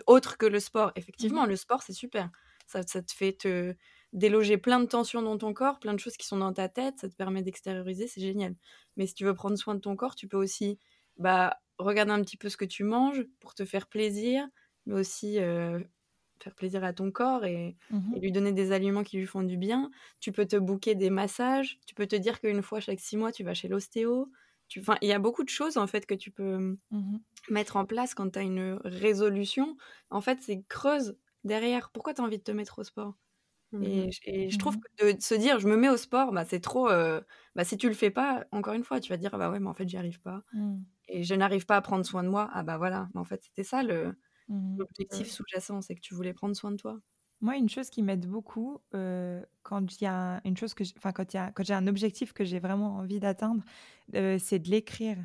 autre 0.07 0.39
que 0.39 0.47
le 0.47 0.61
sport. 0.61 0.93
Effectivement, 0.95 1.43
mmh 1.43 1.49
le 1.49 1.57
sport, 1.57 1.83
c'est 1.83 1.93
super. 1.93 2.31
Ça, 2.69 2.85
te 2.85 3.13
fait 3.13 3.33
te 3.33 3.75
déloger 4.13 4.57
plein 4.57 4.79
de 4.79 4.87
tensions 4.87 5.21
dans 5.21 5.37
ton 5.37 5.53
corps, 5.53 5.81
plein 5.81 5.95
de 5.95 5.99
choses 5.99 6.17
qui 6.17 6.29
sont 6.29 6.37
dans 6.37 6.53
ta 6.53 6.69
tête, 6.69 7.01
ça 7.01 7.09
te 7.09 7.15
permet 7.17 7.43
d'extérioriser, 7.43 8.07
c'est 8.07 8.21
génial. 8.21 8.55
Mais 8.97 9.09
si 9.09 9.15
tu 9.15 9.25
veux 9.25 9.35
prendre 9.35 9.57
soin 9.59 9.75
de 9.75 9.81
ton 9.81 9.97
corps, 9.97 10.15
tu 10.15 10.29
peux 10.29 10.37
aussi 10.37 10.79
bah, 11.17 11.59
regarder 11.79 12.13
un 12.13 12.23
petit 12.23 12.37
peu 12.37 12.49
ce 12.51 12.57
que 12.57 12.65
tu 12.65 12.85
manges 12.85 13.25
pour 13.41 13.57
te 13.57 13.65
faire 13.65 13.89
plaisir, 13.89 14.47
mais 14.87 14.95
aussi 14.95 15.41
faire 16.43 16.55
plaisir 16.55 16.85
à 16.85 16.93
ton 16.93 17.11
corps 17.11 17.45
et, 17.45 17.77
mmh 17.91 18.15
et, 18.15 18.21
lui 18.21 18.33
donner 18.33 18.53
des 18.53 18.73
aliments 18.73 19.03
qui 19.05 19.19
lui 19.19 19.27
font 19.27 19.43
du 19.43 19.57
bien. 19.57 19.91
Tu 20.21 20.33
peux 20.33 20.47
te 20.47 20.57
booker 20.57 20.95
des 20.95 21.11
massages, 21.11 21.79
tu 21.87 21.95
peux 21.95 22.07
te 22.07 22.17
dire 22.17 22.41
qu'une 22.41 22.63
fois 22.63 22.81
chaque 22.81 23.01
six 23.01 23.17
mois, 23.17 23.33
tu 23.33 23.45
vas 23.45 23.55
chez 23.55 23.69
l'ostéo, 23.69 24.31
il 25.03 25.09
y 25.09 25.13
a 25.13 25.19
beaucoup 25.19 25.45
de 25.45 25.49
choses 25.49 25.77
en 25.79 25.87
fait 25.87 26.07
que 26.07 26.15
tu 26.15 26.31
peux 26.31 26.77
mmh 26.91 27.19
mettre 27.51 27.77
en 27.77 27.87
place 27.87 28.15
quand 28.15 28.31
tu 28.31 28.39
as 28.39 28.43
une 28.43 28.81
résolution. 28.85 29.77
En 30.11 30.21
fait, 30.21 30.39
c'est 30.43 30.63
creuse 30.69 31.17
derrière. 31.45 31.91
Pourquoi 31.93 32.15
tu 32.15 32.21
as 32.23 32.25
envie 32.25 32.39
de 32.39 32.43
te 32.45 32.53
mettre 32.53 32.79
au 32.81 32.85
sport? 32.85 33.15
Mmh 33.73 34.09
et, 34.27 34.51
je 34.51 34.59
trouve 34.59 34.77
mmh 34.77 34.83
que 34.99 35.15
de 35.15 35.21
se 35.23 35.35
dire 35.35 35.61
je 35.61 35.69
me 35.69 35.77
mets 35.77 35.89
au 35.91 35.97
sport, 35.97 36.33
bah, 36.33 36.45
c'est 36.45 36.61
trop. 36.61 36.89
Euh, 36.91 37.21
bah, 37.57 37.65
si 37.65 37.77
tu 37.79 37.89
le 37.89 37.95
fais 37.95 38.11
pas, 38.11 38.47
encore 38.53 38.75
une 38.75 38.85
fois, 38.85 39.01
tu 39.01 39.11
vas 39.13 39.17
dire 39.19 39.31
ah 39.35 39.39
bah 39.39 39.51
ouais, 39.51 39.61
mais 39.61 39.69
en 39.69 39.75
fait, 39.75 39.89
j'y 39.89 39.97
arrive 39.99 40.21
pas. 40.21 40.43
Et 41.09 41.25
je 41.25 41.35
n'arrive 41.35 41.67
pas 41.67 41.77
à 41.77 41.83
prendre 41.83 42.05
soin 42.07 42.25
de 42.25 42.29
moi. 42.29 42.51
Ah 42.53 42.63
bah 42.65 42.79
voilà, 42.79 43.09
mais 43.15 43.21
en 43.21 43.25
fait, 43.25 43.43
c'était 43.45 43.65
ça 43.65 43.83
le 43.83 44.15
l'objectif 44.49 45.31
sous-jacent, 45.31 45.83
c'est 45.83 45.95
que 45.95 46.01
tu 46.01 46.15
voulais 46.15 46.35
prendre 46.35 46.57
soin 46.57 46.71
de 46.71 46.77
toi. 46.77 47.01
Moi, 47.41 47.57
une 47.57 47.69
chose 47.69 47.89
qui 47.89 48.03
m'aide 48.03 48.27
beaucoup 48.27 48.79
quand 48.91 50.01
il 50.01 50.05
y 50.05 50.07
a 50.07 50.41
une 50.45 50.57
chose 50.57 50.75
que, 50.75 50.85
enfin 50.97 51.13
quand 51.13 51.35
il 51.35 51.53
quand 51.55 51.65
j'ai 51.65 51.75
un 51.75 51.87
objectif 51.87 52.33
que 52.33 52.45
j'ai 52.45 52.59
vraiment 52.59 52.97
envie 52.97 53.21
d'atteindre, 53.21 53.63
c'est 54.13 54.59
de 54.59 54.71
l'écrire. 54.71 55.19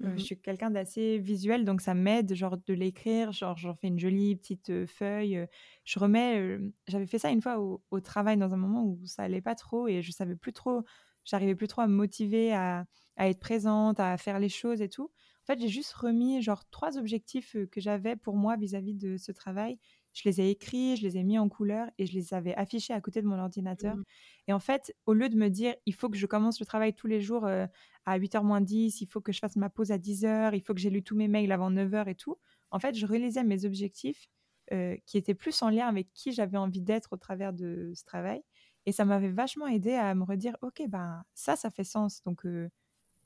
Je 0.00 0.08
mmh 0.08 0.18
suis 0.18 0.38
quelqu'un 0.40 0.70
d'assez 0.70 1.18
visuel, 1.18 1.64
donc 1.64 1.80
ça 1.80 1.94
m'aide, 1.94 2.34
genre 2.34 2.58
de 2.58 2.74
l'écrire, 2.74 3.32
genre 3.32 3.56
j'en 3.56 3.74
fais 3.74 3.86
une 3.88 3.98
jolie 3.98 4.36
petite 4.36 4.84
feuille. 4.86 5.46
je 5.84 5.98
remets, 5.98 6.58
j'avais 6.86 7.06
fait 7.06 7.18
ça 7.18 7.30
une 7.30 7.40
fois 7.40 7.58
au, 7.60 7.82
au, 7.90 8.00
travail 8.00 8.36
dans 8.36 8.52
un 8.52 8.58
moment 8.58 8.84
où 8.84 9.00
ça 9.06 9.22
allait 9.22 9.40
pas 9.40 9.54
trop 9.54 9.88
et 9.88 10.02
je 10.02 10.12
savais 10.12 10.36
plus 10.36 10.52
trop, 10.52 10.84
j'arrivais 11.24 11.54
plus 11.54 11.66
trop 11.68 11.80
à 11.80 11.86
me 11.86 11.94
motiver, 11.94 12.52
à, 12.52 12.84
à, 13.16 13.28
être 13.28 13.40
présente, 13.40 13.98
à 13.98 14.18
faire 14.18 14.38
les 14.38 14.50
choses 14.50 14.82
et 14.82 14.90
tout. 14.90 15.10
En 15.46 15.54
fait, 15.54 15.60
j'ai 15.60 15.68
juste 15.68 15.92
remis 15.92 16.42
genre 16.42 16.68
trois 16.70 16.98
objectifs 16.98 17.56
que 17.70 17.80
j'avais 17.80 18.16
pour 18.16 18.36
moi 18.36 18.56
vis-à-vis 18.56 18.94
-vis 18.94 18.98
de 18.98 19.16
ce 19.16 19.32
travail 19.32 19.78
je 20.16 20.22
les 20.24 20.40
ai 20.40 20.50
écrits, 20.50 20.96
je 20.96 21.02
les 21.02 21.18
ai 21.18 21.22
mis 21.22 21.38
en 21.38 21.48
couleur 21.50 21.90
et 21.98 22.06
je 22.06 22.14
les 22.14 22.32
avais 22.32 22.54
affichés 22.54 22.94
à 22.94 23.00
côté 23.02 23.20
de 23.20 23.26
mon 23.26 23.38
ordinateur. 23.38 23.96
Mmh. 23.96 24.04
Et 24.48 24.52
en 24.54 24.58
fait, 24.58 24.96
au 25.04 25.12
lieu 25.12 25.28
de 25.28 25.36
me 25.36 25.50
dire, 25.50 25.74
il 25.84 25.94
faut 25.94 26.08
que 26.08 26.16
je 26.16 26.24
commence 26.24 26.58
le 26.58 26.64
travail 26.64 26.94
tous 26.94 27.06
les 27.06 27.20
jours 27.20 27.44
euh, 27.44 27.66
à 28.06 28.18
8h 28.18 28.42
moins 28.42 28.62
10, 28.62 29.02
il 29.02 29.06
faut 29.08 29.20
que 29.20 29.30
je 29.30 29.40
fasse 29.40 29.56
ma 29.56 29.68
pause 29.68 29.92
à 29.92 29.98
10h, 29.98 30.54
il 30.54 30.62
faut 30.62 30.72
que 30.72 30.80
j'ai 30.80 30.88
lu 30.88 31.02
tous 31.02 31.16
mes 31.16 31.28
mails 31.28 31.52
avant 31.52 31.70
9h 31.70 32.08
et 32.08 32.14
tout, 32.14 32.38
en 32.70 32.78
fait, 32.78 32.94
je 32.94 33.04
réalisais 33.04 33.44
mes 33.44 33.66
objectifs 33.66 34.30
euh, 34.72 34.96
qui 35.04 35.18
étaient 35.18 35.34
plus 35.34 35.60
en 35.60 35.68
lien 35.68 35.86
avec 35.86 36.10
qui 36.14 36.32
j'avais 36.32 36.56
envie 36.56 36.80
d'être 36.80 37.12
au 37.12 37.18
travers 37.18 37.52
de 37.52 37.92
ce 37.94 38.04
travail. 38.04 38.40
Et 38.86 38.92
ça 38.92 39.04
m'avait 39.04 39.30
vachement 39.30 39.66
aidé 39.66 39.92
à 39.92 40.14
me 40.14 40.24
redire, 40.24 40.56
OK, 40.62 40.82
ben 40.88 41.24
ça, 41.34 41.56
ça 41.56 41.70
fait 41.70 41.84
sens. 41.84 42.22
Donc, 42.24 42.46
euh, 42.46 42.70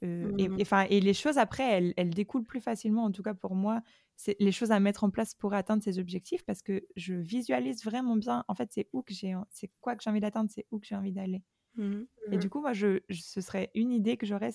mmh 0.02 0.38
et, 0.38 0.96
et, 0.96 1.00
les 1.00 1.14
choses 1.14 1.38
après, 1.38 1.64
elles, 1.64 1.94
elles, 1.96 2.10
découlent 2.10 2.44
plus 2.44 2.60
facilement, 2.60 3.04
en 3.04 3.12
tout 3.12 3.22
cas 3.22 3.34
pour 3.34 3.54
moi, 3.54 3.82
c'est 4.16 4.36
les 4.38 4.52
choses 4.52 4.70
à 4.70 4.80
mettre 4.80 5.04
en 5.04 5.10
place 5.10 5.34
pour 5.34 5.54
atteindre 5.54 5.82
ces 5.82 5.98
objectifs 5.98 6.44
parce 6.44 6.62
que 6.62 6.84
je 6.96 7.14
visualise 7.14 7.84
vraiment 7.84 8.16
bien, 8.16 8.44
en 8.48 8.54
fait, 8.54 8.70
c'est 8.72 8.88
où 8.92 9.02
que 9.02 9.14
j'ai, 9.14 9.34
c'est 9.50 9.70
quoi 9.80 9.96
que 9.96 10.02
j'ai 10.02 10.10
envie 10.10 10.20
d'atteindre, 10.20 10.50
c'est 10.52 10.66
où 10.70 10.78
que 10.78 10.86
j'ai 10.86 10.96
envie 10.96 11.12
d'aller. 11.12 11.42
Mmh 11.76 12.02
et 12.32 12.38
du 12.38 12.48
coup, 12.48 12.60
moi, 12.60 12.72
je, 12.72 13.00
ce 13.10 13.40
serait 13.40 13.70
une 13.74 13.90
idée 13.90 14.16
que 14.16 14.26
j'aurais 14.26 14.52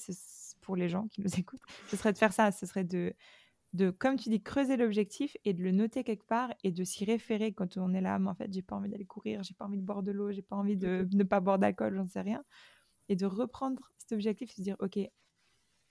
pour 0.62 0.76
les 0.76 0.88
gens 0.88 1.08
qui 1.08 1.22
nous 1.22 1.28
écoutent, 1.40 1.62
ce 1.88 1.98
serait 1.98 2.14
de 2.14 2.18
faire 2.18 2.34
ça, 2.34 2.52
ce 2.52 2.66
serait 2.66 2.84
de, 2.84 3.14
de 3.74 3.90
comme 3.90 4.16
tu 4.18 4.30
dis, 4.30 4.42
creuser 4.42 4.78
l'objectif 4.78 5.36
et 5.46 5.54
de 5.54 5.62
le 5.62 5.72
noter 5.72 6.04
quelque 6.04 6.26
part 6.26 6.54
et 6.64 6.72
de 6.72 6.84
s'y 6.84 7.06
référer 7.06 7.54
quand 7.54 7.78
on 7.78 7.94
est 7.94 8.02
là, 8.02 8.18
mais 8.20 8.30
en 8.30 8.36
fait, 8.36 8.52
j'ai 8.52 8.62
pas 8.62 8.76
envie 8.76 8.90
d'aller 8.90 9.06
courir, 9.06 9.44
j'ai 9.44 9.54
pas 9.54 9.66
envie 9.66 9.78
de 9.78 9.84
boire 9.84 10.04
de 10.04 10.12
l'eau, 10.12 10.32
j'ai 10.32 10.42
pas 10.42 10.56
envie 10.56 10.78
de 10.78 11.08
ne 11.12 11.24
pas 11.24 11.40
boire 11.40 11.60
d'alcool, 11.60 11.96
j'en 11.96 12.08
sais 12.08 12.22
rien. 12.22 12.44
Et 13.10 13.16
de 13.16 13.26
reprendre 13.26 13.92
cet 13.98 14.14
objectif 14.14 14.52
et 14.52 14.54
se 14.56 14.62
dire, 14.62 14.78
OK, 14.80 14.98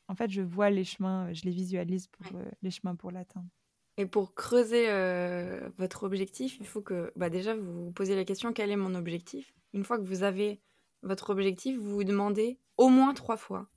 en 0.08 0.14
fait, 0.14 0.30
je 0.30 0.42
vois 0.42 0.70
les 0.70 0.84
chemins, 0.84 1.32
je 1.32 1.42
les 1.44 1.50
visualise 1.50 2.08
pour 2.08 2.26
euh, 2.36 2.44
les 2.62 2.70
chemins 2.70 2.94
pour 2.94 3.10
l'atteindre. 3.10 3.48
Et 3.96 4.06
pour 4.06 4.34
creuser 4.34 4.86
euh, 4.88 5.68
votre 5.78 6.02
objectif, 6.02 6.56
il 6.58 6.66
faut 6.66 6.82
que 6.82 7.12
bah 7.14 7.30
déjà 7.30 7.54
vous 7.54 7.84
vous 7.84 7.92
posez 7.92 8.16
la 8.16 8.24
question 8.24 8.52
quel 8.52 8.70
est 8.70 8.76
mon 8.76 8.94
objectif? 8.94 9.54
Une 9.72 9.84
fois 9.84 9.98
que 9.98 10.04
vous 10.04 10.24
avez 10.24 10.60
votre 11.02 11.30
objectif, 11.30 11.78
vous 11.78 11.90
vous 11.90 12.04
demandez 12.04 12.58
au 12.76 12.88
moins 12.88 13.14
trois 13.14 13.36
fois. 13.36 13.68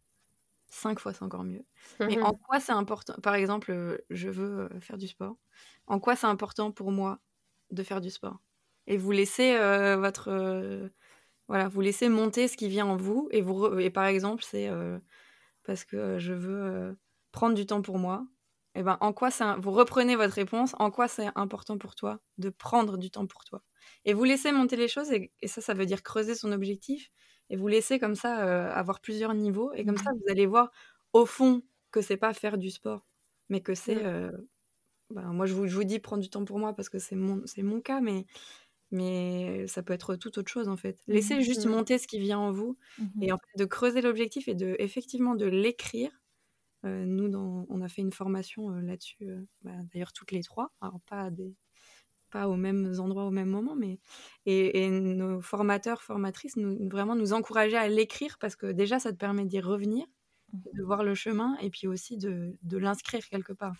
Cinq 0.69 0.99
fois, 0.99 1.13
c'est 1.13 1.23
encore 1.23 1.43
mieux. 1.43 1.63
Mais 1.99 2.19
en 2.21 2.33
quoi 2.33 2.59
c'est 2.59 2.71
important 2.71 3.13
Par 3.21 3.35
exemple, 3.35 3.71
euh, 3.71 3.97
je 4.09 4.29
veux 4.29 4.61
euh, 4.61 4.79
faire 4.79 4.97
du 4.97 5.07
sport. 5.07 5.37
En 5.85 5.99
quoi 5.99 6.15
c'est 6.15 6.27
important 6.27 6.71
pour 6.71 6.91
moi 6.91 7.19
de 7.69 7.83
faire 7.83 8.01
du 8.01 8.09
sport? 8.09 8.39
Et 8.87 8.97
vous 8.97 9.11
laissez 9.11 9.55
votre 9.97 10.89
Voilà, 11.47 11.67
vous 11.67 11.81
laissez 11.81 12.09
monter 12.09 12.47
ce 12.47 12.57
qui 12.57 12.69
vient 12.69 12.85
en 12.85 12.95
vous 12.95 13.27
et 13.31 13.41
vous 13.41 13.77
et 13.79 13.89
par 13.89 14.05
exemple, 14.05 14.43
c'est 14.43 14.69
parce 15.67 15.83
que 15.83 16.17
je 16.17 16.33
veux 16.33 16.97
prendre 17.31 17.53
du 17.53 17.67
temps 17.67 17.83
pour 17.83 17.99
moi. 17.99 18.25
Et 18.73 18.81
eh 18.81 18.83
ben 18.83 18.97
en 19.01 19.11
quoi 19.11 19.31
ça 19.31 19.57
vous 19.59 19.71
reprenez 19.71 20.15
votre 20.15 20.33
réponse, 20.35 20.75
en 20.77 20.91
quoi 20.91 21.07
c'est 21.07 21.29
important 21.35 21.79
pour 21.79 21.95
toi 21.95 22.19
de 22.37 22.49
prendre 22.49 22.97
du 22.97 23.09
temps 23.09 23.25
pour 23.25 23.43
toi? 23.43 23.63
Et 24.05 24.13
vous 24.13 24.23
laissez 24.23 24.51
monter 24.51 24.75
les 24.75 24.87
choses 24.87 25.11
et, 25.11 25.31
ça 25.45 25.61
ça 25.61 25.73
veut 25.73 25.85
dire 25.87 26.03
creuser 26.03 26.35
son 26.35 26.51
objectif 26.51 27.09
et 27.49 27.57
vous 27.57 27.67
laissez 27.67 27.99
comme 27.99 28.15
ça 28.15 28.71
avoir 28.73 29.01
plusieurs 29.01 29.33
niveaux 29.33 29.71
et 29.73 29.83
comme 29.83 29.97
ça 29.97 30.11
vous 30.13 30.31
allez 30.31 30.45
voir 30.45 30.71
au 31.13 31.25
fond 31.25 31.63
que 31.91 32.01
c'est 32.01 32.17
pas 32.17 32.33
faire 32.33 32.57
du 32.57 32.69
sport, 32.69 33.05
mais 33.49 33.61
que 33.61 33.73
c'est 33.73 34.03
ben, 35.09 35.33
moi 35.33 35.45
je 35.45 35.53
vous, 35.53 35.67
je 35.67 35.75
vous, 35.75 35.85
dis 35.85 35.99
prendre 35.99 36.21
du 36.21 36.29
temps 36.29 36.45
pour 36.45 36.59
moi 36.59 36.73
parce 36.73 36.89
que 36.89 36.99
c'est 36.99 37.15
mon 37.15 37.41
c'est 37.45 37.63
mon 37.63 37.81
cas 37.81 38.01
mais 38.01 38.25
mais 38.91 39.67
ça 39.67 39.83
peut 39.83 39.93
être 39.93 40.15
tout 40.15 40.37
autre 40.39 40.51
chose 40.51 40.67
en 40.67 40.77
fait. 40.77 40.99
Mmh 41.07 41.13
Laissez 41.13 41.41
juste 41.41 41.65
mmh. 41.65 41.69
monter 41.69 41.97
ce 41.97 42.07
qui 42.07 42.19
vient 42.19 42.39
en 42.39 42.51
vous 42.51 42.77
mmh 42.99 43.23
et 43.23 43.31
en 43.31 43.37
fait 43.37 43.63
de 43.63 43.65
creuser 43.65 44.01
l'objectif 44.01 44.47
et 44.47 44.55
de 44.55 44.75
effectivement 44.79 45.35
de 45.35 45.45
l'écrire. 45.45 46.11
nous, 46.83 47.65
on 47.69 47.81
a 47.81 47.87
fait 47.89 48.01
une 48.01 48.13
formation 48.13 48.69
là-dessus, 48.69 49.27
bah, 49.61 49.71
d'ailleurs 49.91 50.13
toutes 50.13 50.31
les 50.31 50.43
trois, 50.43 50.71
alors 50.81 51.01
pas 51.01 51.29
des, 51.31 51.53
pas 52.29 52.47
aux 52.47 52.55
mêmes 52.55 52.93
endroits 52.99 53.25
au 53.25 53.31
même 53.31 53.49
moment, 53.49 53.75
mais 53.75 53.99
et, 54.45 54.89
nos 54.89 55.41
formateurs, 55.41 56.01
formatrices, 56.01 56.57
nous, 56.57 56.89
vraiment 56.89 57.15
nous 57.15 57.33
encourageaient 57.33 57.77
à 57.77 57.87
l'écrire 57.87 58.37
parce 58.39 58.55
que 58.55 58.67
déjà 58.67 58.99
ça 58.99 59.11
te 59.11 59.17
permet 59.17 59.45
d'y 59.45 59.59
revenir, 59.59 60.05
de 60.53 60.83
voir 60.83 61.03
le 61.03 61.15
chemin 61.15 61.57
et 61.61 61.69
puis 61.69 61.87
aussi 61.87 62.17
de, 62.17 62.57
de 62.61 62.77
l'inscrire 62.77 63.27
quelque 63.29 63.53
part. 63.53 63.75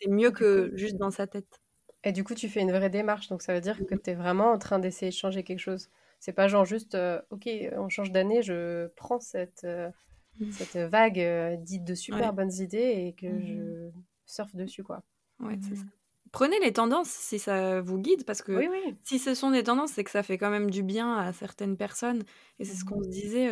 c'est 0.00 0.10
mieux 0.10 0.30
que 0.30 0.70
juste 0.74 0.96
dans 0.96 1.10
sa 1.10 1.26
tête. 1.26 1.60
Et 2.04 2.12
du 2.12 2.24
coup, 2.24 2.34
tu 2.34 2.48
fais 2.48 2.60
une 2.60 2.72
vraie 2.72 2.90
démarche. 2.90 3.28
Donc, 3.28 3.42
ça 3.42 3.54
veut 3.54 3.60
dire 3.60 3.78
que 3.86 3.94
tu 3.94 4.10
es 4.10 4.14
vraiment 4.14 4.50
en 4.50 4.58
train 4.58 4.78
d'essayer 4.78 5.10
de 5.10 5.16
changer 5.16 5.42
quelque 5.42 5.60
chose. 5.60 5.88
C'est 6.18 6.32
pas 6.32 6.48
genre 6.48 6.64
juste, 6.64 6.94
euh, 6.94 7.20
OK, 7.30 7.48
on 7.76 7.88
change 7.88 8.12
d'année, 8.12 8.42
je 8.42 8.88
prends 8.96 9.20
cette, 9.20 9.64
euh, 9.64 9.90
mmh. 10.38 10.52
cette 10.52 10.76
vague 10.76 11.18
euh, 11.18 11.56
dite 11.56 11.84
de 11.84 11.94
super 11.94 12.32
bonnes 12.32 12.52
idées 12.52 13.06
et 13.06 13.12
que 13.12 13.26
mmh. 13.26 13.40
je 13.40 13.90
surfe 14.26 14.54
dessus, 14.54 14.84
quoi. 14.84 15.02
Ouais, 15.40 15.58
c'est 15.60 15.76
ça. 15.76 15.84
Prenez 16.30 16.58
les 16.60 16.72
tendances 16.72 17.10
si 17.10 17.38
ça 17.38 17.82
vous 17.82 17.98
guide, 17.98 18.24
parce 18.24 18.40
que 18.40 18.58
si 19.02 19.18
ce 19.18 19.34
sont 19.34 19.50
des 19.50 19.64
tendances, 19.64 19.92
c'est 19.92 20.04
que 20.04 20.10
ça 20.10 20.22
fait 20.22 20.38
quand 20.38 20.48
même 20.48 20.70
du 20.70 20.82
bien 20.82 21.18
à 21.18 21.32
certaines 21.32 21.76
personnes. 21.76 22.22
Et 22.58 22.64
c'est 22.64 22.74
ce 22.74 22.84
qu'on 22.84 23.02
se 23.02 23.08
disait 23.08 23.50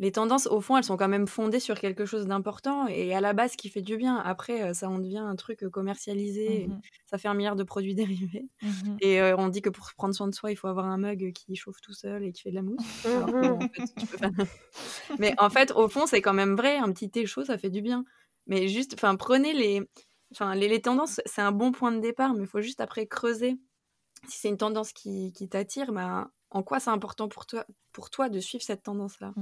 les 0.00 0.12
tendances, 0.12 0.46
au 0.46 0.60
fond, 0.60 0.76
elles 0.76 0.84
sont 0.84 0.96
quand 0.96 1.08
même 1.08 1.26
fondées 1.26 1.58
sur 1.58 1.78
quelque 1.78 2.04
chose 2.04 2.26
d'important 2.26 2.86
et 2.86 3.14
à 3.14 3.20
la 3.20 3.32
base 3.32 3.56
qui 3.56 3.68
fait 3.68 3.82
du 3.82 3.96
bien. 3.96 4.16
Après, 4.16 4.62
euh, 4.62 4.72
ça 4.72 4.88
en 4.88 4.98
devient 4.98 5.18
un 5.18 5.34
truc 5.34 5.64
euh, 5.64 5.70
commercialisé, 5.70 6.68
mmh 6.68 6.80
ça 7.10 7.16
fait 7.16 7.28
un 7.28 7.34
milliard 7.34 7.56
de 7.56 7.64
produits 7.64 7.94
dérivés. 7.94 8.48
Mmh 8.62 8.96
et 9.00 9.20
euh, 9.20 9.34
on 9.36 9.48
dit 9.48 9.62
que 9.62 9.70
pour 9.70 9.86
prendre 9.96 10.14
soin 10.14 10.28
de 10.28 10.34
soi, 10.34 10.52
il 10.52 10.56
faut 10.56 10.68
avoir 10.68 10.86
un 10.86 10.98
mug 10.98 11.32
qui 11.32 11.56
chauffe 11.56 11.80
tout 11.80 11.94
seul 11.94 12.22
et 12.22 12.32
qui 12.32 12.42
fait 12.42 12.50
de 12.50 12.54
la 12.54 12.62
mousse. 12.62 13.06
Mmh 13.06 13.58
Mais 15.18 15.34
en 15.38 15.50
fait, 15.50 15.72
au 15.72 15.88
fond, 15.88 16.06
c'est 16.06 16.22
quand 16.22 16.34
même 16.34 16.54
vrai. 16.54 16.76
Un 16.76 16.92
petit 16.92 17.10
thé 17.10 17.26
chaud, 17.26 17.44
ça 17.44 17.58
fait 17.58 17.70
du 17.70 17.82
bien. 17.82 18.04
Mais 18.46 18.68
juste, 18.68 18.94
enfin, 18.94 19.16
prenez 19.16 19.52
les, 19.52 19.82
enfin, 20.32 20.54
les, 20.54 20.80
tendances, 20.80 21.20
c'est 21.26 21.42
un 21.42 21.52
bon 21.52 21.72
point 21.72 21.90
de 21.92 22.00
départ, 22.00 22.34
mais 22.34 22.42
il 22.42 22.46
faut 22.46 22.60
juste 22.60 22.80
après 22.80 23.06
creuser. 23.06 23.56
Si 24.28 24.38
c'est 24.38 24.48
une 24.48 24.56
tendance 24.58 24.92
qui, 24.92 25.32
qui 25.32 25.48
t'attire, 25.48 25.92
bah, 25.92 26.30
en 26.50 26.62
quoi 26.62 26.78
c'est 26.78 26.90
important 26.90 27.28
pour 27.28 27.46
toi, 27.46 27.64
pour 27.92 28.10
toi 28.10 28.28
de 28.28 28.40
suivre 28.40 28.62
cette 28.62 28.82
tendance-là? 28.82 29.32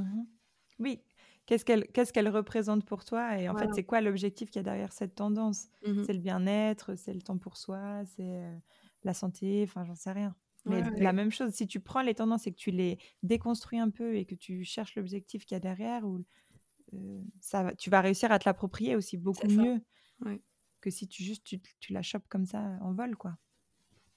Oui. 0.79 1.01
Qu'est-ce 1.47 1.65
qu'elle 1.65 1.87
qu'est-ce 1.89 2.13
qu'elle 2.13 2.29
représente 2.29 2.85
pour 2.85 3.05
toi 3.05 3.39
Et 3.39 3.49
en 3.49 3.57
fait, 3.57 3.69
c'est 3.73 3.85
quoi 3.85 4.01
l'objectif 4.01 4.51
qu'il 4.51 4.59
y 4.59 4.61
a 4.61 4.65
derrière 4.65 4.93
cette 4.93 5.15
tendance? 5.15 5.69
Mmh 5.87 6.03
C'est 6.05 6.13
le 6.13 6.19
bien-être, 6.19 6.97
c'est 6.97 7.15
le 7.15 7.23
temps 7.23 7.39
pour 7.39 7.57
soi, 7.57 8.05
c'est 8.17 8.43
euh, 8.43 8.59
la 9.05 9.15
santé, 9.15 9.63
enfin, 9.63 9.85
j'en 9.85 9.95
sais 9.95 10.13
rien. 10.13 10.35
Mais 10.65 10.83
la 10.97 11.13
même 11.13 11.31
chose, 11.31 11.53
si 11.53 11.69
tu 11.69 11.79
prends 11.79 12.03
les 12.03 12.15
tendances 12.15 12.49
et 12.49 12.51
que 12.51 12.57
tu 12.57 12.73
les 12.73 12.99
déconstruis 13.23 13.79
un 13.79 13.91
peu 13.91 14.17
et 14.17 14.25
que 14.25 14.35
tu 14.35 14.65
cherches 14.65 14.97
l'objectif 14.97 15.47
qu'il 15.47 15.55
y 15.55 15.59
a 15.59 15.61
derrière, 15.61 16.05
ou, 16.05 16.25
euh, 16.93 17.23
ça, 17.41 17.73
tu 17.77 17.89
vas 17.89 18.01
réussir 18.01 18.33
à 18.33 18.41
te 18.41 18.49
l'approprier 18.49 18.97
aussi 18.97 19.17
beaucoup 19.17 19.47
mieux 19.47 19.81
que 20.81 20.91
si 20.91 21.09
tu 21.09 21.23
juste 21.23 21.45
tu, 21.45 21.61
tu, 21.81 21.93
la 21.93 22.03
chopes 22.03 22.29
comme 22.29 22.47
ça 22.47 22.79
en 22.81 22.93
vol, 22.93 23.17
quoi. 23.17 23.37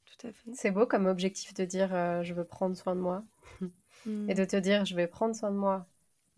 Tout 0.06 0.28
à 0.28 0.32
fait. 0.32 0.52
C'est 0.54 0.72
beau 0.72 0.86
comme 0.86 1.06
objectif 1.06 1.54
de 1.54 1.66
dire 1.66 1.94
euh, 1.94 2.24
je 2.24 2.34
veux 2.34 2.46
prendre 2.46 2.76
soin 2.76 2.96
de 2.96 3.02
moi 3.02 3.24
et 3.62 4.10
mmh. 4.10 4.34
de 4.34 4.46
te 4.46 4.56
dire 4.56 4.86
je 4.86 4.96
vais 4.96 5.08
prendre 5.08 5.36
soin 5.36 5.52
de 5.52 5.58
moi 5.58 5.88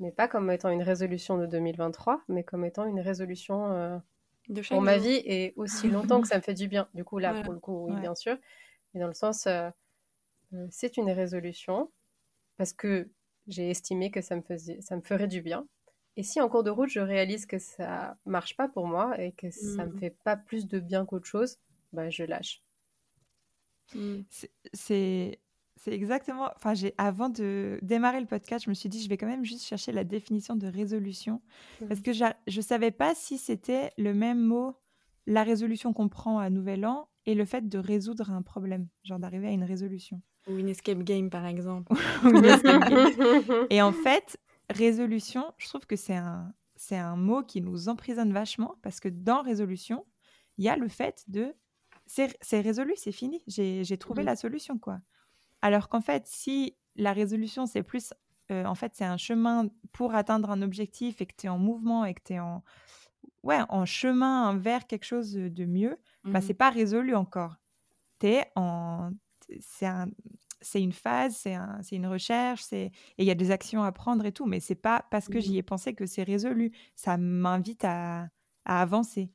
mais 0.02 0.12
pas 0.12 0.28
comme 0.28 0.50
étant 0.52 0.70
une 0.70 0.82
résolution 0.82 1.38
de 1.38 1.46
2023, 1.46 2.24
mais 2.28 2.44
comme 2.44 2.66
étant 2.66 2.86
une 2.86 3.00
résolution 3.00 3.72
euh, 3.72 3.98
de 4.50 4.62
pour 4.62 4.82
ma 4.82 4.98
vie 4.98 5.22
et 5.26 5.54
aussi 5.56 5.88
longtemps 5.90 6.22
que 6.22 6.28
ça 6.28 6.38
me 6.38 6.42
fait 6.42 6.56
du 6.56 6.68
bien. 6.68 6.90
Du 6.96 7.04
coup, 7.04 7.20
là, 7.20 7.40
pour 7.44 7.54
le 7.54 7.60
coup, 7.60 7.86
oui, 7.88 7.96
bien 8.02 8.16
sûr. 8.16 8.36
Mais 8.94 9.00
dans 9.00 9.08
le 9.08 9.14
sens, 9.14 9.46
euh, 9.46 9.70
euh, 10.54 10.68
c'est 10.72 10.98
une 10.98 11.12
résolution 11.12 11.92
parce 12.58 12.74
que 12.74 13.10
j'ai 13.48 13.70
estimé 13.70 14.10
que 14.10 14.22
ça 14.22 14.36
me, 14.36 14.42
faisait, 14.42 14.82
ça 14.82 14.96
me 14.96 15.02
ferait 15.02 15.28
du 15.28 15.42
bien. 15.42 15.68
Et 16.18 16.24
si 16.24 16.42
en 16.42 16.50
cours 16.50 16.64
de 16.64 16.72
route, 16.72 16.90
je 16.90 17.00
réalise 17.00 17.46
que 17.46 17.60
ça 17.60 18.18
marche 18.26 18.58
pas 18.58 18.68
pour 18.68 18.88
moi 18.88 19.22
et 19.22 19.32
que 19.34 19.52
ça 19.52 19.86
me 19.86 19.94
mmh. 19.94 20.00
fait 20.00 20.16
pas 20.24 20.36
plus 20.36 20.68
de 20.68 20.80
bien 20.80 21.06
qu'autre 21.06 21.28
chose, 21.28 21.58
bah, 21.94 22.10
je 22.10 22.24
lâche. 22.24 22.64
Mmh. 23.94 24.22
C'est 24.74 25.40
c'est 25.84 25.94
exactement. 25.94 26.52
Enfin, 26.56 26.76
j'ai 26.76 26.94
avant 27.00 27.30
de 27.30 27.80
démarrer 27.82 28.20
le 28.20 28.28
podcast, 28.28 28.66
je 28.66 28.70
me 28.70 28.76
suis 28.76 28.88
dit, 28.88 29.02
je 29.02 29.10
vais 29.10 29.18
quand 29.18 29.28
même 29.28 29.44
juste 29.44 29.66
chercher 29.66 29.92
la 29.92 30.04
définition 30.04 30.56
de 30.56 30.68
résolution 30.68 31.42
parce 31.88 32.02
mmh. 32.02 32.04
que 32.04 32.14
je 32.14 32.26
ne 32.56 32.62
savais 32.62 32.92
pas 32.92 33.16
si 33.16 33.40
c'était 33.40 33.92
le 33.98 34.14
même 34.14 34.40
mot, 34.40 34.78
la 35.26 35.44
résolution 35.44 35.92
qu'on 35.92 36.08
prend 36.08 36.38
à 36.38 36.52
Nouvel 36.52 36.86
An 36.86 37.10
et 37.26 37.34
le 37.34 37.46
fait 37.46 37.68
de 37.68 37.80
résoudre 37.80 38.30
un 38.30 38.44
problème, 38.44 38.90
genre 39.04 39.18
d'arriver 39.18 39.48
à 39.48 39.52
une 39.52 39.64
résolution. 39.64 40.22
Ou 40.48 40.58
une 40.58 40.70
escape 40.70 41.00
game, 41.00 41.32
par 41.32 41.48
exemple. 41.48 41.94
et 43.72 43.82
en 43.82 43.92
fait, 43.92 44.38
résolution, 44.70 45.52
je 45.58 45.68
trouve 45.68 45.88
que 45.88 45.96
c'est 45.96 46.16
un, 46.16 46.54
c'est 46.76 46.98
un 46.98 47.16
mot 47.16 47.42
qui 47.42 47.60
nous 47.60 47.90
emprisonne 47.90 48.34
vachement 48.34 48.76
parce 48.84 49.00
que 49.00 49.10
dans 49.10 49.42
résolution, 49.42 50.06
il 50.60 50.66
y 50.66 50.70
a 50.70 50.78
le 50.78 50.90
fait 50.90 51.24
de 51.28 51.56
c'est 52.06 52.60
résolu, 52.60 52.94
c'est 52.98 53.14
fini, 53.14 53.42
j'ai 53.48 53.98
trouvé 53.98 54.22
mmh. 54.22 54.26
la 54.26 54.36
solution, 54.36 54.78
quoi. 54.78 55.00
Alors 55.62 55.90
qu'en 55.90 56.02
fait, 56.02 56.24
si 56.28 56.76
la 56.96 57.14
résolution, 57.14 57.66
c'est 57.66 57.84
plus, 57.84 58.14
euh, 58.52 58.66
en 58.66 58.76
fait, 58.76 58.94
c'est 58.96 59.06
un 59.06 59.18
chemin 59.18 59.68
pour 59.92 60.16
atteindre 60.16 60.50
un 60.50 60.62
objectif 60.62 61.22
et 61.22 61.26
que 61.26 61.36
tu 61.38 61.48
es 61.48 61.50
en 61.50 61.58
mouvement 61.58 62.06
et 62.06 62.14
que 62.14 62.22
tu 62.24 62.34
es 62.34 62.40
en, 62.40 62.64
ouais, 63.44 63.60
en 63.70 63.86
chemin 63.86 64.56
vers 64.58 64.88
quelque 64.88 65.06
chose 65.06 65.34
de 65.34 65.66
mieux, 65.66 65.98
bah, 66.24 66.40
mmh 66.40 66.42
c'est 66.44 66.54
pas 66.54 66.70
résolu 66.70 67.16
encore. 67.16 67.56
Es 68.24 68.46
en, 68.56 69.12
c'est 69.60 69.88
un, 69.88 70.08
une 70.76 70.92
phase, 70.92 71.36
c'est 71.36 71.56
un, 71.56 71.80
une 71.92 72.08
recherche, 72.08 72.62
c'est 72.64 72.86
et 72.86 72.92
il 73.20 73.26
y 73.26 73.32
a 73.32 73.36
des 73.36 73.52
actions 73.52 73.84
à 73.84 73.92
prendre 73.92 74.26
et 74.26 74.32
tout, 74.32 74.46
mais 74.46 74.60
c'est 74.60 74.76
pas 74.76 75.06
parce 75.12 75.28
que 75.28 75.40
j'y 75.40 75.54
mmh 75.54 75.58
ai 75.58 75.64
pensé 75.64 75.94
que 75.96 76.06
c'est 76.06 76.24
résolu. 76.24 76.72
Ça 76.96 77.18
m'invite 77.18 77.84
à, 77.84 78.30
à, 78.66 78.82
avancer. 78.82 79.32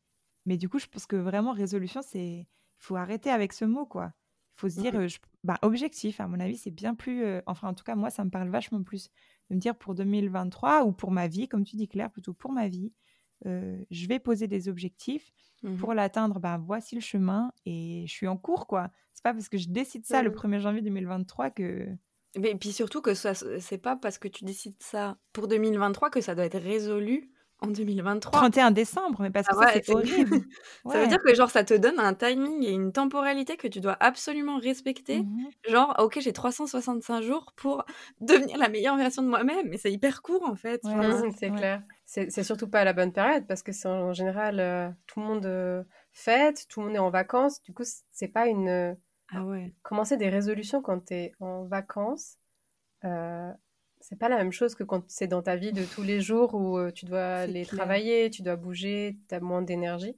Mais 0.46 0.56
du 0.56 0.68
coup, 0.68 0.78
je 0.78 0.86
pense 0.86 1.06
que 1.06 1.16
vraiment 1.16 1.52
résolution, 1.52 2.02
c'est, 2.02 2.46
il 2.46 2.46
faut 2.78 2.96
arrêter 2.96 3.30
avec 3.30 3.52
ce 3.52 3.64
mot, 3.64 3.86
quoi. 3.86 4.12
Il 4.56 4.60
faut 4.60 4.68
se 4.70 4.80
dire, 4.80 4.94
bah, 5.44 5.58
objectif, 5.62 6.20
à 6.20 6.26
mon 6.26 6.40
avis, 6.40 6.56
c'est 6.56 6.70
bien 6.70 6.94
plus. 6.94 7.24
enfin, 7.46 7.68
en 7.68 7.74
tout 7.74 7.84
cas, 7.84 7.94
moi, 7.94 8.10
ça 8.10 8.24
me 8.24 8.30
parle 8.30 8.48
vachement 8.48 8.82
plus 8.82 9.10
de 9.50 9.54
me 9.54 9.60
dire 9.60 9.76
pour 9.76 9.94
2023 9.94 10.84
ou 10.84 10.92
pour 10.92 11.10
ma 11.10 11.28
vie, 11.28 11.46
comme 11.46 11.64
tu 11.64 11.76
dis, 11.76 11.88
Claire, 11.88 12.10
plutôt 12.10 12.32
pour 12.32 12.52
ma 12.52 12.68
vie, 12.68 12.92
je 13.44 14.06
vais 14.08 14.18
poser 14.18 14.48
des 14.48 14.68
objectifs. 14.68 15.32
Mmh 15.62 15.76
pour 15.78 15.94
l'atteindre, 15.94 16.38
bah, 16.38 16.58
voici 16.62 16.94
le 16.94 17.00
chemin 17.00 17.50
et 17.64 18.04
je 18.06 18.12
suis 18.12 18.26
en 18.26 18.36
cours, 18.36 18.66
quoi. 18.66 18.90
C'est 19.14 19.22
pas 19.22 19.32
parce 19.32 19.48
que 19.48 19.56
je 19.58 19.68
décide 19.68 20.04
ça 20.04 20.22
le 20.22 20.30
1er 20.30 20.60
janvier 20.60 20.82
2023 20.82 21.50
que. 21.50 21.88
Mais 22.38 22.54
puis 22.54 22.72
surtout 22.72 23.00
que 23.00 23.14
ce 23.14 23.32
c'est 23.58 23.78
pas 23.78 23.96
parce 23.96 24.18
que 24.18 24.28
tu 24.28 24.44
décides 24.44 24.80
ça 24.80 25.16
pour 25.32 25.48
2023 25.48 26.10
que 26.10 26.20
ça 26.20 26.34
doit 26.34 26.44
être 26.44 26.58
résolu 26.58 27.30
en 27.60 27.68
2023. 27.68 28.32
31 28.32 28.70
décembre, 28.70 29.22
mais 29.22 29.30
parce 29.30 29.46
que 29.48 29.54
ah 29.58 29.66
ça, 29.66 29.72
c'est 29.72 29.90
horrible. 29.90 30.40
ça 30.90 31.00
veut 31.00 31.06
dire 31.06 31.22
que 31.22 31.34
genre 31.34 31.50
ça 31.50 31.64
te 31.64 31.74
donne 31.74 31.98
un 31.98 32.12
timing 32.12 32.62
et 32.64 32.70
une 32.70 32.92
temporalité 32.92 33.56
que 33.56 33.66
tu 33.68 33.80
dois 33.80 33.96
absolument 34.00 34.58
respecter. 34.58 35.22
Mmh 35.22 35.48
genre, 35.68 35.94
ok, 35.98 36.18
j'ai 36.20 36.32
365 36.32 37.22
jours 37.22 37.52
pour 37.56 37.84
devenir 38.20 38.58
la 38.58 38.68
meilleure 38.68 38.96
version 38.96 39.22
de 39.22 39.28
moi-même, 39.28 39.68
mais 39.68 39.78
c'est 39.78 39.90
hyper 39.90 40.22
court 40.22 40.42
en 40.44 40.54
fait. 40.54 40.80
c'est 41.36 41.50
clair. 41.50 41.82
C'est 42.04 42.42
surtout 42.42 42.68
pas 42.68 42.80
à 42.80 42.84
la 42.84 42.92
bonne 42.92 43.12
période 43.12 43.46
parce 43.46 43.62
que 43.62 43.72
c'est 43.72 43.88
en 43.88 44.12
général 44.12 44.60
euh, 44.60 44.88
tout 45.06 45.20
le 45.20 45.26
monde 45.26 45.46
euh, 45.46 45.82
fête, 46.12 46.66
tout 46.68 46.80
le 46.80 46.86
monde 46.86 46.96
est 46.96 47.00
en 47.00 47.10
vacances. 47.10 47.62
Du 47.62 47.72
coup, 47.72 47.84
c'est 48.12 48.28
pas 48.28 48.46
une. 48.46 48.96
ah 49.32 49.44
ouais. 49.44 49.74
Commencer 49.82 50.16
des 50.16 50.28
résolutions 50.28 50.82
quand 50.82 51.06
tu 51.06 51.14
es 51.14 51.32
en 51.40 51.64
vacances. 51.64 52.38
C'est 54.00 54.18
pas 54.18 54.28
la 54.28 54.36
même 54.36 54.52
chose 54.52 54.74
que 54.74 54.84
quand 54.84 55.04
c'est 55.08 55.26
dans 55.26 55.42
ta 55.42 55.56
vie 55.56 55.72
de 55.72 55.84
tous 55.84 56.02
les 56.02 56.20
jours 56.20 56.54
où 56.54 56.78
euh, 56.78 56.92
tu 56.92 57.06
dois 57.06 57.36
aller 57.38 57.64
travailler, 57.66 58.30
tu 58.30 58.42
dois 58.42 58.56
bouger, 58.56 59.16
tu 59.28 59.34
as 59.34 59.40
moins 59.40 59.62
d'énergie. 59.62 60.16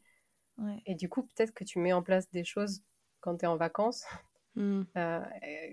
Et 0.87 0.95
du 0.95 1.09
coup, 1.09 1.23
peut-être 1.23 1.53
que 1.53 1.65
tu 1.65 1.79
mets 1.79 1.93
en 1.93 2.03
place 2.03 2.29
des 2.31 2.45
choses 2.45 2.83
quand 3.21 3.39
tu 3.39 3.45
es 3.45 3.49
en 3.49 3.57
vacances 3.57 4.05
mmh. 4.57 4.83
euh, 4.97 5.21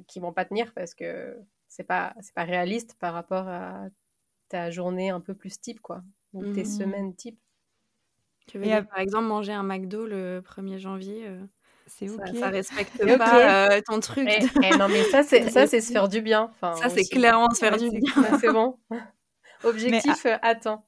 qui 0.08 0.20
vont 0.20 0.32
pas 0.32 0.46
tenir 0.46 0.74
parce 0.74 0.94
que 0.94 1.38
c'est 1.68 1.84
pas 1.84 2.14
c'est 2.22 2.34
pas 2.34 2.44
réaliste 2.44 2.96
par 3.00 3.14
rapport 3.14 3.48
à 3.48 3.88
ta 4.48 4.70
journée 4.70 5.10
un 5.10 5.22
peu 5.22 5.34
plus 5.34 5.60
type 5.60 5.82
quoi, 5.82 6.04
ou 6.34 6.46
tes 6.54 6.62
mmh. 6.62 6.66
semaines 6.66 7.16
type. 7.16 7.40
Tu 8.48 8.60
veux 8.60 8.86
par 8.86 9.00
exemple 9.00 9.26
manger 9.26 9.54
un 9.54 9.64
McDo 9.64 10.06
le 10.06 10.42
1er 10.42 10.78
janvier 10.78 11.28
euh, 11.28 11.44
c'est 11.88 12.10
ok. 12.10 12.38
Ça, 12.40 12.50
respecte 12.50 12.98
pas 13.18 13.70
euh, 13.70 13.82
ton 13.86 14.00
truc. 14.00 14.28
Non, 14.78 14.88
mais 14.90 15.04
ça, 15.06 15.24
c'est 15.24 15.50
ça, 15.50 15.68
c'est 15.68 15.82
se 15.82 15.92
faire 15.92 16.08
du 16.08 16.22
bien. 16.22 16.52
Enfin, 16.54 16.76
ça, 16.76 16.90
c'est 16.90 17.06
clairement 17.06 17.50
se 17.52 17.60
faire 17.60 17.78
du 17.78 17.90
bien. 17.90 18.40
c'est 18.40 18.52
bon. 18.52 18.78
Objectif, 19.64 20.26
à... 20.26 20.40
attends. 20.42 20.86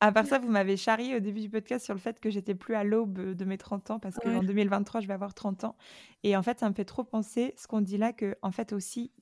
À 0.00 0.10
part 0.10 0.26
ça, 0.26 0.40
vous 0.40 0.48
m'avez 0.48 0.76
charrié 0.76 1.16
au 1.16 1.20
début 1.20 1.40
du 1.40 1.48
podcast 1.48 1.84
sur 1.84 1.94
le 1.94 2.00
fait 2.00 2.18
que 2.18 2.28
j'étais 2.28 2.56
plus 2.56 2.74
à 2.74 2.82
l'aube 2.82 3.34
de 3.34 3.44
mes 3.44 3.56
30 3.56 3.92
ans 3.92 3.98
parce 4.00 4.16
qu'en 4.16 4.42
2023, 4.42 5.00
je 5.00 5.06
vais 5.06 5.14
avoir 5.14 5.32
30 5.32 5.64
ans. 5.64 5.76
Et 6.24 6.36
en 6.36 6.42
fait, 6.42 6.58
ça 6.58 6.68
me 6.68 6.74
fait 6.74 6.84
trop 6.84 7.04
penser 7.04 7.54
ce 7.56 7.68
qu'on 7.68 7.80
dit 7.80 7.96
là 7.96 8.12
que, 8.12 8.36
en 8.42 8.50
fait, 8.50 8.72
aussi, 8.72 9.12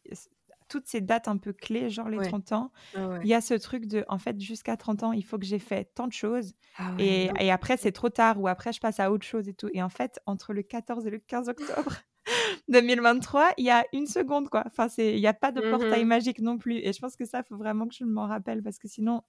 toutes 0.73 0.87
ces 0.87 1.03
dates 1.03 1.29
un 1.29 1.37
peu 1.37 1.53
clés, 1.53 1.91
genre 1.91 2.09
les 2.09 2.17
30 2.17 2.53
ans, 2.53 2.73
il 2.97 3.27
y 3.27 3.35
a 3.35 3.43
ce 3.43 3.53
truc 3.53 3.85
de, 3.85 4.07
en 4.09 4.19
fait, 4.19 4.41
jusqu'à 4.41 4.79
30 4.79 5.03
ans, 5.03 5.13
il 5.13 5.23
faut 5.23 5.39
que 5.39 5.45
j'ai 5.45 5.59
fait 5.59 5.85
tant 5.95 6.07
de 6.07 6.15
choses. 6.15 6.55
Ah 6.79 6.93
et, 6.99 7.29
et, 7.39 7.53
après, 7.53 7.77
c'est 7.77 7.93
trop 7.93 8.09
tard 8.09 8.41
ou 8.41 8.49
après, 8.49 8.73
je 8.73 8.81
passe 8.81 8.99
à 8.99 9.13
autre 9.13 9.27
chose 9.27 9.49
et 9.51 9.53
tout. 9.53 9.69
Et 9.75 9.83
en 9.83 9.91
fait, 9.91 10.19
entre 10.25 10.55
le 10.55 10.63
14 10.63 11.07
et 11.07 11.11
le 11.11 11.19
15 11.19 11.51
octobre 11.51 11.93
2023, 12.69 13.51
il 13.59 13.67
y 13.67 13.71
a 13.71 13.85
une 13.93 14.07
seconde, 14.07 14.49
quoi. 14.49 14.65
Enfin, 14.67 14.87
il 14.97 15.17
n'y 15.17 15.27
a 15.27 15.35
pas 15.35 15.53
de 15.53 15.61
portail 15.61 16.07
mmh 16.07 16.09
magique 16.09 16.39
non 16.41 16.57
plus. 16.57 16.79
Et 16.79 16.95
je 16.95 17.01
pense 17.01 17.17
que 17.17 17.27
ça, 17.27 17.41
il 17.41 17.45
faut 17.47 17.59
vraiment 17.59 17.87
que 17.87 17.95
je 17.95 18.05
m'en 18.05 18.27
rappelle 18.27 18.63
parce 18.63 18.79
que 18.79 18.89
sinon, 18.89 19.21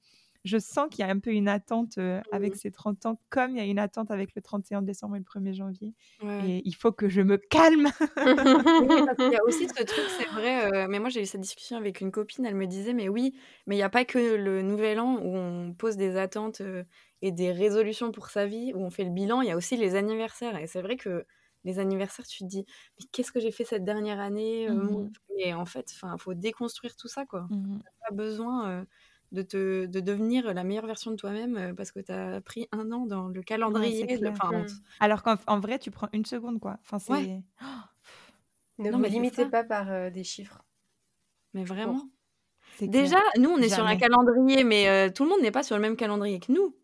je 0.44 0.58
sens 0.58 0.88
qu'il 0.90 1.06
y 1.06 1.08
a 1.08 1.12
un 1.12 1.20
peu 1.20 1.32
une 1.32 1.48
attente 1.48 1.98
avec 2.32 2.54
mmh. 2.54 2.58
ces 2.58 2.72
30 2.72 3.06
ans, 3.06 3.20
comme 3.30 3.52
il 3.52 3.58
y 3.58 3.62
a 3.62 3.66
une 3.66 3.80
attente 3.80 4.12
avec 4.12 4.36
le 4.36 4.42
31 4.42 4.82
décembre 4.82 5.16
et 5.16 5.20
le 5.20 5.26
1er 5.26 5.54
janvier. 5.54 5.94
Et 6.22 6.62
il 6.66 6.76
faut 6.76 6.92
que 6.92 7.08
je 7.08 7.22
me 7.22 7.38
calme. 7.38 7.88
il 8.18 9.32
y 9.32 9.36
a 9.36 9.44
aussi 9.48 9.68
ce 9.70 9.84
truc, 9.84 10.06
c'est 10.18 10.30
vrai, 10.30 10.88
mais 10.88 11.00
moi 11.00 11.10
j'ai 11.10 11.22
eu 11.22 11.26
cette 11.26 11.42
discussion 11.42 11.78
avec 11.78 12.02
une 12.02 12.12
copine, 12.12 12.46
elle 12.46 12.56
me 12.56 12.68
disait, 12.68 12.94
mais 12.94 13.10
oui, 13.10 13.34
mais 13.68 13.76
il 13.76 13.80
n'y 13.80 13.84
a 13.84 13.90
pas 13.90 14.06
que 14.06 14.36
le 14.36 14.62
nouvel 14.62 15.00
an 15.00 15.18
où 15.22 15.36
on 15.36 15.74
pose 15.74 15.96
des 15.96 16.18
attentes 16.18 16.62
et 17.22 17.32
des 17.32 17.52
résolutions 17.52 18.12
pour 18.12 18.30
sa 18.30 18.46
vie, 18.46 18.74
où 18.74 18.80
on 18.80 18.90
fait 18.90 19.06
le 19.06 19.12
bilan, 19.12 19.42
il 19.42 19.48
y 19.48 19.52
a 19.52 19.56
aussi 19.56 19.78
les 19.78 19.96
anniversaires. 19.96 20.58
Et 20.58 20.68
c'est 20.68 20.82
vrai 20.82 20.98
que 20.98 21.26
les 21.64 21.80
anniversaires, 21.80 22.28
tu 22.28 22.44
te 22.44 22.50
dis, 22.50 22.66
mais 23.00 23.06
qu'est-ce 23.14 23.32
que 23.32 23.40
j'ai 23.40 23.52
fait 23.52 23.64
cette 23.64 23.86
dernière 23.86 24.20
année 24.20 24.70
mmh 24.70 25.10
Et 25.40 25.54
en 25.54 25.66
fait, 25.66 25.94
il 25.94 26.20
faut 26.20 26.34
déconstruire 26.34 26.98
tout 26.98 27.08
ça, 27.08 27.26
quoi. 27.26 27.48
Mmh 27.50 27.80
pas 28.06 28.14
besoin 28.14 28.86
de, 29.34 29.42
te, 29.42 29.86
de 29.88 30.00
devenir 30.00 30.54
la 30.54 30.64
meilleure 30.64 30.86
version 30.86 31.12
de 31.12 31.16
toi-même 31.16 31.58
euh, 31.58 31.74
parce 31.74 31.92
que 31.92 32.00
tu 32.00 32.12
as 32.12 32.40
pris 32.40 32.68
un 32.72 32.92
an 32.92 33.06
dans 33.06 33.28
le 33.28 33.42
calendrier. 33.42 34.06
Mmh. 34.06 34.66
Alors 35.00 35.24
qu'en 35.24 35.60
vrai, 35.60 35.80
tu 35.80 35.92
prends 35.92 36.08
une 36.14 36.26
seconde, 36.26 36.60
quoi. 36.60 36.78
Enfin, 36.84 37.00
c'est... 37.00 37.42
ne 38.78 38.92
vous 38.92 39.04
limitez 39.04 39.48
pas 39.48 39.64
par 39.64 39.92
euh, 39.92 40.10
des 40.12 40.24
chiffres. 40.24 40.64
Mais 41.54 41.64
vraiment. 41.64 42.08
Déjà, 42.80 43.20
nous, 43.38 43.50
on 43.50 43.58
est 43.58 43.70
sur 43.70 43.86
un 43.86 43.98
calendrier, 43.98 44.64
mais 44.64 44.88
euh, 44.88 45.10
tout 45.12 45.24
le 45.24 45.30
monde 45.30 45.42
n'est 45.42 45.52
pas 45.52 45.64
sur 45.64 45.76
le 45.76 45.82
même 45.82 45.96
calendrier 45.96 46.40
que 46.40 46.52
nous. 46.52 46.76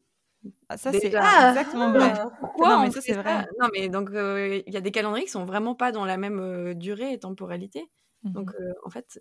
Ah, 0.70 0.78
ça, 0.78 0.92
c'est 0.92 1.08
exactement 1.08 1.92
vrai. 1.92 2.14
non, 2.60 2.82
mais 2.82 2.92
ça, 2.92 3.02
c'est 3.02 3.14
vrai. 3.14 3.46
Non, 3.60 3.68
mais 3.74 3.90
donc, 3.90 4.10
il 4.12 4.74
y 4.74 4.78
a 4.78 4.82
des 4.82 4.92
calendriers 4.92 5.26
qui 5.26 5.32
sont 5.32 5.46
vraiment 5.46 5.76
pas 5.76 5.92
dans 5.92 6.06
la 6.06 6.18
même 6.18 6.74
durée 6.76 7.14
et 7.14 7.20
temporalité. 7.20 7.90
Donc, 8.24 8.52
mmh 8.52 8.74
en 8.84 8.90
fait, 8.90 9.20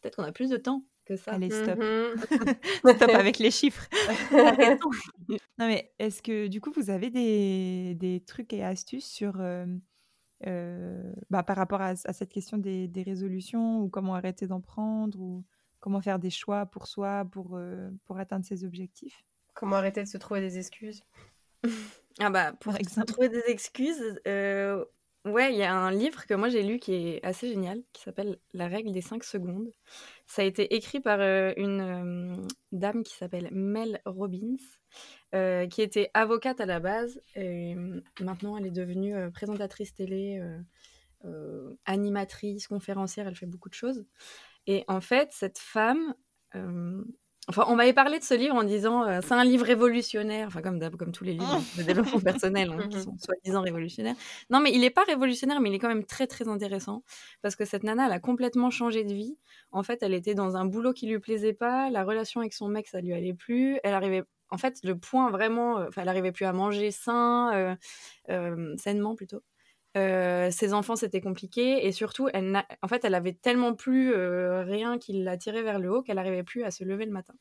peut-être 0.00 0.16
qu'on 0.16 0.24
a 0.24 0.32
plus 0.32 0.50
de 0.50 0.56
temps 0.56 0.84
que 1.16 1.22
ça. 1.22 1.32
Allez, 1.32 1.50
stop. 1.50 1.78
Mmh 1.78 2.90
stop 2.96 3.10
avec 3.14 3.38
les 3.38 3.50
chiffres. 3.50 3.86
non, 5.58 5.66
mais 5.66 5.92
est-ce 5.98 6.22
que 6.22 6.46
du 6.46 6.60
coup, 6.60 6.72
vous 6.74 6.90
avez 6.90 7.10
des, 7.10 7.94
des 7.94 8.20
trucs 8.20 8.52
et 8.52 8.64
astuces 8.64 9.08
sur. 9.08 9.40
Euh, 9.40 9.66
euh, 10.46 11.12
bah, 11.30 11.44
par 11.44 11.56
rapport 11.56 11.80
à, 11.80 11.94
cette 11.94 12.32
question 12.32 12.58
des, 12.58 12.88
des, 12.88 13.04
résolutions 13.04 13.80
ou 13.80 13.88
comment 13.88 14.16
arrêter 14.16 14.48
d'en 14.48 14.60
prendre 14.60 15.20
ou 15.20 15.44
comment 15.78 16.00
faire 16.00 16.18
des 16.18 16.30
choix 16.30 16.66
pour 16.66 16.88
soi 16.88 17.24
pour, 17.30 17.52
euh, 17.52 17.90
pour 18.04 18.18
atteindre 18.18 18.44
ses 18.44 18.64
objectifs? 18.64 19.24
Comment 19.54 19.76
arrêter 19.76 20.02
de 20.02 20.08
se 20.08 20.18
trouver 20.18 20.40
des 20.40 20.58
excuses? 20.58 21.04
Ah 22.18 22.28
bah 22.28 22.52
pour 22.54 22.76
trouver 23.06 23.28
des 23.28 23.44
excuses, 23.46 24.20
Ouais, 25.24 25.52
il 25.52 25.58
y 25.58 25.62
a 25.62 25.72
un 25.72 25.92
livre 25.92 26.26
que 26.26 26.34
moi 26.34 26.48
j'ai 26.48 26.64
lu 26.64 26.80
qui 26.80 26.94
est 26.94 27.24
assez 27.24 27.48
génial, 27.48 27.80
qui 27.92 28.02
s'appelle 28.02 28.38
La 28.54 28.66
règle 28.66 28.90
des 28.90 29.00
5 29.00 29.22
secondes. 29.22 29.70
Ça 30.26 30.42
a 30.42 30.44
été 30.44 30.74
écrit 30.74 30.98
par 30.98 31.20
euh, 31.20 31.52
une 31.56 32.44
dame 32.72 33.04
qui 33.04 33.14
s'appelle 33.14 33.48
Mel 33.52 34.00
Robbins, 34.04 34.56
euh, 35.34 35.68
qui 35.68 35.80
était 35.80 36.10
avocate 36.14 36.60
à 36.60 36.66
la 36.66 36.80
base, 36.80 37.20
et 37.36 37.76
maintenant 38.20 38.56
elle 38.56 38.66
est 38.66 38.72
devenue 38.72 39.14
présentatrice 39.30 39.94
télé, 39.94 40.42
animatrice, 41.86 42.66
conférencière, 42.66 43.28
elle 43.28 43.36
fait 43.36 43.46
beaucoup 43.46 43.68
de 43.68 43.74
choses. 43.74 44.04
Et 44.66 44.84
en 44.88 45.00
fait, 45.00 45.28
cette 45.32 45.58
femme, 45.58 46.14
Enfin, 47.48 47.64
on 47.66 47.74
m'avait 47.74 47.92
parlé 47.92 48.20
de 48.20 48.24
ce 48.24 48.34
livre 48.34 48.54
en 48.54 48.62
disant 48.62 49.02
euh, 49.02 49.20
c'est 49.20 49.34
un 49.34 49.42
livre 49.42 49.66
révolutionnaire, 49.66 50.46
enfin 50.46 50.62
comme, 50.62 50.78
comme 50.96 51.10
tous 51.10 51.24
les 51.24 51.32
livres 51.32 51.60
de 51.76 51.82
développement 51.82 52.20
personnel 52.20 52.70
hein, 52.70 52.86
qui 52.88 53.00
sont 53.00 53.16
soi-disant 53.18 53.62
révolutionnaires. 53.62 54.14
Non, 54.48 54.60
mais 54.60 54.70
il 54.72 54.80
n'est 54.80 54.90
pas 54.90 55.02
révolutionnaire, 55.02 55.60
mais 55.60 55.68
il 55.68 55.74
est 55.74 55.80
quand 55.80 55.88
même 55.88 56.04
très 56.04 56.28
très 56.28 56.46
intéressant 56.46 57.02
parce 57.42 57.56
que 57.56 57.64
cette 57.64 57.82
nana, 57.82 58.06
elle 58.06 58.12
a 58.12 58.20
complètement 58.20 58.70
changé 58.70 59.02
de 59.02 59.12
vie. 59.12 59.36
En 59.72 59.82
fait, 59.82 60.02
elle 60.02 60.14
était 60.14 60.34
dans 60.34 60.56
un 60.56 60.64
boulot 60.66 60.92
qui 60.92 61.08
lui 61.08 61.18
plaisait 61.18 61.52
pas, 61.52 61.90
la 61.90 62.04
relation 62.04 62.40
avec 62.40 62.52
son 62.54 62.68
mec, 62.68 62.86
ça 62.86 63.00
lui 63.00 63.12
allait 63.12 63.34
plus. 63.34 63.80
Elle 63.82 63.94
arrivait, 63.94 64.22
en 64.50 64.58
fait, 64.58 64.78
le 64.84 64.96
point 64.96 65.28
vraiment, 65.30 65.80
euh, 65.80 65.88
elle 65.96 66.08
arrivait 66.08 66.32
plus 66.32 66.44
à 66.44 66.52
manger 66.52 66.92
sain, 66.92 67.76
euh, 68.30 68.76
sainement 68.76 69.16
plutôt. 69.16 69.42
Euh, 69.96 70.50
ses 70.50 70.72
enfants, 70.72 70.96
c'était 70.96 71.20
compliqué. 71.20 71.86
Et 71.86 71.92
surtout, 71.92 72.28
elle 72.32 72.62
en 72.82 72.88
fait, 72.88 73.04
elle 73.04 73.14
avait 73.14 73.34
tellement 73.34 73.74
plus 73.74 74.12
euh, 74.12 74.62
rien 74.62 74.98
qui 74.98 75.12
la 75.22 75.36
tirait 75.36 75.62
vers 75.62 75.78
le 75.78 75.92
haut 75.92 76.02
qu'elle 76.02 76.16
n'arrivait 76.16 76.42
plus 76.42 76.64
à 76.64 76.70
se 76.70 76.84
lever 76.84 77.04
le 77.04 77.12
matin. 77.12 77.34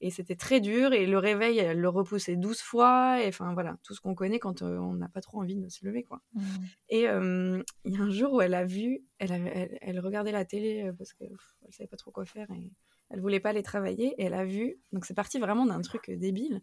Et 0.00 0.10
c'était 0.10 0.36
très 0.36 0.60
dur. 0.60 0.92
Et 0.92 1.06
le 1.06 1.18
réveil, 1.18 1.58
elle 1.58 1.80
le 1.80 1.88
repoussait 1.88 2.36
12 2.36 2.60
fois. 2.60 3.22
Et 3.22 3.28
enfin, 3.28 3.52
voilà, 3.54 3.76
tout 3.82 3.94
ce 3.94 4.00
qu'on 4.00 4.14
connaît 4.14 4.38
quand 4.38 4.62
euh, 4.62 4.78
on 4.78 4.94
n'a 4.94 5.08
pas 5.08 5.20
trop 5.20 5.40
envie 5.40 5.56
de 5.56 5.68
se 5.68 5.84
lever, 5.84 6.04
quoi. 6.04 6.20
Mmh. 6.34 6.40
Et 6.90 7.02
il 7.02 7.92
y 7.92 7.96
a 7.96 8.02
un 8.02 8.10
jour 8.10 8.34
où 8.34 8.40
elle 8.40 8.54
a 8.54 8.64
vu, 8.64 9.02
elle, 9.18 9.32
avait, 9.32 9.78
elle, 9.80 9.98
regardait 10.00 10.32
la 10.32 10.44
télé 10.44 10.90
parce 10.96 11.14
qu'elle 11.14 11.32
ne 11.66 11.72
savait 11.72 11.88
pas 11.88 11.96
trop 11.96 12.10
quoi 12.10 12.24
faire. 12.26 12.48
Et 12.50 12.70
elle 13.10 13.20
voulait 13.20 13.40
pas 13.40 13.50
aller 13.50 13.62
travailler 13.62 14.14
et 14.18 14.24
elle 14.24 14.34
a 14.34 14.44
vu, 14.44 14.76
donc 14.92 15.04
c'est 15.06 15.14
parti 15.14 15.38
vraiment 15.38 15.66
d'un 15.66 15.80
truc 15.80 16.10
débile, 16.10 16.62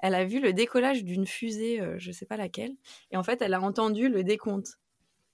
elle 0.00 0.14
a 0.14 0.24
vu 0.24 0.40
le 0.40 0.52
décollage 0.52 1.04
d'une 1.04 1.26
fusée, 1.26 1.80
je 1.98 1.98
je 1.98 2.12
sais 2.12 2.26
pas 2.26 2.36
laquelle, 2.36 2.74
et 3.10 3.16
en 3.16 3.22
fait 3.22 3.42
elle 3.42 3.54
a 3.54 3.60
entendu 3.60 4.08
le 4.08 4.24
décompte. 4.24 4.78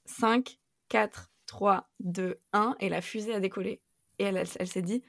5, 0.06 0.58
4, 0.88 1.30
3, 1.46 1.90
2, 2.00 2.40
1, 2.52 2.76
et 2.80 2.88
la 2.88 3.00
fusée 3.00 3.34
a 3.34 3.40
décollé. 3.40 3.80
Et 4.18 4.24
elle, 4.24 4.46
s'est 4.46 4.82
dit, 4.82 5.02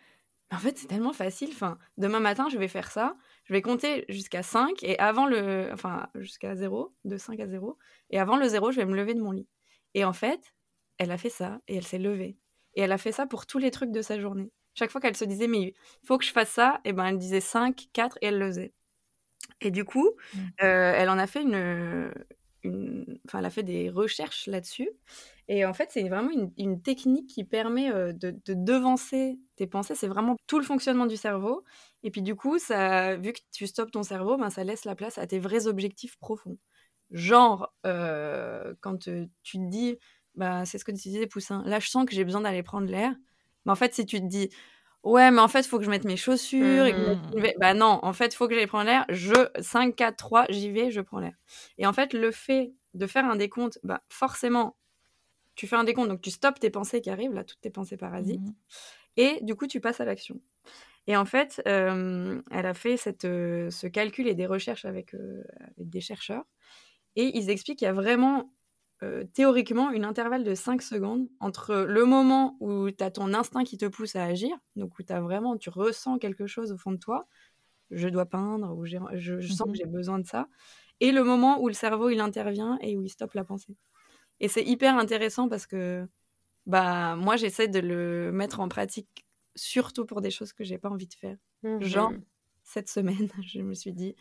en 0.51 0.57
fait 0.57 0.77
c'est 0.77 0.87
tellement 0.87 1.13
facile, 1.13 1.51
demain 1.97 2.19
matin 2.19 2.47
je 2.49 2.57
vais 2.57 2.67
faire 2.67 2.91
ça, 2.91 3.15
je 3.45 3.53
vais 3.53 3.61
compter 3.61 4.05
jusqu'à 4.09 4.43
5, 4.43 4.83
et 4.83 4.97
avant 4.99 5.25
le, 5.25 5.69
enfin 5.73 6.09
jusqu'à 6.15 6.55
0, 6.55 6.93
de 7.05 7.17
5 7.17 7.39
à 7.39 7.47
0, 7.47 7.77
et 8.11 8.19
avant 8.19 8.37
le 8.37 8.47
0 8.47 8.71
je 8.71 8.77
vais 8.77 8.85
me 8.85 8.95
lever 8.95 9.13
de 9.13 9.21
mon 9.21 9.31
lit. 9.31 9.47
Et 9.93 10.05
en 10.05 10.13
fait, 10.13 10.53
elle 10.97 11.11
a 11.11 11.17
fait 11.17 11.29
ça, 11.29 11.61
et 11.67 11.75
elle 11.77 11.85
s'est 11.85 11.99
levée. 11.99 12.37
Et 12.75 12.81
elle 12.81 12.91
a 12.91 12.97
fait 12.97 13.11
ça 13.11 13.27
pour 13.27 13.45
tous 13.45 13.59
les 13.59 13.71
trucs 13.71 13.91
de 13.91 14.01
sa 14.01 14.19
journée. 14.19 14.51
Chaque 14.73 14.91
fois 14.91 15.01
qu'elle 15.01 15.15
se 15.15 15.25
disait, 15.25 15.47
mais 15.47 15.61
il 15.61 16.07
faut 16.07 16.17
que 16.17 16.25
je 16.25 16.31
fasse 16.31 16.49
ça, 16.49 16.81
et 16.85 16.93
ben 16.93 17.05
elle 17.05 17.17
disait 17.17 17.41
5, 17.41 17.87
4 17.93 18.17
et 18.21 18.27
elle 18.27 18.39
le 18.39 18.47
faisait. 18.47 18.73
Et 19.61 19.71
du 19.71 19.85
coup, 19.85 20.11
mmh. 20.33 20.39
euh, 20.63 20.93
elle 20.95 21.09
en 21.09 21.17
a 21.17 21.27
fait 21.27 21.41
une, 21.41 22.11
une, 22.63 23.19
Enfin, 23.27 23.39
elle 23.39 23.45
a 23.45 23.49
fait 23.49 23.63
des 23.63 23.89
recherches 23.89 24.47
là-dessus. 24.47 24.89
Et 25.47 25.65
en 25.65 25.73
fait, 25.73 25.89
c'est 25.91 26.07
vraiment 26.07 26.31
une, 26.57 26.81
technique 26.81 27.27
qui 27.27 27.43
permet 27.43 27.91
euh, 27.91 28.13
de, 28.13 28.35
devancer 28.47 29.39
tes 29.55 29.67
pensées. 29.67 29.95
C'est 29.95 30.07
vraiment 30.07 30.35
tout 30.47 30.59
le 30.59 30.65
fonctionnement 30.65 31.05
du 31.05 31.17
cerveau. 31.17 31.63
Et 32.03 32.11
puis 32.11 32.21
du 32.21 32.35
coup, 32.35 32.59
ça, 32.59 33.15
vu 33.17 33.33
que 33.33 33.39
tu 33.51 33.67
stoppes 33.67 33.91
ton 33.91 34.03
cerveau, 34.03 34.37
ben, 34.37 34.49
ça 34.49 34.63
laisse 34.63 34.85
la 34.85 34.95
place 34.95 35.17
à 35.17 35.27
tes 35.27 35.39
vrais 35.39 35.67
objectifs 35.67 36.17
profonds. 36.17 36.57
Genre, 37.11 37.73
euh, 37.85 38.73
quand 38.81 38.97
tu 38.97 39.29
te 39.43 39.69
dis, 39.69 39.97
bah, 40.35 40.65
c'est 40.65 40.77
ce 40.77 40.85
que 40.85 40.91
tu 40.91 41.09
disais, 41.09 41.27
Poussin, 41.27 41.63
là 41.65 41.79
je 41.79 41.89
sens 41.89 42.05
que 42.05 42.15
j'ai 42.15 42.23
besoin 42.25 42.41
d'aller 42.41 42.63
prendre 42.63 42.87
l'air, 42.87 43.13
mais 43.65 43.71
en 43.71 43.75
fait, 43.75 43.93
si 43.93 44.05
tu 44.05 44.19
te 44.19 44.25
dis, 44.25 44.49
ouais, 45.03 45.31
mais 45.31 45.41
en 45.41 45.47
fait, 45.47 45.61
il 45.61 45.67
faut 45.67 45.77
que 45.77 45.85
je 45.85 45.89
mette 45.89 46.05
mes 46.05 46.17
chaussures, 46.17 46.85
et 46.85 46.93
mmh. 46.93 47.53
bah 47.59 47.73
non, 47.73 47.99
en 48.01 48.13
fait, 48.13 48.33
il 48.33 48.35
faut 48.35 48.47
que 48.47 48.55
j'aille 48.55 48.67
prendre 48.67 48.85
l'air, 48.85 49.05
je, 49.09 49.49
5, 49.59 49.95
4, 49.95 50.15
3, 50.15 50.45
j'y 50.49 50.71
vais, 50.71 50.91
je 50.91 51.01
prends 51.01 51.19
l'air. 51.19 51.35
Et 51.77 51.85
en 51.85 51.93
fait, 51.93 52.13
le 52.13 52.31
fait 52.31 52.73
de 52.93 53.07
faire 53.07 53.25
un 53.25 53.35
décompte, 53.35 53.79
bah, 53.83 54.01
forcément, 54.09 54.77
tu 55.55 55.67
fais 55.67 55.75
un 55.75 55.83
décompte, 55.83 56.09
donc 56.09 56.21
tu 56.21 56.31
stoppes 56.31 56.59
tes 56.59 56.69
pensées 56.69 57.01
qui 57.01 57.09
arrivent, 57.09 57.33
là, 57.33 57.43
toutes 57.43 57.61
tes 57.61 57.69
pensées 57.69 57.97
parasites, 57.97 58.41
mmh. 58.41 58.53
et 59.17 59.39
du 59.41 59.55
coup, 59.55 59.67
tu 59.67 59.79
passes 59.79 60.01
à 60.01 60.05
l'action. 60.05 60.39
Et 61.05 61.17
en 61.17 61.25
fait, 61.25 61.61
elle 61.65 62.43
a 62.51 62.73
fait 62.73 62.95
cette, 62.95 63.25
euh, 63.25 63.69
ce 63.69 63.87
calcul 63.87 64.27
et 64.27 64.35
des 64.35 64.45
recherches 64.45 64.85
avec, 64.85 65.13
euh, 65.15 65.43
avec 65.75 65.89
des 65.89 66.01
chercheurs, 66.01 66.45
et 67.15 67.37
ils 67.37 67.49
expliquent 67.49 67.79
qu'il 67.79 67.87
y 67.87 67.89
a 67.89 67.93
vraiment 67.93 68.53
euh, 69.03 69.23
théoriquement 69.33 69.91
une 69.91 70.05
intervalle 70.05 70.43
de 70.43 70.55
5 70.55 70.81
secondes 70.81 71.27
entre 71.39 71.75
le 71.75 72.05
moment 72.05 72.55
où 72.59 72.89
tu 72.89 73.03
as 73.03 73.11
ton 73.11 73.33
instinct 73.33 73.63
qui 73.63 73.77
te 73.77 73.85
pousse 73.85 74.15
à 74.15 74.23
agir, 74.23 74.55
donc 74.75 74.97
où 74.97 75.03
as 75.09 75.21
vraiment, 75.21 75.57
tu 75.57 75.69
ressens 75.69 76.17
quelque 76.19 76.47
chose 76.47 76.71
au 76.71 76.77
fond 76.77 76.91
de 76.91 76.97
toi, 76.97 77.27
je 77.91 78.07
dois 78.07 78.25
peindre, 78.25 78.73
ou 78.75 78.85
je, 78.85 78.97
sens 79.41 79.67
que 79.67 79.71
mmh 79.71 79.75
j'ai 79.75 79.85
besoin 79.85 80.19
de 80.19 80.25
ça, 80.25 80.47
et 80.99 81.11
le 81.11 81.23
moment 81.23 81.61
où 81.61 81.67
le 81.67 81.73
cerveau 81.73 82.09
il 82.09 82.19
intervient 82.21 82.77
et 82.81 82.97
où 82.97 83.03
il 83.03 83.09
stoppe 83.09 83.33
la 83.33 83.43
pensée. 83.43 83.75
Et 84.39 84.47
c'est 84.47 84.63
hyper 84.63 84.97
intéressant 84.97 85.49
parce 85.49 85.67
que 85.67 86.07
bah 86.65 87.15
moi 87.17 87.35
j'essaie 87.35 87.67
de 87.67 87.79
le 87.79 88.31
mettre 88.31 88.61
en 88.61 88.69
pratique 88.69 89.25
surtout 89.55 90.05
pour 90.05 90.21
des 90.21 90.31
choses 90.31 90.53
que 90.53 90.63
j'ai 90.63 90.77
pas 90.77 90.89
envie 90.89 91.07
de 91.07 91.13
faire. 91.13 91.37
Mmh 91.63 91.81
Genre 91.81 92.13
cette 92.63 92.89
semaine, 92.89 93.29
je 93.45 93.61
me 93.61 93.73
suis 93.73 93.93
dit 93.93 94.15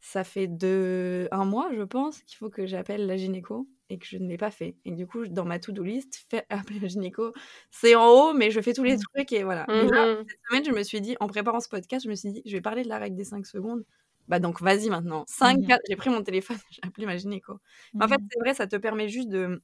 ça 0.00 0.24
fait 0.24 0.46
de 0.46 1.28
un 1.32 1.44
mois, 1.44 1.70
je 1.74 1.82
pense, 1.82 2.22
qu'il 2.22 2.36
faut 2.36 2.50
que 2.50 2.66
j'appelle 2.66 3.06
la 3.06 3.16
gynéco 3.16 3.68
et 3.90 3.98
que 3.98 4.06
je 4.06 4.18
ne 4.18 4.28
l'ai 4.28 4.36
pas 4.36 4.50
fait. 4.50 4.76
Et 4.84 4.92
du 4.92 5.06
coup, 5.06 5.26
dans 5.26 5.44
ma 5.44 5.58
to-do 5.58 5.82
list, 5.82 6.24
faire 6.30 6.42
appeler 6.50 6.80
la 6.80 6.88
gynéco, 6.88 7.32
c'est 7.70 7.94
en 7.94 8.08
haut, 8.08 8.34
mais 8.34 8.50
je 8.50 8.60
fais 8.60 8.72
tous 8.72 8.84
les 8.84 8.96
mmh. 8.96 9.02
trucs 9.14 9.32
et 9.32 9.44
voilà. 9.44 9.66
Et 9.68 9.86
là, 9.88 10.14
mmh 10.14 10.24
cette 10.28 10.40
semaine, 10.48 10.64
je 10.64 10.72
me 10.72 10.82
suis 10.82 11.00
dit, 11.00 11.16
en 11.20 11.26
préparant 11.26 11.60
ce 11.60 11.68
podcast, 11.68 12.04
je 12.04 12.10
me 12.10 12.14
suis 12.14 12.32
dit, 12.32 12.42
je 12.44 12.52
vais 12.52 12.60
parler 12.60 12.82
de 12.82 12.88
la 12.88 12.98
règle 12.98 13.16
des 13.16 13.24
5 13.24 13.46
secondes. 13.46 13.84
Bah 14.28 14.40
donc, 14.40 14.60
vas-y 14.60 14.90
maintenant. 14.90 15.24
5, 15.26 15.58
mmh 15.58 15.76
j'ai 15.88 15.96
pris 15.96 16.10
mon 16.10 16.22
téléphone, 16.22 16.58
j'ai 16.70 16.80
appelé 16.82 17.06
ma 17.06 17.16
gynéco. 17.16 17.58
En 18.00 18.08
fait, 18.08 18.20
c'est 18.30 18.38
vrai, 18.40 18.54
ça 18.54 18.66
te 18.66 18.76
permet 18.76 19.08
juste 19.08 19.28
de, 19.28 19.62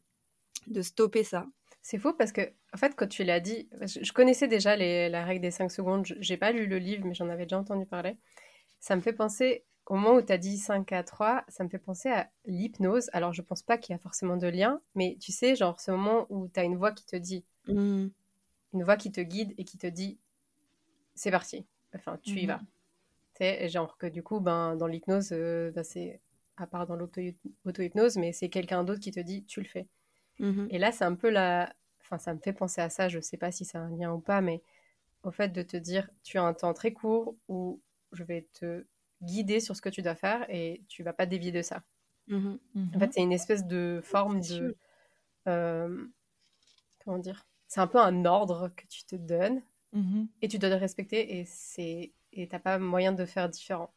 de 0.66 0.82
stopper 0.82 1.24
ça. 1.24 1.46
C'est 1.82 1.98
faux 1.98 2.14
parce 2.14 2.32
que, 2.32 2.40
en 2.72 2.78
fait, 2.78 2.94
quand 2.96 3.06
tu 3.06 3.24
l'as 3.24 3.40
dit, 3.40 3.68
je 3.82 4.10
connaissais 4.12 4.48
déjà 4.48 4.74
les, 4.74 5.10
la 5.10 5.22
règle 5.22 5.42
des 5.42 5.50
5 5.50 5.70
secondes. 5.70 6.06
J'ai 6.18 6.38
pas 6.38 6.50
lu 6.50 6.66
le 6.66 6.78
livre, 6.78 7.04
mais 7.04 7.12
j'en 7.12 7.28
avais 7.28 7.44
déjà 7.44 7.58
entendu 7.58 7.84
parler. 7.84 8.16
Ça 8.80 8.96
me 8.96 9.02
fait 9.02 9.12
penser 9.12 9.64
au 9.86 9.94
moment 9.94 10.14
où 10.14 10.22
tu 10.22 10.32
as 10.32 10.38
dit 10.38 10.56
5 10.56 10.90
à 10.92 11.02
3, 11.02 11.44
ça 11.48 11.62
me 11.64 11.68
fait 11.68 11.78
penser 11.78 12.08
à 12.08 12.30
l'hypnose. 12.46 13.10
Alors, 13.12 13.32
je 13.32 13.42
pense 13.42 13.62
pas 13.62 13.76
qu'il 13.76 13.92
y 13.92 13.96
a 13.96 13.98
forcément 13.98 14.36
de 14.36 14.46
lien, 14.46 14.80
mais 14.94 15.16
tu 15.20 15.30
sais, 15.30 15.56
genre 15.56 15.80
ce 15.80 15.90
moment 15.90 16.26
où 16.30 16.48
tu 16.48 16.58
as 16.58 16.64
une 16.64 16.76
voix 16.76 16.92
qui 16.92 17.04
te 17.04 17.16
dit, 17.16 17.44
mmh. 17.68 18.06
une 18.74 18.82
voix 18.82 18.96
qui 18.96 19.12
te 19.12 19.20
guide 19.20 19.52
et 19.58 19.64
qui 19.64 19.76
te 19.76 19.86
dit, 19.86 20.18
c'est 21.14 21.30
parti, 21.30 21.66
enfin, 21.94 22.18
tu 22.22 22.32
y 22.32 22.46
vas. 22.46 22.58
Mmh. 22.58 22.66
Tu 23.34 23.68
genre 23.68 23.98
que 23.98 24.06
du 24.06 24.22
coup, 24.22 24.40
ben, 24.40 24.76
dans 24.76 24.86
l'hypnose, 24.86 25.30
euh, 25.32 25.70
ben, 25.72 25.84
c'est 25.84 26.20
à 26.56 26.66
part 26.66 26.86
dans 26.86 26.96
l'auto-hypnose, 26.96 28.16
mais 28.16 28.32
c'est 28.32 28.48
quelqu'un 28.48 28.84
d'autre 28.84 29.00
qui 29.00 29.10
te 29.10 29.20
dit, 29.20 29.44
tu 29.44 29.60
le 29.60 29.66
fais. 29.66 29.88
Mmh 30.38 30.66
et 30.70 30.78
là, 30.78 30.92
c'est 30.92 31.04
un 31.04 31.14
peu 31.14 31.30
la. 31.30 31.72
Enfin, 32.00 32.18
ça 32.18 32.34
me 32.34 32.38
fait 32.38 32.52
penser 32.52 32.80
à 32.80 32.90
ça, 32.90 33.08
je 33.08 33.20
sais 33.20 33.36
pas 33.36 33.50
si 33.50 33.64
c'est 33.64 33.78
un 33.78 33.88
lien 33.88 34.12
ou 34.12 34.20
pas, 34.20 34.40
mais 34.40 34.62
au 35.22 35.30
fait 35.30 35.48
de 35.48 35.62
te 35.62 35.76
dire, 35.76 36.08
tu 36.22 36.38
as 36.38 36.42
un 36.42 36.52
temps 36.52 36.74
très 36.74 36.92
court 36.92 37.34
où 37.48 37.80
je 38.12 38.24
vais 38.24 38.46
te 38.52 38.84
guidé 39.24 39.60
sur 39.60 39.76
ce 39.76 39.82
que 39.82 39.88
tu 39.88 40.02
dois 40.02 40.14
faire 40.14 40.44
et 40.48 40.82
tu 40.88 41.02
vas 41.02 41.12
pas 41.12 41.26
dévier 41.26 41.52
de 41.52 41.62
ça. 41.62 41.82
Mmh 42.28 42.54
en 42.94 42.98
fait, 42.98 43.12
c'est 43.12 43.22
une 43.22 43.32
espèce 43.32 43.66
de 43.66 44.00
forme 44.02 44.40
de. 44.40 44.76
Euh, 45.46 46.06
comment 47.04 47.18
dire 47.18 47.46
C'est 47.68 47.80
un 47.80 47.86
peu 47.86 47.98
un 47.98 48.24
ordre 48.24 48.70
que 48.74 48.86
tu 48.86 49.04
te 49.04 49.16
donnes 49.16 49.62
mmh 49.92 50.24
et 50.42 50.48
tu 50.48 50.58
dois 50.58 50.70
le 50.70 50.76
respecter 50.76 51.38
et 51.38 51.44
c'est 51.44 52.12
et 52.32 52.48
t'as 52.48 52.58
pas 52.58 52.78
moyen 52.78 53.12
de 53.12 53.24
faire 53.24 53.48
différent. 53.48 53.92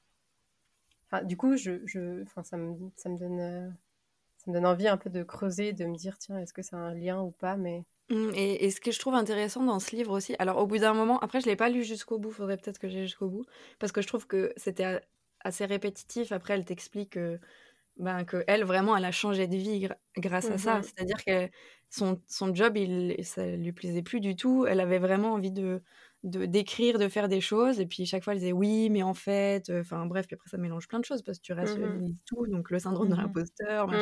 Enfin, 1.09 1.23
du 1.23 1.37
coup, 1.37 1.55
je, 1.55 1.85
je, 1.85 2.21
enfin, 2.23 2.43
ça 2.43 2.57
me, 2.57 2.75
ça 2.95 3.09
me 3.09 3.17
donne, 3.17 3.39
euh, 3.39 3.69
ça 4.37 4.51
me 4.51 4.53
donne 4.53 4.65
envie 4.65 4.87
un 4.87 4.97
peu 4.97 5.09
de 5.09 5.23
creuser, 5.23 5.73
de 5.73 5.85
me 5.85 5.95
dire 5.95 6.17
tiens, 6.17 6.37
est-ce 6.39 6.53
que 6.53 6.61
c'est 6.61 6.75
un 6.75 6.93
lien 6.93 7.21
ou 7.21 7.31
pas, 7.31 7.55
mais. 7.57 7.85
Mmh, 8.09 8.31
et, 8.35 8.65
et, 8.65 8.71
ce 8.71 8.79
que 8.79 8.91
je 8.91 8.99
trouve 8.99 9.15
intéressant 9.15 9.63
dans 9.63 9.79
ce 9.79 9.95
livre 9.95 10.15
aussi, 10.15 10.35
alors 10.39 10.57
au 10.57 10.67
bout 10.67 10.77
d'un 10.77 10.93
moment, 10.93 11.19
après 11.19 11.41
je 11.41 11.45
l'ai 11.45 11.57
pas 11.57 11.69
lu 11.69 11.83
jusqu'au 11.83 12.19
bout, 12.19 12.31
faudrait 12.31 12.55
peut-être 12.55 12.79
que 12.79 12.87
j'ai 12.87 13.01
jusqu'au 13.01 13.27
bout, 13.27 13.45
parce 13.79 13.91
que 13.91 14.01
je 14.01 14.07
trouve 14.07 14.27
que 14.27 14.53
c'était 14.55 15.01
assez 15.41 15.65
répétitif. 15.65 16.31
Après, 16.31 16.53
elle 16.53 16.65
t'explique 16.65 17.17
ben, 17.99 18.25
que 18.25 18.43
elle 18.47 18.63
vraiment, 18.63 18.95
elle 18.95 19.05
a 19.05 19.11
changé 19.11 19.47
de 19.47 19.55
vie 19.55 19.87
grâce 20.17 20.49
à 20.49 20.57
ça. 20.57 20.79
Mmh 20.79 20.83
C'est-à-dire 20.83 21.23
que 21.25 21.49
son, 21.89 22.21
son 22.27 22.53
job, 22.53 22.77
il, 22.77 23.15
ça 23.23 23.45
lui 23.45 23.71
plaisait 23.71 24.03
plus 24.03 24.19
du 24.19 24.35
tout. 24.35 24.65
Elle 24.67 24.79
avait 24.79 24.99
vraiment 24.99 25.33
envie 25.33 25.51
de 25.51 25.81
d'écrire, 26.23 26.97
de, 26.97 27.07
faire 27.07 27.27
des 27.29 27.41
choses. 27.41 27.79
Et 27.79 27.85
puis 27.85 28.05
chaque 28.05 28.23
fois, 28.23 28.33
elle 28.33 28.39
disait 28.39 28.51
oui, 28.51 28.89
mais 28.89 29.03
en 29.03 29.13
fait, 29.13 29.69
enfin 29.69 30.05
bref, 30.05 30.27
puis 30.27 30.35
après 30.35 30.49
ça 30.49 30.57
mélange 30.57 30.87
plein 30.87 30.99
de 30.99 31.05
choses 31.05 31.21
parce 31.21 31.37
que 31.37 31.43
tu 31.43 31.53
mmh 31.53 31.57
rationalises 31.57 32.15
tout, 32.25 32.47
donc 32.47 32.69
le 32.69 32.79
syndrome 32.79 33.09
de 33.09 33.13
mmh 33.13 33.17
l'imposteur. 33.17 33.93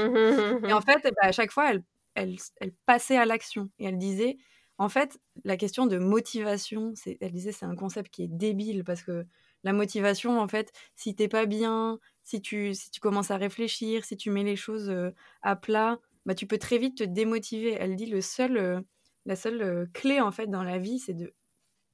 Et 0.68 0.74
en 0.74 0.82
fait, 0.82 1.04
bah, 1.04 1.28
à 1.28 1.32
chaque 1.32 1.52
fois, 1.52 1.72
elle, 1.72 1.84
elle, 2.16 2.36
elle 2.62 2.72
passait 2.86 3.18
à 3.18 3.26
l'action 3.26 3.70
et 3.80 3.86
elle 3.86 3.98
disait, 3.98 4.38
en 4.78 4.90
fait, 4.90 5.20
la 5.44 5.58
question 5.58 5.86
de 5.88 5.98
motivation, 5.98 6.94
elle 7.22 7.32
disait 7.32 7.52
c'est 7.52 7.66
un 7.66 7.76
concept 7.76 8.10
qui 8.10 8.24
est 8.24 8.30
débile 8.30 8.84
parce 8.84 9.04
que 9.04 9.26
la 9.66 9.74
motivation, 9.74 10.40
en 10.40 10.48
fait, 10.48 10.72
si 10.96 11.16
t'es 11.16 11.28
pas 11.28 11.46
bien, 11.46 12.00
si 12.24 12.40
tu, 12.40 12.74
si 12.74 12.92
tu 12.92 13.02
commences 13.02 13.32
à 13.32 13.38
réfléchir, 13.38 14.06
si 14.06 14.16
tu 14.16 14.30
mets 14.30 14.44
les 14.44 14.56
choses 14.56 14.96
à 15.42 15.56
plat, 15.56 16.00
bah, 16.26 16.36
tu 16.36 16.48
peux 16.48 16.60
très 16.60 16.78
vite 16.78 17.00
te 17.00 17.04
démotiver. 17.04 17.76
Elle 17.78 17.96
dit 17.96 18.06
le 18.06 18.22
seul, 18.22 18.84
la 19.26 19.36
seule 19.36 19.90
clé, 19.92 20.22
en 20.22 20.32
fait, 20.32 20.48
dans 20.48 20.64
la 20.64 20.78
vie, 20.78 21.00
c'est 21.00 21.16
de, 21.16 21.34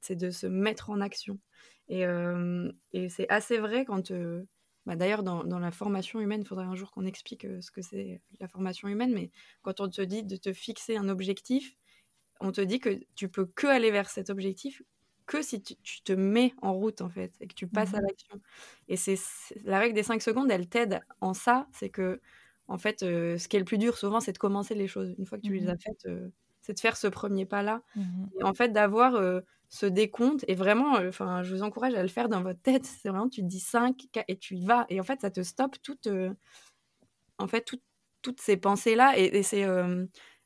c'est 0.00 0.16
de 0.16 0.30
se 0.30 0.46
mettre 0.46 0.90
en 0.90 1.00
action. 1.00 1.40
Et, 1.88 2.04
et 2.92 3.08
c'est 3.08 3.28
assez 3.28 3.58
vrai 3.58 3.84
quand... 3.84 4.12
Bah, 4.84 4.96
D'ailleurs, 4.96 5.22
dans, 5.22 5.44
dans, 5.44 5.60
la 5.60 5.70
formation 5.70 6.20
humaine, 6.20 6.42
il 6.42 6.46
faudrait 6.46 6.66
un 6.66 6.74
jour 6.74 6.90
qu'on 6.90 7.06
explique 7.06 7.46
ce 7.60 7.70
que 7.70 7.82
c'est 7.82 8.20
la 8.40 8.48
formation 8.48 8.88
humaine, 8.88 9.12
mais 9.14 9.30
quand 9.62 9.80
on 9.80 9.88
te 9.88 10.02
dit 10.02 10.24
de 10.24 10.36
te 10.36 10.52
fixer 10.52 10.96
un 10.96 11.08
objectif, 11.08 11.76
on 12.40 12.52
te 12.52 12.60
dit 12.60 12.80
que 12.80 13.00
tu 13.14 13.28
peux 13.28 13.46
que 13.46 13.68
aller 13.68 13.92
vers 13.92 14.10
cet 14.10 14.28
objectif 14.28 14.82
que 15.26 15.42
si 15.42 15.62
tu, 15.62 16.02
te 16.02 16.12
mets 16.12 16.54
en 16.62 16.72
route, 16.72 17.00
en 17.00 17.08
fait, 17.08 17.32
et 17.40 17.46
que 17.46 17.54
tu 17.54 17.66
passes 17.66 17.94
à 17.94 17.98
mmh 17.98 18.06
l'action. 18.06 18.40
Et 18.88 18.96
c'est 18.96 19.18
la 19.64 19.78
règle 19.78 19.94
des 19.94 20.02
5 20.02 20.22
secondes, 20.22 20.50
elle 20.50 20.68
t'aide 20.68 21.00
en 21.20 21.34
ça. 21.34 21.66
C'est 21.72 21.90
que, 21.90 22.20
en 22.68 22.78
fait, 22.78 23.02
euh, 23.02 23.38
ce 23.38 23.48
qui 23.48 23.56
est 23.56 23.60
le 23.60 23.64
plus 23.64 23.78
dur 23.78 23.96
souvent, 23.96 24.20
c'est 24.20 24.32
de 24.32 24.38
commencer 24.38 24.74
les 24.74 24.88
choses. 24.88 25.14
Une 25.18 25.26
fois 25.26 25.38
que 25.38 25.42
tu 25.46 25.54
les 25.54 25.66
mmh 25.66 25.70
as 25.70 25.76
faites, 25.78 26.06
euh, 26.06 26.28
c'est 26.60 26.74
de 26.74 26.80
faire 26.80 26.96
ce 26.96 27.06
premier 27.06 27.46
pas-là. 27.46 27.82
Mmh 27.96 28.26
et 28.40 28.44
en 28.44 28.54
fait, 28.54 28.70
d'avoir 28.72 29.14
euh, 29.16 29.40
ce 29.68 29.86
décompte. 29.86 30.44
Et 30.48 30.54
vraiment, 30.54 30.94
enfin, 30.94 31.42
je 31.42 31.54
vous 31.54 31.62
encourage 31.62 31.94
à 31.94 32.02
le 32.02 32.08
faire 32.08 32.28
dans 32.28 32.42
votre 32.42 32.60
tête. 32.60 32.84
C'est 32.84 33.08
vraiment, 33.08 33.28
tu 33.28 33.42
te 33.42 33.46
dis 33.46 33.60
5 33.60 34.08
et 34.28 34.36
tu 34.36 34.56
y 34.56 34.66
vas. 34.66 34.86
Et 34.88 35.00
en 35.00 35.04
fait, 35.04 35.20
ça 35.20 35.30
te 35.30 35.42
stoppe 35.42 35.80
toute, 35.82 36.08
en 37.38 37.46
fait, 37.46 37.70
toutes 38.22 38.40
ces 38.40 38.56
pensées-là. 38.56 39.18
Et, 39.18 39.38
et 39.38 39.42
c'est 39.42 39.64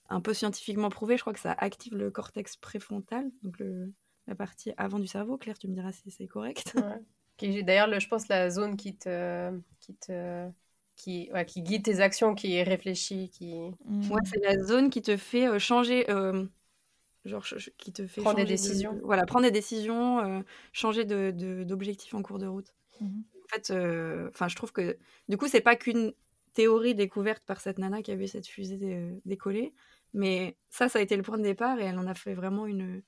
un 0.09 0.21
peu 0.21 0.35
scientifiquement 0.35 0.89
prouvé. 0.89 1.17
Je 1.17 1.23
crois 1.23 1.33
que 1.33 1.41
ça 1.41 1.53
active 1.53 1.97
le 1.97 2.11
cortex 2.11 2.57
préfrontal. 2.57 3.31
Donc, 3.43 3.59
le 3.59 3.93
la 4.27 4.35
partie 4.35 4.73
avant 4.77 4.99
du 4.99 5.07
cerveau. 5.07 5.37
Claire, 5.37 5.59
tu 5.59 5.69
me 5.69 5.75
diras 5.75 5.93
si 5.93 6.11
c'est 6.11 6.27
correct. 6.27 6.75
Ouais. 6.77 7.63
D'ailleurs, 7.63 8.01
je 8.01 8.09
pense 8.09 8.29
la 8.29 8.49
zone 8.51 8.77
qui 8.77 8.97
te, 8.97 9.51
qui 9.81 9.95
te, 9.95 10.49
qui, 10.97 11.29
ouais, 11.33 11.45
qui 11.45 11.63
guide 11.63 11.85
tes 11.85 12.01
actions, 12.01 12.35
qui 12.35 12.57
est 12.57 12.63
réfléchie, 12.63 13.29
qui. 13.29 13.55
Mmh. 13.85 14.11
Ouais, 14.11 14.23
c'est 14.25 14.43
la 14.43 14.63
zone 14.63 14.91
qui 14.91 15.03
te 15.03 15.17
fait 15.17 15.47
euh, 15.47 15.59
changer. 15.59 16.11
Euh, 16.11 16.45
genre, 17.25 17.45
qui 17.77 17.93
te 17.93 18.07
fait 18.07 18.23
prendre 18.23 18.39
des 18.39 18.45
décisions. 18.45 18.99
voilà, 19.05 19.27
prendre 19.27 19.45
des 19.45 19.51
décisions, 19.51 20.21
euh, 20.21 20.41
changer 20.73 21.05
d'objectif 21.05 22.13
de, 22.13 22.17
en 22.17 22.23
cours 22.23 22.39
de 22.39 22.47
route. 22.47 22.75
Mmh. 23.01 23.07
En 23.07 23.49
fait, 23.49 23.71
enfin, 24.31 24.49
je 24.49 24.57
trouve 24.57 24.73
que 24.73 24.97
du 25.29 25.37
coup, 25.37 25.47
c'est 25.47 25.61
pas 25.61 25.77
qu'une 25.77 26.13
théorie 26.55 26.95
découverte 26.95 27.45
par 27.45 27.61
cette 27.61 27.79
nana 27.79 28.03
qui 28.03 28.11
a 28.11 28.17
vu 28.17 28.27
cette 28.27 28.47
fusée 28.47 29.21
décoller, 29.25 29.73
mais 30.15 30.57
ça, 30.69 30.89
ça 30.89 30.99
a 30.99 31.03
été 31.03 31.17
le 31.17 31.23
point 31.23 31.39
de 31.39 31.43
départ 31.43 31.79
et 31.79 31.85
elle 31.85 31.99
en 31.99 32.07
a 32.07 32.15
fait 32.15 32.35
vraiment 32.35 32.67
une, 32.67 33.03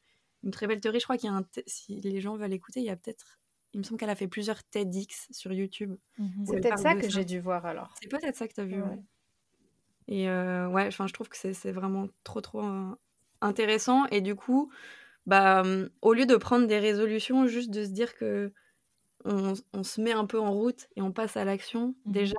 une 0.45 0.51
très 0.51 0.67
belle 0.67 0.81
théorie. 0.81 1.01
Je 1.01 1.05
crois 1.05 1.17
qu'il 1.17 1.31
y 1.31 1.33
a 1.33 1.37
un. 1.37 1.45
Si 1.67 2.01
les 2.01 2.21
gens 2.21 2.37
veulent 2.37 2.53
écouter, 2.53 2.81
il 2.81 2.87
y 2.87 2.91
a 2.91 2.97
peut-être. 2.97 3.39
Il 3.75 3.79
me 3.79 3.85
semble 3.85 4.01
qu'elle 4.01 4.11
a 4.11 4.15
fait 4.15 4.29
plusieurs 4.29 4.65
TEDx 4.65 5.29
sur 5.31 5.53
YouTube. 5.53 5.95
Mhm. 6.19 6.47
C'est 6.47 6.61
peut-être 6.61 6.79
ça 6.79 6.95
que 6.95 7.09
j'ai 7.09 7.25
dû 7.25 7.39
voir 7.41 7.67
alors. 7.67 7.95
C'est 8.01 8.09
peut-être 8.09 8.37
ça 8.37 8.49
que 8.49 8.55
tu 8.55 8.61
as 8.61 8.65
vu, 8.65 8.81
ouais. 8.81 8.99
Et 10.09 10.29
euh, 10.31 10.69
ouais, 10.69 10.87
enfin, 10.87 11.07
je 11.07 11.13
trouve 11.13 11.29
que 11.29 11.37
c'est 11.37 11.73
vraiment 11.73 12.09
trop, 12.25 12.41
trop 12.41 12.65
euh, 12.65 12.97
intéressant. 13.43 14.07
Et 14.07 14.23
du 14.23 14.35
coup, 14.35 14.73
bah, 15.27 15.61
hum, 15.61 15.91
au 16.01 16.15
lieu 16.15 16.25
de 16.25 16.37
prendre 16.37 16.67
des 16.67 16.79
résolutions, 16.79 17.47
juste 17.47 17.71
de 17.71 17.85
se 17.85 17.91
dire 17.91 18.15
que 18.15 18.53
on, 19.25 19.83
se 19.83 20.01
met 20.01 20.13
un 20.13 20.25
peu 20.25 20.41
en 20.41 20.53
route 20.53 20.89
et 20.97 21.03
on 21.03 21.13
passe 21.13 21.37
à 21.37 21.45
l'action, 21.45 21.95
mhm. 22.07 22.13
déjà, 22.13 22.37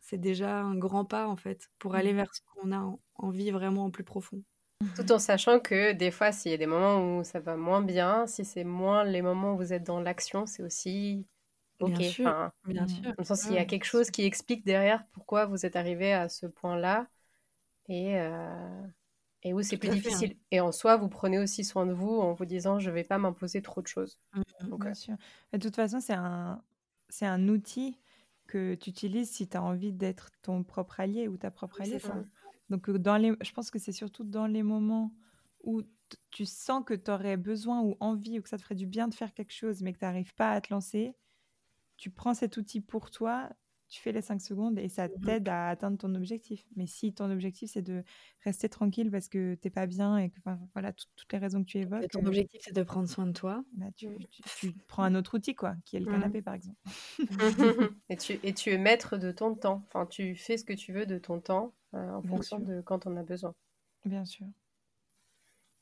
c'est 0.00 0.18
déjà 0.18 0.60
un 0.60 0.76
grand 0.76 1.04
pas 1.04 1.26
en 1.26 1.36
fait 1.36 1.68
pour 1.78 1.94
aller 1.94 2.10
mhm. 2.10 2.16
vers 2.16 2.34
ce 2.34 2.40
qu'on 2.42 2.72
a 2.72 2.96
envie 3.16 3.50
vraiment 3.50 3.84
en 3.84 3.90
plus 3.90 4.04
profond. 4.04 4.42
Tout 4.94 5.10
en 5.10 5.18
sachant 5.18 5.58
que 5.58 5.92
des 5.92 6.10
fois, 6.10 6.32
s'il 6.32 6.50
y 6.50 6.54
a 6.54 6.58
des 6.58 6.66
moments 6.66 7.18
où 7.18 7.24
ça 7.24 7.40
va 7.40 7.56
moins 7.56 7.80
bien, 7.80 8.26
si 8.26 8.44
c'est 8.44 8.64
moins 8.64 9.04
les 9.04 9.22
moments 9.22 9.54
où 9.54 9.56
vous 9.56 9.72
êtes 9.72 9.84
dans 9.84 10.00
l'action, 10.00 10.44
c'est 10.46 10.62
aussi 10.62 11.26
ok. 11.80 11.92
Bien 11.92 12.10
sûr, 12.10 12.50
bien 12.66 12.84
mm. 12.84 12.88
sûr. 12.88 13.14
Dans 13.16 13.24
sens, 13.24 13.46
il 13.46 13.54
y 13.54 13.58
a 13.58 13.64
quelque 13.64 13.84
chose 13.84 14.10
qui 14.10 14.24
explique 14.24 14.64
derrière 14.64 15.06
pourquoi 15.12 15.46
vous 15.46 15.64
êtes 15.64 15.76
arrivé 15.76 16.12
à 16.12 16.28
ce 16.28 16.46
point-là 16.46 17.08
et, 17.88 18.18
euh, 18.20 18.86
et 19.42 19.54
où 19.54 19.62
c'est 19.62 19.78
plus 19.78 19.88
hein. 19.88 19.94
difficile. 19.94 20.36
Et 20.50 20.60
en 20.60 20.72
soi, 20.72 20.96
vous 20.96 21.08
prenez 21.08 21.38
aussi 21.38 21.64
soin 21.64 21.86
de 21.86 21.92
vous 21.92 22.20
en 22.20 22.34
vous 22.34 22.44
disant 22.44 22.78
je 22.78 22.90
ne 22.90 22.94
vais 22.94 23.04
pas 23.04 23.16
m'imposer 23.16 23.62
trop 23.62 23.80
de 23.80 23.86
choses. 23.86 24.18
Mm, 24.34 24.40
mm, 24.40 24.78
bien 24.78 24.90
euh, 24.90 24.94
sûr. 24.94 25.16
de 25.52 25.58
toute 25.58 25.76
façon, 25.76 26.00
c'est 26.00 26.14
un, 26.14 26.62
c'est 27.08 27.26
un 27.26 27.48
outil 27.48 27.98
que 28.46 28.74
tu 28.74 28.90
utilises 28.90 29.30
si 29.30 29.48
tu 29.48 29.56
as 29.56 29.62
envie 29.62 29.92
d'être 29.92 30.30
ton 30.42 30.62
propre 30.62 31.00
allié 31.00 31.28
ou 31.28 31.38
ta 31.38 31.50
propre 31.50 31.80
alliée. 31.80 31.98
Donc, 32.70 32.90
dans 32.90 33.16
les, 33.16 33.32
je 33.42 33.52
pense 33.52 33.70
que 33.70 33.78
c'est 33.78 33.92
surtout 33.92 34.24
dans 34.24 34.46
les 34.46 34.62
moments 34.62 35.12
où 35.62 35.82
tu 36.30 36.44
sens 36.44 36.84
que 36.84 36.94
tu 36.94 37.10
aurais 37.10 37.36
besoin 37.36 37.82
ou 37.82 37.96
envie 38.00 38.38
ou 38.38 38.42
que 38.42 38.48
ça 38.48 38.56
te 38.56 38.62
ferait 38.62 38.74
du 38.74 38.86
bien 38.86 39.08
de 39.08 39.14
faire 39.14 39.34
quelque 39.34 39.52
chose, 39.52 39.82
mais 39.82 39.92
que 39.92 39.98
tu 39.98 40.04
n'arrives 40.04 40.34
pas 40.34 40.50
à 40.50 40.60
te 40.60 40.72
lancer, 40.72 41.14
tu 41.96 42.10
prends 42.10 42.34
cet 42.34 42.56
outil 42.56 42.80
pour 42.80 43.10
toi, 43.10 43.50
tu 43.88 44.00
fais 44.00 44.12
les 44.12 44.20
5 44.20 44.40
secondes 44.40 44.78
et 44.78 44.88
ça 44.88 45.06
mmh 45.06 45.20
t'aide 45.24 45.48
à 45.48 45.68
atteindre 45.68 45.96
ton 45.96 46.14
objectif. 46.14 46.66
Mais 46.74 46.86
si 46.86 47.12
ton 47.12 47.30
objectif, 47.30 47.70
c'est 47.72 47.82
de 47.82 48.02
rester 48.44 48.68
tranquille 48.68 49.10
parce 49.10 49.28
que 49.28 49.54
tu 49.54 49.60
n'es 49.64 49.70
pas 49.70 49.86
bien 49.86 50.18
et 50.18 50.30
que 50.30 50.38
voilà, 50.72 50.92
toutes 50.92 51.32
les 51.32 51.38
raisons 51.38 51.62
que 51.62 51.68
tu 51.68 51.78
évoques. 51.78 52.02
Et 52.02 52.08
ton 52.08 52.24
objectif, 52.26 52.60
c'est 52.64 52.74
de 52.74 52.82
prendre 52.82 53.08
soin 53.08 53.26
de 53.26 53.32
toi. 53.32 53.64
Bah, 53.74 53.86
tu, 53.96 54.08
tu, 54.58 54.72
prends 54.88 55.04
un 55.04 55.14
autre 55.14 55.36
outil, 55.36 55.54
quoi, 55.54 55.76
qui 55.84 55.96
est 55.96 56.00
le 56.00 56.06
mmh. 56.06 56.12
canapé, 56.12 56.42
par 56.42 56.54
exemple. 56.54 56.78
et, 58.08 58.16
tu, 58.16 58.38
et 58.42 58.52
tu 58.52 58.70
es 58.70 58.78
maître 58.78 59.16
de 59.16 59.30
ton 59.30 59.54
temps. 59.54 59.84
Enfin, 59.86 60.06
tu 60.06 60.34
fais 60.34 60.56
ce 60.58 60.64
que 60.64 60.72
tu 60.72 60.92
veux 60.92 61.06
de 61.06 61.18
ton 61.18 61.40
temps 61.40 61.72
euh, 61.96 62.12
en 62.12 62.22
fonction 62.22 62.58
de 62.58 62.80
quand 62.80 63.06
on 63.06 63.16
a 63.16 63.22
besoin. 63.22 63.54
Bien 64.04 64.24
sûr. 64.24 64.46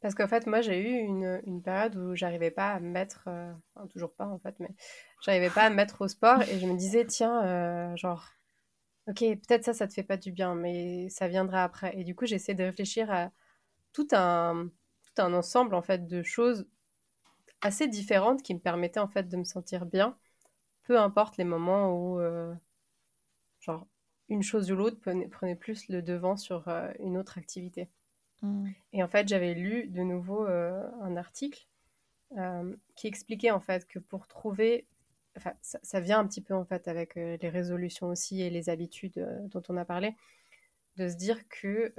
Parce 0.00 0.14
qu'en 0.14 0.28
fait, 0.28 0.46
moi, 0.46 0.60
j'ai 0.60 0.78
eu 0.78 0.98
une, 0.98 1.40
une, 1.46 1.62
période 1.62 1.96
où 1.96 2.14
j'arrivais 2.14 2.50
pas 2.50 2.72
à 2.72 2.80
me 2.80 2.90
mettre, 2.90 3.24
euh, 3.26 3.50
enfin, 3.74 3.86
toujours 3.86 4.12
pas 4.12 4.26
en 4.26 4.38
fait, 4.38 4.54
mais 4.60 4.68
j'arrivais 5.22 5.48
pas 5.48 5.62
à 5.62 5.70
me 5.70 5.76
mettre 5.76 6.02
au 6.02 6.08
sport 6.08 6.42
et 6.42 6.58
je 6.58 6.66
me 6.66 6.76
disais, 6.76 7.06
tiens, 7.06 7.42
euh, 7.44 7.96
genre, 7.96 8.28
ok, 9.08 9.20
peut-être 9.20 9.64
ça, 9.64 9.72
ça 9.72 9.88
te 9.88 9.94
fait 9.94 10.02
pas 10.02 10.18
du 10.18 10.30
bien, 10.30 10.54
mais 10.54 11.08
ça 11.08 11.26
viendra 11.26 11.64
après. 11.64 11.98
Et 11.98 12.04
du 12.04 12.14
coup, 12.14 12.26
j'essaie 12.26 12.54
de 12.54 12.64
réfléchir 12.64 13.10
à 13.10 13.30
tout 13.94 14.08
un, 14.12 14.68
tout 15.04 15.22
un 15.22 15.32
ensemble 15.32 15.74
en 15.74 15.82
fait 15.82 16.06
de 16.06 16.22
choses 16.22 16.68
assez 17.62 17.88
différentes 17.88 18.42
qui 18.42 18.54
me 18.54 18.60
permettaient 18.60 19.00
en 19.00 19.08
fait 19.08 19.28
de 19.28 19.36
me 19.38 19.44
sentir 19.44 19.86
bien, 19.86 20.18
peu 20.82 20.98
importe 21.00 21.38
les 21.38 21.44
moments 21.44 21.92
où, 21.92 22.20
euh, 22.20 22.54
une 24.34 24.42
chose 24.42 24.70
ou 24.70 24.76
l'autre 24.76 24.98
prenait, 25.00 25.54
plus 25.54 25.88
le 25.88 26.02
devant 26.02 26.36
sur 26.36 26.68
une 26.98 27.16
autre 27.16 27.38
activité. 27.38 27.88
Mm. 28.42 28.68
Et 28.92 29.02
en 29.02 29.08
fait, 29.08 29.28
j'avais 29.28 29.54
lu 29.54 29.86
de 29.86 30.02
nouveau 30.02 30.46
euh, 30.46 30.82
un 31.00 31.16
article 31.16 31.66
euh, 32.36 32.76
qui 32.96 33.06
expliquait 33.06 33.52
en 33.52 33.60
fait 33.60 33.86
que 33.86 33.98
pour 33.98 34.26
trouver, 34.26 34.86
enfin, 35.36 35.52
ça, 35.62 36.00
vient 36.00 36.18
un 36.18 36.26
petit 36.26 36.40
peu 36.40 36.54
en 36.54 36.64
fait 36.64 36.88
avec 36.88 37.16
euh, 37.16 37.36
les 37.40 37.48
résolutions 37.48 38.08
aussi 38.08 38.42
et 38.42 38.50
les 38.50 38.68
habitudes 38.68 39.24
dont 39.50 39.62
on 39.68 39.76
a 39.76 39.84
parlé, 39.84 40.14
de 40.96 41.08
se 41.08 41.16
dire 41.16 41.48
que 41.48 41.92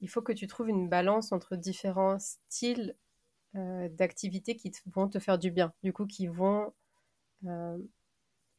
il 0.00 0.08
faut 0.08 0.22
que 0.22 0.32
tu 0.32 0.46
trouves 0.46 0.68
une 0.68 0.88
balance 0.88 1.32
entre 1.32 1.56
différents 1.56 2.18
styles 2.18 2.96
d'activités 3.54 4.56
qui 4.56 4.72
vont 4.86 5.08
te 5.08 5.20
faire 5.20 5.38
du 5.38 5.52
bien, 5.52 5.72
du 5.84 5.92
coup 5.92 6.06
qui 6.06 6.26
vont 6.26 6.72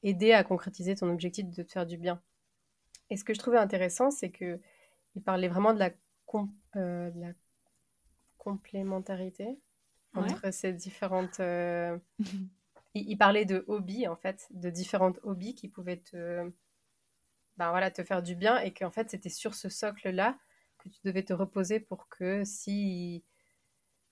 aider 0.04 0.32
à 0.32 0.46
concrétiser 0.46 0.96
ton 0.96 1.10
objectif 1.10 1.50
de 1.50 1.64
te 1.64 1.72
faire 1.72 1.86
du 1.86 1.98
bien. 1.98 2.22
Et 3.10 3.18
ce 3.18 3.24
que 3.24 3.34
je 3.34 3.40
trouvais 3.40 3.58
intéressant, 3.58 4.12
c'est 4.12 4.32
que 4.32 4.60
il 5.16 5.22
parlait 5.22 5.48
vraiment 5.48 5.74
de 5.74 5.80
la 5.80 5.92
euh, 6.76 7.12
la 7.16 7.32
complémentarité 8.38 9.58
entre 10.14 10.52
ces 10.52 10.74
différentes. 10.74 11.40
Euh, 11.40 11.98
il, 12.94 13.18
parlait 13.18 13.46
de 13.46 13.64
hobbies, 13.68 14.08
en 14.08 14.16
fait, 14.16 14.48
de 14.52 14.70
différentes 14.70 15.20
hobbies 15.24 15.56
qui 15.56 15.68
pouvaient 15.68 16.02
te, 16.02 16.52
ben 17.58 17.70
voilà, 17.70 17.92
te 17.92 18.04
faire 18.04 18.22
du 18.22 18.36
bien 18.36 18.60
et 18.60 18.74
qu'en 18.74 18.92
fait, 18.92 19.10
c'était 19.10 19.30
sur 19.30 19.56
ce 19.56 19.70
socle-là 19.70 20.38
que 20.78 20.90
tu 20.90 21.00
devais 21.04 21.24
te 21.24 21.34
reposer 21.34 21.80
pour 21.80 22.08
que 22.10 22.44
si, 22.44 23.24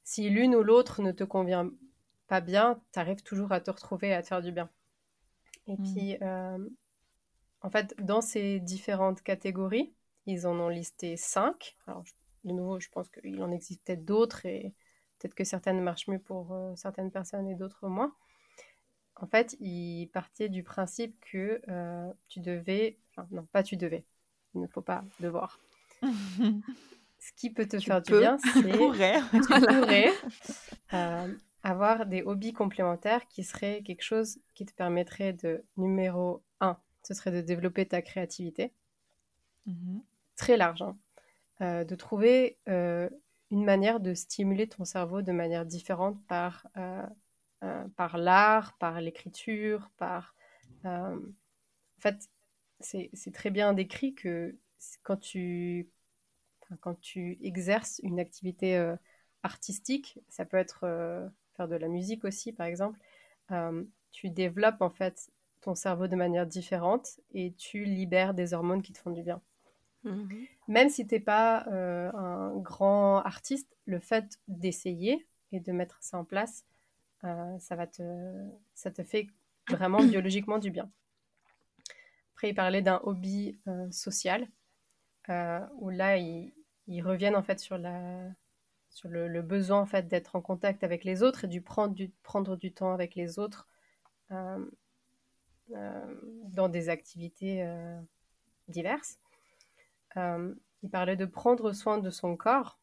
si 0.04 0.30
l'une 0.30 0.56
ou 0.56 0.64
l'autre 0.64 1.02
ne 1.02 1.12
te 1.12 1.24
convient 1.24 1.70
pas 2.28 2.42
bien, 2.42 2.82
tu 2.92 3.00
arrives 3.00 3.24
toujours 3.24 3.52
à 3.52 3.60
te 3.60 3.72
retrouver 3.72 4.10
et 4.10 4.14
à 4.14 4.22
te 4.22 4.28
faire 4.28 4.42
du 4.42 4.52
bien. 4.52 4.70
Et 5.68 5.78
mmh. 5.78 5.84
puis, 5.84 6.18
euh, 6.22 6.70
en 7.64 7.70
fait, 7.70 7.96
dans 8.00 8.22
ces 8.22 8.60
différentes 8.60 9.22
catégories, 9.22 9.94
ils 10.26 10.46
en 10.46 10.60
ont 10.60 10.70
listé 10.70 11.18
cinq. 11.18 11.76
Alors, 11.88 12.04
de 12.44 12.52
nouveau, 12.52 12.80
je 12.80 12.90
pense 12.90 13.10
qu'il 13.10 13.42
en 13.42 13.52
existe 13.52 13.84
peut-être 13.86 14.06
d'autres 14.06 14.46
et 14.46 14.74
peut-être 15.18 15.34
que 15.34 15.46
certaines 15.46 15.82
marchent 15.82 16.08
mieux 16.08 16.20
pour 16.20 16.54
euh, 16.54 16.74
certaines 16.76 17.10
personnes 17.10 17.48
et 17.48 17.56
d'autres 17.56 17.88
moins. 17.88 18.14
En 19.16 19.28
fait, 19.28 19.56
ils 19.60 20.08
partaient 20.08 20.50
du 20.50 20.64
principe 20.64 21.18
que 21.32 21.62
euh, 21.70 22.12
tu 22.28 22.42
devais, 22.42 23.00
enfin 23.12 23.28
non, 23.32 23.46
pas 23.46 23.64
tu 23.64 23.78
devais, 23.78 24.06
il 24.56 24.62
ne 24.62 24.68
faut 24.68 24.82
pas 24.82 25.04
devoir. 25.20 25.60
Ce 26.02 27.32
qui 27.38 27.50
peut 27.50 27.66
te 27.66 27.80
faire 27.80 28.02
du 28.02 28.12
bien, 28.12 28.38
c'est 28.40 28.62
tu 28.64 28.78
pourrais 28.78 30.12
euh, 30.94 31.34
avoir 31.64 32.06
des 32.06 32.22
hobbies 32.24 32.52
complémentaires 32.52 33.26
qui 33.30 33.46
seraient 33.46 33.82
quelque 33.84 34.02
chose 34.02 34.40
qui 34.54 34.66
te 34.66 34.74
permettrait 34.74 35.32
de, 35.32 35.64
numéro 35.78 36.44
ce 37.04 37.14
serait 37.14 37.32
de 37.32 37.42
développer 37.42 37.86
ta 37.86 38.02
créativité. 38.02 38.74
Mhm 39.66 40.02
très 40.36 40.58
large, 40.58 40.82
hein. 40.82 40.98
euh, 41.62 41.84
de 41.84 41.96
trouver 41.96 42.58
euh, 42.68 43.10
une 43.52 43.64
manière 43.64 44.00
de 44.00 44.14
stimuler 44.14 44.68
ton 44.68 44.86
cerveau 44.86 45.22
de 45.22 45.32
manière 45.32 45.66
différente 45.66 46.22
par, 46.28 46.68
euh, 46.78 47.06
par 47.96 48.18
l'art, 48.18 48.78
par 48.78 49.00
l'écriture, 49.00 49.90
par... 49.98 50.36
en 50.84 51.20
fait, 52.00 52.30
c'est 52.80 53.34
très 53.34 53.52
bien 53.52 53.74
décrit 53.74 54.16
que 54.16 54.58
quand 55.04 55.18
tu, 55.18 55.90
quand 56.82 57.00
tu 57.00 57.38
exerces 57.42 58.02
une 58.04 58.20
activité 58.20 58.94
artistique, 59.44 60.20
ça 60.28 60.44
peut 60.46 60.58
être 60.58 60.80
faire 61.56 61.68
de 61.68 61.76
la 61.76 61.88
musique 61.88 62.26
aussi, 62.26 62.52
par 62.52 62.66
exemple, 62.66 63.00
tu 64.12 64.30
développes 64.30 64.82
en 64.82 64.90
fait 64.90 65.32
ton 65.64 65.76
cerveau 65.76 66.08
de 66.08 66.16
manière 66.16 66.46
différente 66.46 67.20
et 67.34 67.54
tu 67.54 67.86
libères 67.86 68.34
des 68.34 68.54
hormones 68.54 68.82
qui 68.82 68.92
te 68.92 69.00
font 69.00 69.12
du 69.12 69.24
bien. 69.24 69.42
Mhm. 70.04 70.46
Même 70.68 70.90
si 70.90 71.08
tu 71.08 71.16
n'es 71.16 71.22
pas 71.22 71.66
euh, 71.68 72.12
un 72.14 72.58
grand 72.58 73.20
artiste, 73.20 73.76
le 73.86 74.00
fait 74.00 74.40
d'essayer 74.48 75.26
et 75.52 75.60
de 75.60 75.72
mettre 75.72 75.98
ça 76.02 76.18
en 76.18 76.26
place, 76.26 76.66
euh, 77.24 77.58
ça, 77.60 77.76
va 77.76 77.88
te, 77.88 78.04
ça 78.74 78.92
te 78.92 79.04
fait 79.04 79.28
vraiment 79.70 80.04
biologiquement 80.04 80.60
du 80.60 80.72
bien. 80.72 80.92
Après, 82.34 82.50
il 82.50 82.56
parlait 82.56 82.82
d'un 82.82 83.00
hobby 83.04 83.58
euh, 83.68 83.90
social, 83.92 84.48
où 85.78 85.90
là, 85.90 86.18
ils, 86.18 86.52
reviennent 87.02 87.38
en 87.38 87.44
fait 87.44 87.62
sur, 87.62 87.78
la, 87.78 88.28
sur 88.90 89.08
le, 89.08 89.42
besoin 89.42 89.80
en 89.80 89.86
fait 89.86 90.10
d'être 90.10 90.36
en 90.36 90.42
contact 90.42 90.84
avec 90.84 91.06
les 91.06 91.24
autres 91.24 91.46
et 91.46 91.48
du 91.48 91.62
prendre 91.62 91.94
du, 91.94 92.10
prendre 92.24 92.58
du 92.58 92.74
temps 92.74 92.92
avec 92.92 93.16
les 93.16 93.40
autres 93.40 93.70
dans 95.70 96.70
des 96.70 96.90
activités 96.90 97.66
diverses. 98.68 99.20
Euh, 100.18 100.54
il 100.84 100.90
parlait 100.90 101.16
de 101.16 101.26
prendre 101.26 101.72
soin 101.72 101.98
de 101.98 102.10
son 102.10 102.36
corps, 102.36 102.78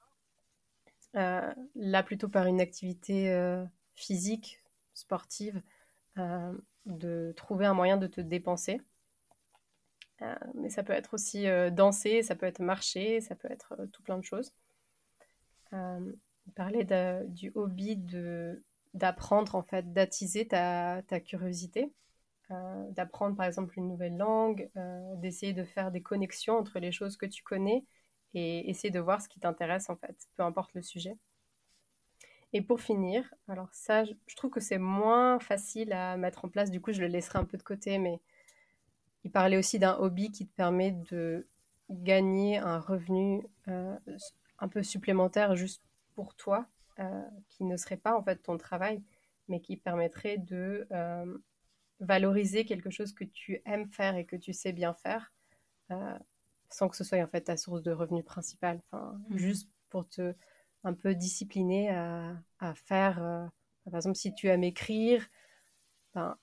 euh, 1.16 1.52
là 1.74 2.02
plutôt 2.02 2.28
par 2.28 2.46
une 2.46 2.60
activité 2.60 3.32
euh, 3.32 3.64
physique, 3.94 4.60
sportive, 4.94 5.62
de 6.84 7.32
trouver 7.34 7.64
un 7.64 7.72
moyen 7.72 7.96
de 7.96 8.06
te 8.06 8.20
dépenser. 8.20 8.82
mais 10.54 10.68
ça 10.68 10.82
peut 10.82 10.92
être 10.92 11.14
aussi 11.14 11.46
danser, 11.72 12.22
ça 12.22 12.34
peut 12.34 12.44
être 12.44 12.58
marcher, 12.58 13.22
ça 13.22 13.34
peut 13.34 13.50
être 13.50 13.74
tout 13.92 14.02
plein 14.02 14.18
de 14.18 14.24
choses. 14.24 14.52
il 15.72 16.52
parlait 16.54 16.84
du 17.28 17.52
hobby 17.54 17.96
d'apprendre 18.92 19.54
en 19.54 19.62
fait, 19.62 19.94
d'attiser 19.94 20.46
ta 20.46 21.02
curiosité. 21.24 21.90
Euh, 22.50 22.90
d'apprendre 22.90 23.36
par 23.36 23.46
exemple 23.46 23.78
une 23.78 23.86
nouvelle 23.86 24.16
langue, 24.16 24.70
euh, 24.76 25.14
d'essayer 25.16 25.52
de 25.52 25.62
faire 25.62 25.92
des 25.92 26.02
connexions 26.02 26.58
entre 26.58 26.80
les 26.80 26.90
choses 26.90 27.16
que 27.16 27.26
tu 27.26 27.44
connais 27.44 27.84
et 28.34 28.68
essayer 28.68 28.90
de 28.90 28.98
voir 28.98 29.22
ce 29.22 29.28
qui 29.28 29.38
t'intéresse 29.38 29.88
en 29.88 29.94
fait, 29.94 30.16
peu 30.34 30.42
importe 30.42 30.74
le 30.74 30.82
sujet. 30.82 31.16
Et 32.52 32.60
pour 32.60 32.80
finir, 32.80 33.32
alors 33.46 33.68
ça, 33.72 34.02
je 34.02 34.34
trouve 34.34 34.50
que 34.50 34.58
c'est 34.58 34.78
moins 34.78 35.38
facile 35.38 35.92
à 35.92 36.16
mettre 36.16 36.44
en 36.44 36.48
place, 36.48 36.72
du 36.72 36.80
coup 36.80 36.92
je 36.92 37.00
le 37.00 37.06
laisserai 37.06 37.38
un 37.38 37.44
peu 37.44 37.56
de 37.56 37.62
côté, 37.62 37.98
mais 37.98 38.20
il 39.22 39.30
parlait 39.30 39.56
aussi 39.56 39.78
d'un 39.78 39.96
hobby 39.98 40.32
qui 40.32 40.48
te 40.48 40.54
permet 40.56 40.90
de 40.90 41.46
gagner 41.88 42.58
un 42.58 42.80
revenu 42.80 43.46
euh, 43.68 43.96
un 44.58 44.66
peu 44.66 44.82
supplémentaire 44.82 45.54
juste 45.54 45.84
pour 46.16 46.34
toi, 46.34 46.66
qui 47.48 47.64
ne 47.64 47.78
serait 47.78 47.96
pas 47.96 48.14
en 48.14 48.22
fait 48.22 48.42
ton 48.42 48.58
travail, 48.58 49.02
mais 49.48 49.60
qui 49.60 49.76
permettrait 49.76 50.36
de 50.36 50.86
valoriser 52.00 52.64
quelque 52.64 52.90
chose 52.90 53.12
que 53.12 53.24
tu 53.24 53.60
aimes 53.66 53.88
faire 53.88 54.16
et 54.16 54.24
que 54.24 54.36
tu 54.36 54.52
sais 54.52 54.72
bien 54.72 54.94
faire, 54.94 55.32
euh, 55.90 56.18
sans 56.70 56.88
que 56.88 56.96
ce 56.96 57.04
soit 57.04 57.22
en 57.22 57.28
fait 57.28 57.42
ta 57.42 57.56
source 57.56 57.82
de 57.82 57.92
revenus 57.92 58.24
principale. 58.24 58.80
Enfin, 58.90 59.20
mhm. 59.28 59.38
Juste 59.38 59.70
pour 59.90 60.08
te 60.08 60.34
un 60.82 60.94
peu 60.94 61.14
discipliner 61.14 61.90
à, 61.90 62.36
à 62.58 62.74
faire. 62.74 63.22
Euh, 63.22 63.46
par 63.84 63.96
exemple, 63.96 64.16
si 64.16 64.34
tu 64.34 64.48
aimes 64.48 64.64
écrire, 64.64 65.28
ben, 66.14 66.36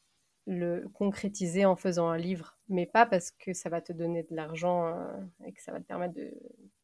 le 0.46 0.88
concrétiser 0.94 1.66
en 1.66 1.76
faisant 1.76 2.08
un 2.08 2.18
livre, 2.18 2.58
mais 2.70 2.86
pas 2.86 3.06
parce 3.06 3.32
que 3.32 3.54
ça 3.54 3.70
va 3.70 3.82
te 3.82 3.92
donner 3.92 4.24
de 4.24 4.36
l'argent 4.36 4.88
euh, 4.88 5.18
et 5.46 5.52
que 5.52 5.62
ça 5.62 5.72
va 5.72 5.80
te 5.80 5.86
permettre 5.86 6.14
de, 6.14 6.32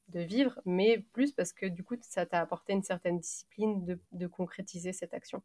de, 0.09 0.19
vivre, 0.19 0.59
mais 0.65 0.99
plus 1.13 1.31
parce 1.31 1.53
que 1.53 1.65
du 1.65 1.83
coup, 1.83 1.95
ça 2.01 2.25
t'a 2.25 2.41
apporté 2.41 2.73
une 2.73 2.83
certaine 2.83 3.19
discipline 3.19 3.85
de, 3.85 3.99
de 4.11 4.27
concrétiser 4.27 4.91
cette 4.91 5.13
action. 5.13 5.41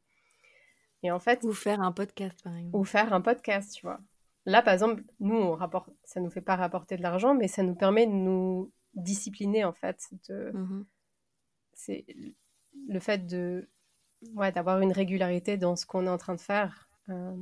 Et 1.02 1.10
en 1.10 1.18
fait, 1.18 1.44
ou 1.44 1.52
faire 1.52 1.80
un 1.80 1.92
podcast 1.92 2.42
par 2.42 2.56
exemple. 2.56 2.76
Ou 2.76 2.84
faire 2.84 3.12
un 3.12 3.20
podcast, 3.20 3.74
tu 3.74 3.86
vois. 3.86 4.00
Là, 4.46 4.62
par 4.62 4.72
exemple, 4.72 5.02
nous, 5.20 5.36
on 5.36 5.54
rapporte, 5.54 5.90
ça 6.04 6.20
nous 6.20 6.30
fait 6.30 6.40
pas 6.40 6.56
rapporter 6.56 6.96
de 6.96 7.02
l'argent, 7.02 7.34
mais 7.34 7.48
ça 7.48 7.62
nous 7.62 7.74
permet 7.74 8.06
de 8.06 8.12
nous 8.12 8.72
discipliner 8.94 9.64
en 9.64 9.72
fait. 9.72 10.08
De... 10.28 10.52
Mmh 10.54 10.86
c'est 11.78 12.04
le 12.88 12.98
fait 12.98 13.26
de, 13.26 13.68
ouais, 14.34 14.52
d'avoir 14.52 14.80
une 14.80 14.92
régularité 14.92 15.56
dans 15.56 15.76
ce 15.76 15.86
qu'on 15.86 16.06
est 16.06 16.10
en 16.10 16.18
train 16.18 16.34
de 16.34 16.40
faire. 16.40 16.90
Euh, 17.08 17.36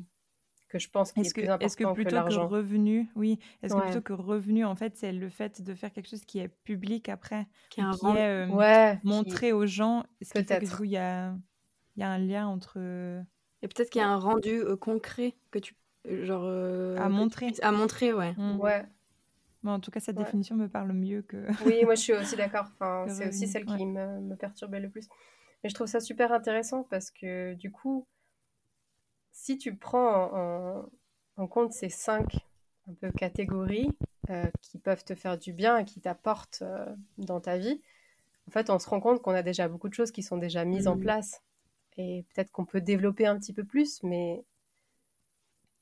que 0.69 0.79
je 0.79 0.91
pense 0.91 1.13
qu'il 1.13 1.25
est, 1.25 1.29
est, 1.29 1.33
plus 1.33 1.45
important 1.45 1.65
est-ce 1.65 1.77
que 1.77 1.93
plutôt 1.93 2.17
que, 2.17 2.35
revenu, 2.35 3.09
oui, 3.15 3.39
est-ce 3.63 3.75
que 3.75 3.81
plutôt 3.81 4.01
que 4.03 4.13
revenu, 4.13 4.65
en 4.65 4.75
fait, 4.75 4.97
c'est 4.97 5.13
le 5.13 5.29
fait 5.29 5.63
de 5.63 5.75
faire 5.75 5.93
quelque 5.93 6.09
chose 6.09 6.25
qui 6.25 6.41
est 6.41 6.49
public 6.49 7.09
après, 7.09 7.47
qui, 7.71 7.81
est, 7.81 7.85
euh, 8.05 8.49
ouais, 8.49 8.99
montré 9.05 9.53
aux 9.53 9.67
gens, 9.67 10.05
est-ce 10.21 10.35
que 10.35 10.85
il 10.85 10.91
y 10.91 10.97
a, 10.97 11.35
il 11.97 12.01
y 12.01 12.03
a 12.03 12.11
un 12.11 12.19
lien 12.19 12.47
entre 12.49 12.79
et 13.63 13.69
peut-être 13.69 13.91
qu'il 13.91 14.01
y 14.01 14.05
a 14.05 14.09
un 14.09 14.19
rendu 14.19 14.61
euh, 14.61 14.77
concret 14.77 15.35
que 15.51 15.59
tu 15.59 15.75
euh, 16.09 16.25
genre 16.25 16.45
euh, 16.45 16.97
à 16.99 17.09
montrer. 17.09 17.53
À 17.63 17.73
montrer, 17.73 18.13
ouais. 18.13 18.33
Mmh. 18.37 18.61
Ouais. 18.61 18.85
en 19.65 19.81
tout 19.81 19.91
cas, 19.91 20.01
cette 20.01 20.17
définition 20.17 20.57
me 20.57 20.69
parle 20.69 20.93
mieux 20.93 21.23
que. 21.23 21.47
oui, 21.65 21.85
moi 21.85 21.95
je 21.95 22.01
suis 22.03 22.13
aussi 22.13 22.37
d'accord. 22.37 22.67
Enfin, 22.75 23.07
c'est 23.09 23.29
aussi 23.29 23.49
celle 23.49 23.65
qui 23.65 23.87
me, 23.87 24.21
me, 24.21 24.37
perturbait 24.37 24.81
le 24.81 24.89
plus. 24.91 25.09
Mais 25.63 25.71
je 25.71 25.75
trouve 25.75 25.87
ça 25.87 26.01
super 26.01 26.33
intéressant 26.33 26.85
parce 26.85 27.11
que 27.11 27.55
du 27.55 27.73
coup, 27.73 28.07
si 29.37 29.59
tu 29.59 29.77
prends 29.77 30.89
en, 31.37 31.47
compte 31.47 31.73
ces 31.73 31.91
cinq 31.91 32.37
un 32.89 32.95
peu 32.95 33.11
catégories 33.13 33.91
euh, 34.31 34.47
qui 34.63 34.79
peuvent 34.79 35.05
te 35.05 35.15
faire 35.15 35.39
du 35.39 35.53
bien 35.53 35.77
et 35.77 35.85
qui 35.85 36.01
t'apportent 36.01 36.63
euh, 36.63 36.87
dans 37.19 37.41
ta 37.41 37.59
vie, 37.59 37.81
en 38.49 38.51
fait, 38.51 38.71
on 38.71 38.79
se 38.79 38.89
rend 38.89 39.01
compte 39.01 39.21
qu'on 39.21 39.35
a 39.35 39.43
déjà 39.43 39.69
beaucoup 39.69 39.89
de 39.89 39.95
choses 39.95 40.11
qui 40.11 40.23
sont 40.23 40.39
déjà 40.39 40.65
mises 40.65 40.89
en 40.89 40.97
mmh. 40.97 41.01
place. 41.01 41.43
Et 41.97 42.25
peut-être 42.35 42.51
qu'on 42.53 42.67
peut 42.67 42.81
développer 42.81 43.27
un 43.27 43.39
petit 43.39 43.53
peu 43.53 43.65
plus, 43.65 44.03
mais, 44.03 44.45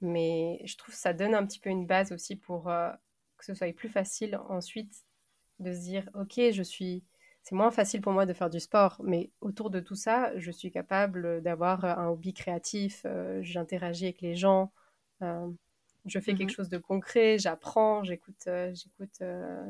mais 0.01 0.61
je 0.65 0.77
trouve 0.77 0.95
que 0.95 1.01
ça 1.01 1.13
donne 1.13 1.35
un 1.35 1.45
petit 1.47 1.59
peu 1.59 1.71
une 1.71 1.87
base 1.87 2.13
aussi 2.13 2.37
pour 2.37 2.69
euh, 2.69 2.91
que 3.37 3.45
ce 3.45 3.55
soit 3.55 3.73
plus 3.75 3.89
facile 3.89 4.39
ensuite 4.49 5.05
de 5.59 5.73
se 5.73 5.81
dire, 5.81 6.09
OK, 6.15 6.41
je 6.53 6.63
suis 6.63 7.05
c'est 7.45 7.55
moins 7.55 7.71
facile 7.71 8.01
pour 8.01 8.13
moi 8.13 8.25
de 8.25 8.33
faire 8.33 8.49
du 8.49 8.59
sport, 8.59 9.03
mais 9.05 9.31
autour 9.43 9.69
de 9.69 9.79
tout 9.79 9.95
ça, 9.95 10.33
je 10.39 10.51
suis 10.51 10.71
capable 10.71 11.43
d'avoir 11.43 11.85
un 11.85 12.09
hobby 12.09 12.33
créatif, 12.33 13.03
euh, 13.05 13.41
j'interagis 13.43 14.07
avec 14.07 14.23
les 14.23 14.35
gens, 14.35 14.73
euh, 15.21 15.51
je 16.07 16.19
fais 16.21 16.35
quelque 16.35 16.53
mmh 16.53 16.55
chose 16.55 16.69
de 16.71 16.79
concret, 16.79 17.39
j'apprends, 17.39 18.03
j'écoute, 18.03 18.47
euh, 18.47 18.75
j'écoute 18.75 19.23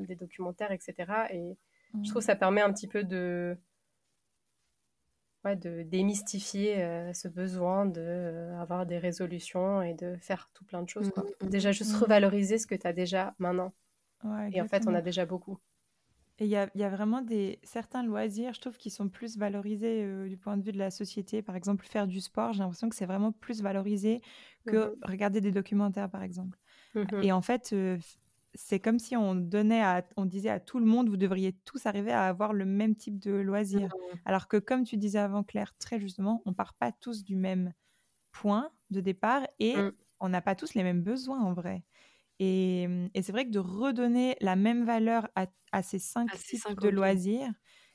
des 0.06 0.14
documentaires, 0.14 0.70
etc. 0.70 0.94
Et 1.32 1.56
je 2.04 2.10
trouve 2.10 2.22
que 2.22 2.26
ça 2.26 2.36
permet 2.36 2.60
un 2.60 2.72
petit 2.72 2.86
peu 2.86 3.02
de, 3.02 3.56
ouais, 5.44 5.56
de 5.56 5.82
démystifier 5.82 7.12
ce 7.12 7.28
besoin 7.28 7.86
d'avoir 7.86 8.86
des 8.86 8.98
résolutions 8.98 9.82
et 9.82 9.94
de 9.94 10.16
faire 10.16 10.50
tout 10.54 10.64
plein 10.64 10.82
de 10.82 10.88
choses. 10.88 11.10
Quoi. 11.10 11.24
Mmh 11.42 11.48
déjà, 11.48 11.72
juste 11.72 11.94
revaloriser 11.96 12.58
ce 12.58 12.66
que 12.66 12.74
tu 12.74 12.86
as 12.86 12.92
déjà 12.92 13.34
maintenant. 13.38 13.72
et 14.52 14.60
en 14.60 14.68
fait, 14.68 14.84
on 14.86 14.94
a 14.94 15.02
déjà 15.02 15.26
beaucoup. 15.26 15.58
Et 16.38 16.46
il 16.46 16.50
y 16.50 16.56
a, 16.56 16.68
y 16.74 16.82
a, 16.82 16.88
vraiment 16.88 17.22
des, 17.22 17.60
certains 17.62 18.02
loisirs, 18.02 18.54
je 18.54 18.60
trouve, 18.60 18.76
qui 18.76 18.90
sont 18.90 19.08
plus 19.08 19.38
valorisés 19.38 20.02
euh, 20.02 20.28
du 20.28 20.36
point 20.36 20.56
de 20.56 20.64
vue 20.64 20.72
de 20.72 20.78
la 20.78 20.90
société. 20.90 21.42
Par 21.42 21.54
exemple, 21.54 21.86
faire 21.86 22.08
du 22.08 22.20
sport, 22.20 22.52
j'ai 22.52 22.58
l'impression 22.58 22.88
que 22.88 22.96
c'est 22.96 23.06
vraiment 23.06 23.30
plus 23.30 23.62
valorisé 23.62 24.20
que 24.66 24.88
mmh 24.88 24.94
regarder 25.04 25.40
des 25.40 25.52
documentaires, 25.52 26.10
par 26.10 26.24
exemple. 26.24 26.58
Mmh 26.96 27.22
Et 27.22 27.30
en 27.30 27.40
fait, 27.40 27.70
euh, 27.72 27.98
c'est 28.54 28.80
comme 28.80 28.98
si 28.98 29.16
on 29.16 29.34
donnait 29.34 29.82
à, 29.82 30.04
on 30.16 30.26
disait 30.26 30.50
à 30.50 30.60
tout 30.60 30.78
le 30.78 30.86
monde, 30.86 31.08
vous 31.08 31.16
devriez 31.16 31.52
tous 31.64 31.86
arriver 31.86 32.12
à 32.12 32.26
avoir 32.26 32.52
le 32.52 32.64
même 32.64 32.94
type 32.94 33.18
de 33.18 33.32
loisirs. 33.32 33.88
Mmh 33.88 34.18
Alors 34.24 34.48
que, 34.48 34.56
comme 34.56 34.84
tu 34.84 34.96
disais 34.96 35.18
avant, 35.18 35.42
Claire, 35.42 35.74
très 35.78 35.98
justement, 35.98 36.42
on 36.46 36.52
part 36.52 36.74
pas 36.74 36.92
tous 36.92 37.24
du 37.24 37.36
même 37.36 37.72
point 38.32 38.70
de 38.90 39.00
départ 39.00 39.46
et 39.58 39.76
on 40.20 40.28
n'a 40.28 40.40
pas 40.40 40.54
tous 40.54 40.74
les 40.74 40.82
mêmes 40.82 41.02
besoins 41.02 41.42
en 41.42 41.52
vrai. 41.52 41.84
Mmh, 42.40 43.08
et, 43.14 43.22
c'est 43.22 43.32
vrai 43.32 43.46
que 43.46 43.50
de 43.50 43.58
redonner 43.58 44.36
la 44.40 44.56
même 44.56 44.84
valeur 44.84 45.28
à, 45.34 45.82
ces 45.82 45.98
cinq 45.98 46.30
types 46.32 46.80
de 46.80 46.88
loisirs, 46.88 47.52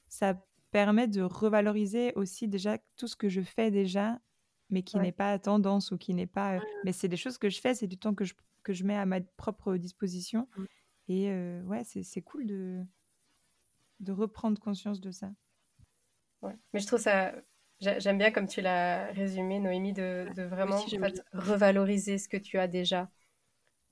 ça 0.08 0.36
permet 0.72 1.08
de 1.08 1.22
revaloriser 1.22 2.14
aussi 2.16 2.48
déjà 2.48 2.78
tout 2.96 3.08
ce 3.08 3.16
que 3.16 3.30
je 3.30 3.42
fais 3.42 3.72
déjà, 3.72 4.20
mais 4.70 4.84
qui 4.84 5.00
n'est 5.00 5.12
pas 5.12 5.32
à 5.32 5.40
tendance 5.40 5.92
ou 5.92 5.98
qui 5.98 6.14
n'est 6.14 6.28
pas. 6.28 6.60
Mais 6.84 6.92
c'est 6.92 7.08
des 7.08 7.18
choses 7.18 7.38
que 7.38 7.50
je 7.50 7.60
fais, 7.60 7.74
c'est 7.74 7.88
du 7.88 7.98
temps 7.98 8.14
que 8.14 8.26
je, 8.26 8.34
que 8.70 8.74
je 8.76 8.84
mets 8.84 8.96
à 8.96 9.08
ma 9.08 9.20
propre 9.20 9.78
disposition. 9.78 10.48
Mmh. 10.56 10.66
Et 11.08 11.32
ouais, 11.64 11.82
c'est 11.84 12.22
cool 12.22 12.46
de, 12.46 12.86
de 14.00 14.12
reprendre 14.12 14.62
conscience 14.62 15.02
de 15.02 15.10
ça. 15.10 15.32
Ouais. 16.44 16.56
Mais 16.72 16.80
je 16.80 16.86
trouve 16.86 17.00
ça. 17.00 17.34
J'aime 17.80 18.20
bien 18.20 18.30
comme 18.30 18.48
tu 18.48 18.62
l'as 18.62 19.08
résumé, 19.08 19.60
Noémie, 19.60 19.94
de, 19.94 20.28
de 20.36 20.44
vraiment 20.44 20.80
revaloriser 21.34 22.20
ce 22.20 22.30
que 22.30 22.38
tu 22.38 22.60
as 22.60 22.68
déjà. 22.68 23.10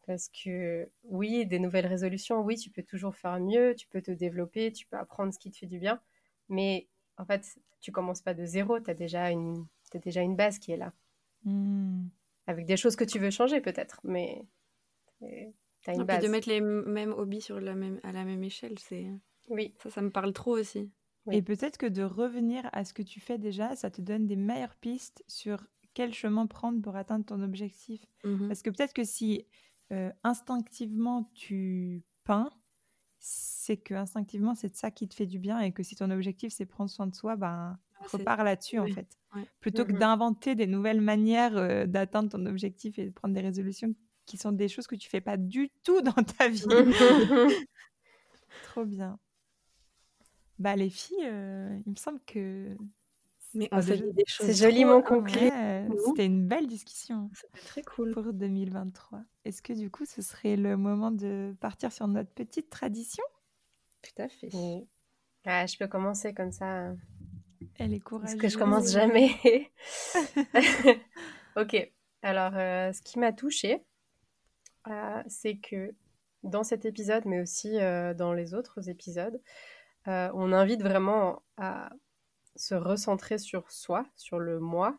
Parce 0.05 0.29
que 0.29 0.87
oui, 1.05 1.47
des 1.47 1.57
nouvelles 1.57 1.87
résolutions, 1.87 2.41
oui, 2.41 2.55
tu 2.55 2.69
peux 2.69 2.83
toujours 2.83 3.15
faire 3.15 3.39
mieux, 3.39 3.73
tu 3.75 3.87
peux 3.87 4.03
te 4.03 4.11
développer, 4.11 4.71
tu 4.71 4.85
peux 4.85 4.97
apprendre 4.97 5.33
ce 5.33 5.39
qui 5.39 5.49
te 5.49 5.57
fait 5.57 5.65
du 5.65 5.79
bien. 5.79 5.99
Mais 6.49 6.87
en 7.17 7.25
fait, 7.25 7.57
tu 7.79 7.91
commences 7.91 8.21
pas 8.21 8.35
de 8.35 8.45
zéro, 8.45 8.79
tu 8.79 8.91
as, 8.91 8.93
déjà 8.93 9.31
une, 9.31 9.65
as 9.95 9.97
déjà 9.97 10.21
une 10.21 10.35
base 10.35 10.59
qui 10.59 10.71
est 10.71 10.77
là. 10.77 10.93
Mmh. 11.45 12.09
Avec 12.45 12.67
des 12.67 12.77
choses 12.77 12.95
que 12.95 13.03
tu 13.03 13.17
veux 13.17 13.31
changer 13.31 13.59
peut-être, 13.59 13.99
mais 14.03 14.45
as 15.21 15.93
une 15.93 16.03
base. 16.03 16.23
de 16.23 16.29
mettre 16.29 16.49
les 16.49 16.61
mêmes 16.61 17.13
hobbies 17.13 17.41
sur 17.41 17.59
la 17.59 17.75
même, 17.75 17.99
à 18.03 18.11
la 18.11 18.25
même 18.25 18.43
échelle, 18.43 18.77
c'est... 18.79 19.07
Oui. 19.49 19.73
Ça, 19.81 19.89
ça 19.89 20.01
me 20.01 20.11
parle 20.11 20.33
trop 20.33 20.57
aussi. 20.57 20.91
Et 21.31 21.41
peut-être 21.41 21.77
que 21.77 21.85
de 21.85 22.03
revenir 22.03 22.69
à 22.71 22.85
ce 22.85 22.93
que 22.93 23.01
tu 23.01 23.19
fais 23.19 23.37
déjà, 23.37 23.75
ça 23.75 23.89
te 23.89 24.01
donne 24.01 24.27
des 24.27 24.35
meilleures 24.35 24.75
pistes 24.75 25.23
sur 25.27 25.65
quel 25.93 26.13
chemin 26.13 26.47
prendre 26.47 26.81
pour 26.81 26.95
atteindre 26.95 27.25
ton 27.25 27.41
objectif. 27.41 28.05
Mmh 28.23 28.47
Parce 28.47 28.61
que 28.61 28.69
peut-être 28.69 28.93
que 28.93 29.03
si 29.03 29.45
euh, 29.91 30.11
instinctivement 30.23 31.29
tu 31.33 32.03
peins, 32.23 32.51
c'est 33.19 33.77
que 33.77 33.93
instinctivement 33.95 34.53
c'est 34.53 34.75
ça 34.75 34.91
qui 34.91 35.07
te 35.07 35.15
fait 35.15 35.25
du 35.25 35.39
bien 35.39 35.59
et 35.59 35.71
que 35.71 35.83
si 35.83 35.95
ton 35.95 36.11
objectif 36.11 36.53
c'est 36.53 36.65
prendre 36.65 36.89
soin 36.89 37.07
de 37.07 37.15
soi, 37.15 37.35
ben 37.35 37.79
ah, 37.99 38.05
repars 38.11 38.43
là-dessus 38.43 38.79
en 38.79 38.87
fait. 38.87 39.17
Plutôt 39.59 39.85
que 39.85 39.91
mmh 39.93 39.99
d'inventer 39.99 40.55
des 40.55 40.67
nouvelles 40.67 41.01
manières 41.01 41.57
euh, 41.57 41.85
d'atteindre 41.87 42.29
ton 42.29 42.45
objectif 42.45 42.99
et 42.99 43.05
de 43.05 43.11
prendre 43.11 43.33
des 43.33 43.41
résolutions 43.41 43.93
qui 44.27 44.37
sont 44.37 44.51
des 44.51 44.67
choses 44.67 44.85
que 44.85 44.95
tu 44.95 45.09
fais 45.09 45.21
pas 45.21 45.37
du 45.37 45.71
tout 45.83 46.01
dans 46.01 46.11
ta 46.11 46.47
vie. 46.47 46.63
Trop 48.63 48.85
bien. 48.85 49.17
Bah 50.59 50.75
les 50.75 50.89
filles, 50.89 51.25
euh, 51.25 51.79
il 51.85 51.91
me 51.91 51.95
semble 51.95 52.19
que 52.25 52.75
mais 53.53 53.69
on 53.71 53.79
des 53.79 54.23
choses. 54.27 54.45
C'est 54.45 54.53
joliment 54.53 55.01
conclu. 55.01 55.49
C'était 56.05 56.25
une 56.25 56.47
belle 56.47 56.67
discussion. 56.67 57.29
C'était 57.33 57.65
très 57.65 57.81
cool. 57.81 58.11
Pour 58.11 58.31
2023. 58.31 59.21
Est-ce 59.45 59.61
que 59.61 59.73
du 59.73 59.89
coup, 59.89 60.05
ce 60.05 60.21
serait 60.21 60.55
le 60.55 60.77
moment 60.77 61.11
de 61.11 61.55
partir 61.59 61.91
sur 61.91 62.07
notre 62.07 62.29
petite 62.31 62.69
tradition? 62.69 63.23
Tout 64.03 64.21
à 64.21 64.27
fait. 64.27 64.49
Ah, 65.45 65.65
je 65.65 65.77
peux 65.77 65.87
commencer 65.87 66.33
comme 66.33 66.51
ça. 66.51 66.93
Elle 67.75 67.93
est 67.93 67.99
courageuse. 67.99 68.35
Parce 68.35 68.41
que 68.41 68.49
je 68.49 68.57
commence 68.57 68.91
jamais. 68.91 69.31
ok. 71.55 71.91
Alors, 72.21 72.51
euh, 72.55 72.91
ce 72.93 73.01
qui 73.01 73.17
m'a 73.17 73.31
touchée, 73.31 73.83
euh, 74.89 75.23
c'est 75.27 75.57
que 75.57 75.95
dans 76.43 76.63
cet 76.63 76.85
épisode, 76.85 77.25
mais 77.25 77.41
aussi 77.41 77.79
euh, 77.79 78.13
dans 78.13 78.33
les 78.33 78.53
autres 78.53 78.89
épisodes, 78.89 79.41
on 80.05 80.53
invite 80.53 80.81
vraiment 80.81 81.41
à 81.57 81.89
se 82.55 82.75
recentrer 82.75 83.37
sur 83.37 83.69
soi, 83.69 84.05
sur 84.15 84.39
le 84.39 84.57
moi, 84.57 84.97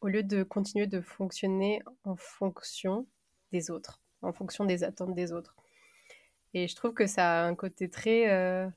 au 0.00 0.08
lieu 0.08 0.22
de 0.22 0.42
continuer 0.42 0.86
de 0.86 1.02
fonctionner 1.02 1.82
en 2.04 2.16
fonction 2.16 3.06
des 3.52 3.70
autres, 3.70 4.00
en 4.22 4.32
fonction 4.32 4.64
des 4.64 4.82
attentes 4.82 5.14
des 5.14 5.32
autres. 5.32 5.54
Et 6.54 6.68
je 6.68 6.74
trouve 6.74 6.94
que 6.94 7.06
ça 7.06 7.42
a 7.42 7.46
un 7.46 7.54
côté 7.54 7.88
très 7.88 8.30
euh, 8.30 8.68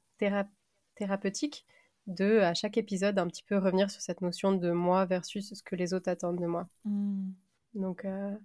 thérapeutique 0.96 1.66
de, 2.08 2.40
à 2.40 2.54
chaque 2.54 2.78
épisode, 2.78 3.18
un 3.18 3.28
petit 3.28 3.44
peu 3.44 3.58
revenir 3.58 3.90
sur 3.90 4.02
cette 4.02 4.22
notion 4.22 4.52
de 4.52 4.72
moi 4.72 5.06
versus 5.06 5.54
ce 5.54 5.64
que 5.64 5.76
les 5.76 5.94
autres 5.94 6.10
attendent 6.10 6.42
de 6.42 6.46
moi. 6.46 6.68
Mmh. 6.86 7.32
Donc, 7.76 8.06
euh, 8.06 8.36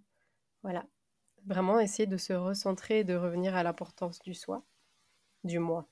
voilà. 0.62 0.86
Vraiment 1.48 1.80
essayer 1.80 2.06
de 2.06 2.18
se 2.18 2.34
recentrer 2.34 2.98
et 2.98 3.04
de 3.04 3.14
revenir 3.14 3.56
à 3.56 3.62
l'importance 3.62 4.20
du 4.20 4.34
soi, 4.34 4.62
du 5.44 5.58
moi. 5.58 5.88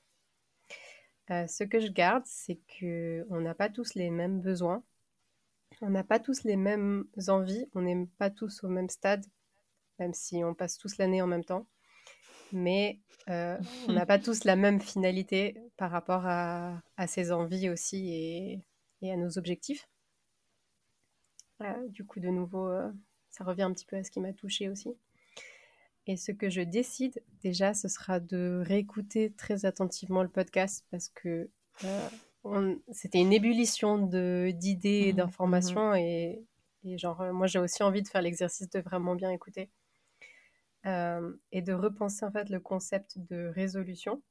Euh, 1.31 1.47
ce 1.47 1.63
que 1.63 1.79
je 1.79 1.87
garde, 1.87 2.21
c'est 2.27 2.59
qu'on 2.79 3.41
n'a 3.41 3.55
pas 3.55 3.67
tous 3.67 3.95
les 3.95 4.11
mêmes 4.11 4.39
besoins, 4.39 4.83
on 5.81 5.89
n'a 5.89 6.03
pas 6.03 6.19
tous 6.19 6.43
les 6.43 6.57
mêmes 6.57 7.07
envies, 7.27 7.65
on 7.73 7.81
n'est 7.81 8.05
pas 8.19 8.29
tous 8.29 8.63
au 8.63 8.67
même 8.67 8.87
stade, 8.89 9.25
même 9.97 10.13
si 10.13 10.43
on 10.43 10.53
passe 10.53 10.77
tous 10.77 10.99
l'année 10.99 11.23
en 11.23 11.27
même 11.27 11.43
temps. 11.43 11.65
Mais 12.51 12.99
euh, 13.27 13.57
on 13.89 13.93
n'a 13.93 14.05
pas 14.05 14.19
tous 14.19 14.43
la 14.43 14.55
même 14.55 14.79
finalité 14.79 15.59
par 15.75 15.89
rapport 15.89 16.27
à, 16.27 16.79
ses 17.07 17.31
envies 17.31 17.69
aussi 17.71 18.61
et, 19.01 19.11
à 19.11 19.17
nos 19.17 19.39
objectifs. 19.39 19.89
du 21.87 22.05
coup, 22.05 22.19
de 22.19 22.29
nouveau, 22.29 22.67
euh, 22.69 22.91
ça 23.31 23.43
revient 23.43 23.63
un 23.63 23.73
petit 23.73 23.87
peu 23.87 23.95
à 23.95 24.03
ce 24.03 24.11
qui 24.11 24.19
m'a 24.19 24.33
touchée 24.33 24.69
aussi. 24.69 24.95
Et 26.07 26.15
ce 26.15 26.31
que 26.31 26.49
je 26.49 26.61
décide 26.61 27.21
déjà, 27.43 27.73
ce 27.73 27.89
sera 27.89 28.21
de 28.21 28.63
réécouter 28.65 29.33
très 29.37 29.65
attentivement 29.65 30.23
le 30.23 30.29
podcast 30.29 30.85
parce 30.89 31.09
que 31.09 31.49
euh, 31.83 32.75
c'était 32.91 33.19
une 33.19 33.33
ébullition 33.33 33.97
d'idées 33.97 35.07
et 35.07 35.13
mmh, 35.13 35.17
d'informations. 35.17 35.91
Mmh. 35.91 35.97
Et, 35.97 36.97
genre, 36.97 37.19
euh, 37.19 37.33
moi, 37.33 37.47
j'ai 37.47 37.59
aussi 37.59 37.83
envie 37.83 38.01
de 38.01 38.07
faire 38.07 38.21
l'exercice 38.21 38.69
de 38.69 38.79
vraiment 38.79 39.15
bien 39.15 39.31
écouter 39.31 39.69
euh, 40.85 41.33
et 41.51 41.61
de 41.61 41.73
repenser 41.73 42.23
en 42.25 42.31
fait 42.31 42.49
le 42.49 42.61
concept 42.61 43.19
de 43.29 43.51
résolution. 43.53 44.21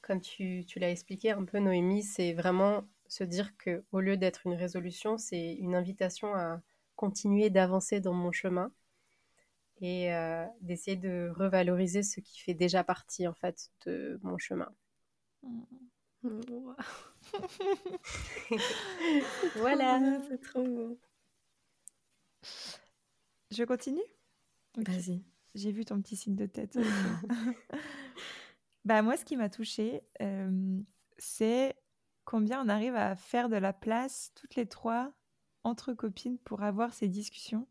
Comme 0.00 0.20
tu, 0.20 0.64
tu 0.64 0.78
l'as 0.78 0.90
expliqué 0.90 1.32
un 1.32 1.44
peu, 1.44 1.58
Noémie, 1.58 2.04
c'est 2.04 2.34
vraiment 2.34 2.84
se 3.08 3.24
dire 3.24 3.56
que 3.56 3.82
au 3.90 3.98
lieu 3.98 4.16
d'être 4.16 4.46
une 4.46 4.54
résolution, 4.54 5.18
c'est 5.18 5.54
une 5.54 5.74
invitation 5.74 6.36
à 6.36 6.60
continuer 6.94 7.50
d'avancer 7.50 7.98
dans 7.98 8.14
mon 8.14 8.30
chemin 8.30 8.70
et 9.84 10.14
euh, 10.14 10.46
d'essayer 10.62 10.96
de 10.96 11.30
revaloriser 11.36 12.02
ce 12.02 12.20
qui 12.20 12.40
fait 12.40 12.54
déjà 12.54 12.82
partie 12.82 13.28
en 13.28 13.34
fait 13.34 13.70
de 13.84 14.18
mon 14.22 14.38
chemin. 14.38 14.72
voilà, 19.56 20.00
c'est 20.26 20.40
trop 20.40 20.64
beau. 20.64 20.98
Je 23.50 23.64
continue? 23.64 24.00
Vas-y. 24.78 25.22
J'ai 25.54 25.70
vu 25.70 25.84
ton 25.84 26.00
petit 26.00 26.16
signe 26.16 26.34
de 26.34 26.46
tête. 26.46 26.78
bah 28.86 29.02
moi, 29.02 29.18
ce 29.18 29.26
qui 29.26 29.36
m'a 29.36 29.50
touchée, 29.50 30.02
euh, 30.22 30.80
c'est 31.18 31.76
combien 32.24 32.64
on 32.64 32.70
arrive 32.70 32.96
à 32.96 33.16
faire 33.16 33.50
de 33.50 33.56
la 33.56 33.74
place 33.74 34.32
toutes 34.34 34.54
les 34.54 34.66
trois 34.66 35.12
entre 35.62 35.92
copines 35.92 36.38
pour 36.38 36.62
avoir 36.62 36.94
ces 36.94 37.08
discussions. 37.08 37.68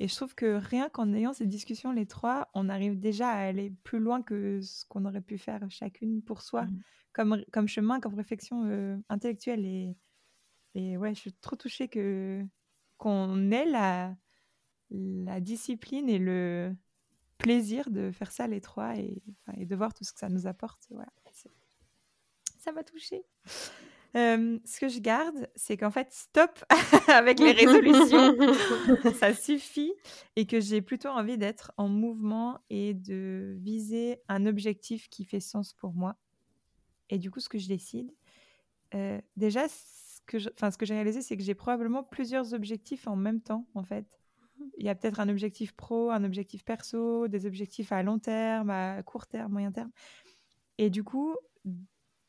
Et 0.00 0.08
je 0.08 0.16
trouve 0.16 0.34
que 0.34 0.56
rien 0.56 0.88
qu'en 0.88 1.12
ayant 1.12 1.32
ces 1.32 1.46
discussions 1.46 1.92
les 1.92 2.06
trois, 2.06 2.50
on 2.54 2.68
arrive 2.68 2.98
déjà 2.98 3.28
à 3.28 3.38
aller 3.38 3.72
plus 3.84 4.00
loin 4.00 4.22
que 4.22 4.60
ce 4.60 4.84
qu'on 4.86 5.04
aurait 5.04 5.20
pu 5.20 5.38
faire 5.38 5.60
chacune 5.70 6.22
pour 6.22 6.42
soi, 6.42 6.64
mmh. 6.64 6.82
comme, 7.12 7.44
comme 7.52 7.68
chemin, 7.68 8.00
comme 8.00 8.14
réflexion 8.14 8.64
euh, 8.66 8.96
intellectuelle. 9.08 9.64
Et, 9.64 9.96
et 10.74 10.96
ouais, 10.96 11.14
je 11.14 11.20
suis 11.20 11.32
trop 11.32 11.56
touchée 11.56 11.88
que 11.88 12.44
qu'on 12.98 13.50
ait 13.50 13.66
la, 13.66 14.16
la 14.90 15.40
discipline 15.40 16.08
et 16.08 16.18
le 16.18 16.74
plaisir 17.38 17.90
de 17.90 18.12
faire 18.12 18.30
ça 18.30 18.46
les 18.46 18.60
trois 18.60 18.96
et, 18.96 19.22
et 19.56 19.66
de 19.66 19.76
voir 19.76 19.92
tout 19.92 20.04
ce 20.04 20.12
que 20.12 20.20
ça 20.20 20.28
nous 20.28 20.46
apporte. 20.46 20.86
Voilà 20.90 21.10
ça 22.62 22.70
m'a 22.70 22.84
touchée. 22.84 23.24
Ce 24.14 24.80
que 24.80 24.88
je 24.88 25.00
garde, 25.00 25.48
c'est 25.56 25.76
qu'en 25.76 25.90
fait, 25.90 26.12
stop 26.12 26.64
avec 27.08 27.38
les 27.38 27.52
résolutions. 27.52 28.36
ça 29.18 29.34
suffit. 29.34 29.92
Et 30.36 30.46
que 30.46 30.60
j'ai 30.60 30.82
plutôt 30.82 31.08
envie 31.08 31.38
d'être 31.38 31.72
en 31.76 31.88
mouvement 31.88 32.60
et 32.70 32.94
de 32.94 33.56
viser 33.60 34.18
un 34.28 34.46
objectif 34.46 35.08
qui 35.08 35.24
fait 35.24 35.40
sens 35.40 35.72
pour 35.72 35.92
moi. 35.92 36.16
Et 37.10 37.18
du 37.18 37.30
coup, 37.30 37.40
ce 37.40 37.48
que 37.48 37.58
je 37.58 37.68
décide, 37.68 38.12
euh, 38.94 39.20
déjà, 39.36 39.68
ce 39.68 40.20
que, 40.26 40.38
ce 40.38 40.76
que 40.76 40.86
j'ai 40.86 40.94
réalisé, 40.94 41.22
c'est 41.22 41.36
que 41.36 41.42
j'ai 41.42 41.54
probablement 41.54 42.02
plusieurs 42.02 42.54
objectifs 42.54 43.06
en 43.06 43.16
même 43.16 43.40
temps, 43.40 43.66
en 43.74 43.82
fait. 43.82 44.06
Il 44.78 44.86
y 44.86 44.88
a 44.88 44.94
peut-être 44.94 45.20
un 45.20 45.28
objectif 45.28 45.72
pro, 45.72 46.10
un 46.10 46.24
objectif 46.24 46.64
perso, 46.64 47.28
des 47.28 47.46
objectifs 47.46 47.92
à 47.92 48.02
long 48.02 48.18
terme, 48.18 48.70
à 48.70 49.02
court 49.02 49.26
terme, 49.26 49.52
moyen 49.52 49.72
terme. 49.72 49.90
Et 50.78 50.88
du 50.88 51.02
coup, 51.02 51.36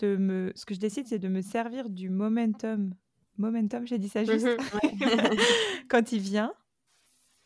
me, 0.05 0.51
ce 0.55 0.65
que 0.65 0.73
je 0.73 0.79
décide, 0.79 1.07
c'est 1.07 1.19
de 1.19 1.27
me 1.27 1.41
servir 1.41 1.89
du 1.89 2.09
momentum. 2.09 2.93
Momentum, 3.37 3.85
j'ai 3.87 3.97
dit 3.97 4.09
ça 4.09 4.23
juste. 4.23 4.45
Mhm, 4.45 4.59
quand 5.89 6.11
il 6.11 6.19
vient, 6.19 6.53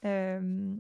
euh, 0.05 0.75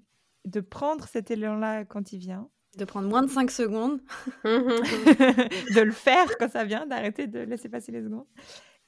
de 0.45 0.59
prendre 0.61 1.07
cet 1.07 1.31
élan-là 1.31 1.85
quand 1.85 2.13
il 2.13 2.19
vient. 2.19 2.49
De 2.77 2.85
prendre 2.85 3.07
moins 3.07 3.23
de 3.23 3.29
5 3.29 3.49
secondes. 3.49 4.01
de 4.43 5.81
le 5.81 5.91
faire 5.91 6.37
quand 6.37 6.49
ça 6.49 6.63
vient, 6.63 6.85
d'arrêter 6.85 7.27
de 7.27 7.39
laisser 7.39 7.69
passer 7.69 7.91
les 7.91 8.03
secondes. 8.03 8.27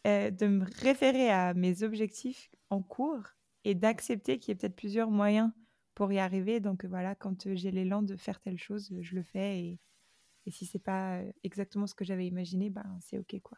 Euh, 0.07 0.29
de 0.31 0.47
me 0.47 0.65
référer 0.81 1.29
à 1.29 1.53
mes 1.53 1.83
objectifs 1.83 2.49
en 2.69 2.81
cours 2.81 3.23
et 3.65 3.75
d'accepter 3.75 4.39
qu'il 4.39 4.49
y 4.49 4.51
ait 4.53 4.55
peut-être 4.55 4.75
plusieurs 4.75 5.11
moyens 5.11 5.51
pour 5.95 6.11
y 6.13 6.19
arriver. 6.19 6.59
Donc 6.59 6.85
voilà, 6.85 7.15
quand 7.15 7.47
euh, 7.47 7.55
j'ai 7.55 7.71
l'élan 7.71 8.01
de 8.01 8.15
faire 8.15 8.39
telle 8.39 8.57
chose, 8.57 8.93
je 9.01 9.15
le 9.15 9.23
fais 9.23 9.59
et, 9.59 9.79
et 10.45 10.51
si 10.51 10.65
c'est 10.65 10.83
pas 10.83 11.19
exactement 11.43 11.87
ce 11.87 11.95
que 11.95 12.05
j'avais 12.05 12.25
imaginé, 12.25 12.69
ben 12.69 12.85
c'est 13.01 13.17
ok 13.17 13.35
quoi. 13.41 13.57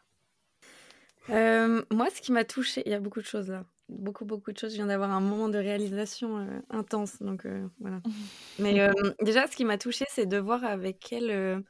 moi, 1.28 2.08
ce 2.10 2.20
qui 2.20 2.32
m'a 2.32 2.44
touché, 2.44 2.82
il 2.86 2.92
y 2.92 2.94
a 2.94 3.00
beaucoup 3.00 3.20
de 3.20 3.26
choses 3.26 3.48
là, 3.50 3.64
beaucoup 3.88 4.24
beaucoup 4.24 4.52
de 4.52 4.58
choses. 4.58 4.72
Je 4.72 4.76
viens 4.76 4.86
d'avoir 4.86 5.10
un 5.10 5.20
moment 5.20 5.48
de 5.48 5.58
réalisation 5.58 6.62
intense, 6.70 7.22
donc 7.22 7.46
voilà. 7.80 8.00
Mais 8.58 8.90
déjà, 9.22 9.46
ce 9.46 9.56
qui 9.56 9.64
m'a 9.64 9.78
touché, 9.78 10.04
c'est 10.08 10.26
de 10.26 10.38
voir 10.38 10.64
avec 10.64 10.98
quel 10.98 11.64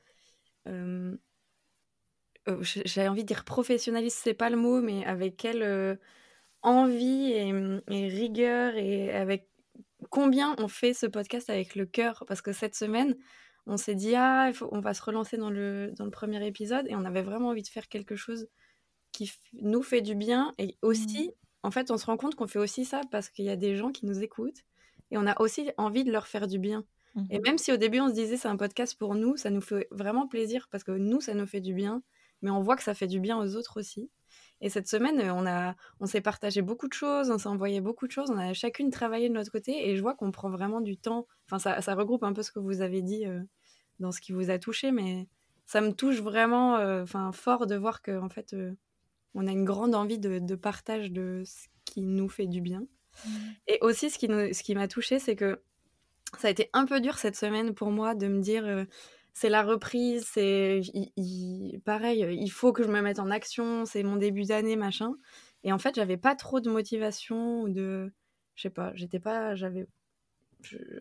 j'avais 2.85 3.09
envie 3.09 3.23
de 3.23 3.29
dire 3.29 3.45
professionnalisme, 3.45 4.19
c'est 4.23 4.35
pas 4.35 4.51
le 4.51 4.57
mot, 4.57 4.81
mais 4.81 5.05
avec 5.05 5.37
quelle 5.37 5.99
envie 6.63 7.33
et, 7.33 7.49
et, 7.91 8.09
rigueur 8.09 8.75
et 8.77 9.13
avec 9.13 9.49
combien 10.11 10.55
on 10.59 10.69
fait 10.69 10.95
ce 10.95 11.07
podcast 11.07 11.51
avec 11.51 11.75
le 11.75 11.87
cœur. 11.87 12.25
Parce 12.27 12.43
que 12.43 12.53
cette 12.53 12.75
semaine, 12.75 13.17
on 13.67 13.77
s'est 13.77 13.95
dit, 13.95 14.15
ah, 14.17 14.51
on 14.71 14.81
va 14.81 14.95
se 14.95 15.03
relancer 15.03 15.37
dans 15.37 15.51
le, 15.51 15.93
dans 15.97 16.05
le 16.05 16.11
premier 16.11 16.45
épisode. 16.47 16.87
Et 16.89 16.97
on 16.97 17.05
avait 17.05 17.23
vraiment 17.23 17.49
envie 17.49 17.63
de 17.63 17.69
faire 17.69 17.89
quelque 17.89 18.17
chose 18.17 18.49
qui 19.13 19.33
nous 19.55 19.83
fait 19.83 20.01
du 20.01 20.15
bien. 20.15 20.53
Et 20.59 20.77
aussi, 20.83 21.29
mmh. 21.29 21.33
en 21.65 21.71
fait, 21.71 21.91
on 21.91 21.97
se 21.97 22.07
rend 22.07 22.17
compte 22.17 22.35
qu'on 22.35 22.47
fait 22.47 22.59
aussi 22.59 22.85
ça 22.85 23.01
parce 23.11 23.29
qu'il 23.29 23.45
y 23.45 23.51
a 23.51 23.57
des 23.57 23.77
gens 23.77 23.93
qui 23.93 24.07
nous 24.07 24.23
écoutent. 24.23 24.63
Et 25.11 25.19
on 25.19 25.27
a 25.27 25.41
aussi 25.41 25.71
envie 25.77 26.05
de 26.05 26.11
leur 26.11 26.27
faire 26.27 26.47
du 26.47 26.59
bien. 26.59 26.85
Et 27.31 27.39
mmh. 27.39 27.43
même 27.43 27.59
si 27.59 27.73
au 27.73 27.77
début, 27.77 28.01
on 28.01 28.09
se 28.09 28.15
disait, 28.15 28.37
c'est 28.37 28.49
un 28.49 28.57
podcast 28.57 28.99
pour 28.99 29.15
nous, 29.15 29.37
ça 29.37 29.51
nous 29.51 29.61
fait 29.61 29.87
vraiment 29.91 30.27
plaisir 30.27 30.69
parce 30.71 30.83
que 30.83 30.93
nous, 30.93 31.21
ça 31.21 31.35
nous 31.35 31.47
fait 31.47 31.61
du 31.61 31.75
bien. 31.75 32.03
Mais 32.41 32.51
on 32.51 32.63
voit 32.63 32.75
que 32.75 32.83
ça 32.83 32.95
fait 32.95 33.07
du 33.07 33.21
bien 33.21 33.39
aux 33.39 33.55
autres 33.55 33.79
aussi. 33.79 34.11
Et 34.63 34.69
cette 34.69 34.87
semaine, 34.87 35.21
on, 35.33 35.45
a, 35.45 35.75
on 35.99 36.07
s'est 36.07 36.21
partagé 36.21 36.63
beaucoup 36.63 36.87
de 36.87 36.93
choses, 36.93 37.33
on 37.33 37.39
s'est 37.39 37.49
envoyé 37.49 37.81
beaucoup 37.81 38.07
de 38.07 38.13
choses, 38.13 38.31
on 38.31 38.39
a 38.39 38.55
chacune 38.55 38.91
travaillé 38.91 39.29
de 39.29 39.35
notre 39.35 39.51
côté 39.51 39.91
et 39.91 39.97
je 39.97 40.03
vois 40.03 40.15
qu'on 40.15 40.31
prend 40.31 40.51
vraiment 40.51 40.81
du 40.81 40.97
temps. 40.97 41.27
Enfin, 41.51 41.59
ça, 41.81 41.95
regroupe 41.97 42.23
un 42.23 42.33
peu 42.33 42.45
ce 42.45 42.53
que 42.53 42.61
vous 42.61 42.81
avez 42.81 43.03
dit 43.03 43.27
euh, 43.27 43.43
dans 43.99 44.13
ce 44.13 44.21
qui 44.21 44.31
vous 44.31 44.51
a 44.51 44.61
touché, 44.61 44.93
mais 44.93 45.27
ça 45.67 45.81
me 45.81 45.91
touche 45.91 46.21
vraiment 46.21 46.77
euh, 46.77 47.03
enfin, 47.03 47.33
fort 47.33 47.67
de 47.67 47.75
voir 47.75 48.03
qu'en 48.03 48.27
en 48.27 48.29
fait, 48.29 48.53
euh, 48.53 48.73
on 49.35 49.49
a 49.49 49.51
une 49.51 49.65
grande 49.65 49.97
envie 49.97 50.21
de, 50.21 50.55
partage 50.55 51.11
de 51.11 51.43
ce 51.45 51.67
qui 51.85 52.01
nous 52.01 52.29
fait 52.29 52.47
du 52.47 52.61
bien. 52.61 52.83
Mmh. 53.27 53.31
Et 53.67 53.79
aussi, 53.81 54.11
ce 54.11 54.19
qui, 54.19 54.29
nous, 54.29 54.55
ce 54.55 54.63
qui 54.63 54.77
m'a 54.77 54.87
touché, 54.87 55.19
c'est 55.19 55.35
que 55.35 55.61
ça 56.39 56.47
a 56.47 56.51
été 56.53 56.71
un 56.73 56.87
peu 56.87 57.01
dur 57.01 57.19
cette 57.19 57.37
semaine 57.37 57.75
pour 57.75 57.91
moi 57.91 58.15
de 58.15 58.29
me 58.29 58.41
dire 58.41 58.87
c'est 59.35 59.49
la 59.49 59.62
reprise, 59.62 60.26
c'est 60.26 60.80
pareil, 61.85 62.26
il 62.41 62.51
faut 62.51 62.72
que 62.72 62.83
je 62.83 62.89
me 62.89 63.01
mette 63.01 63.18
en 63.18 63.30
action, 63.30 63.85
c'est 63.87 64.03
mon 64.03 64.16
début 64.16 64.45
d'année, 64.45 64.76
machin. 64.76 65.14
Et 65.64 65.72
en 65.72 65.78
fait, 65.78 65.95
j'avais 65.95 66.16
pas 66.16 66.35
trop 66.35 66.61
de 66.61 66.70
motivation 66.70 67.62
ou 67.62 67.68
de, 67.68 68.12
je 68.55 68.62
sais 68.62 68.70
pas, 68.70 68.93
j'étais 68.95 69.20
pas, 69.20 69.55
j'avais, 69.55 69.87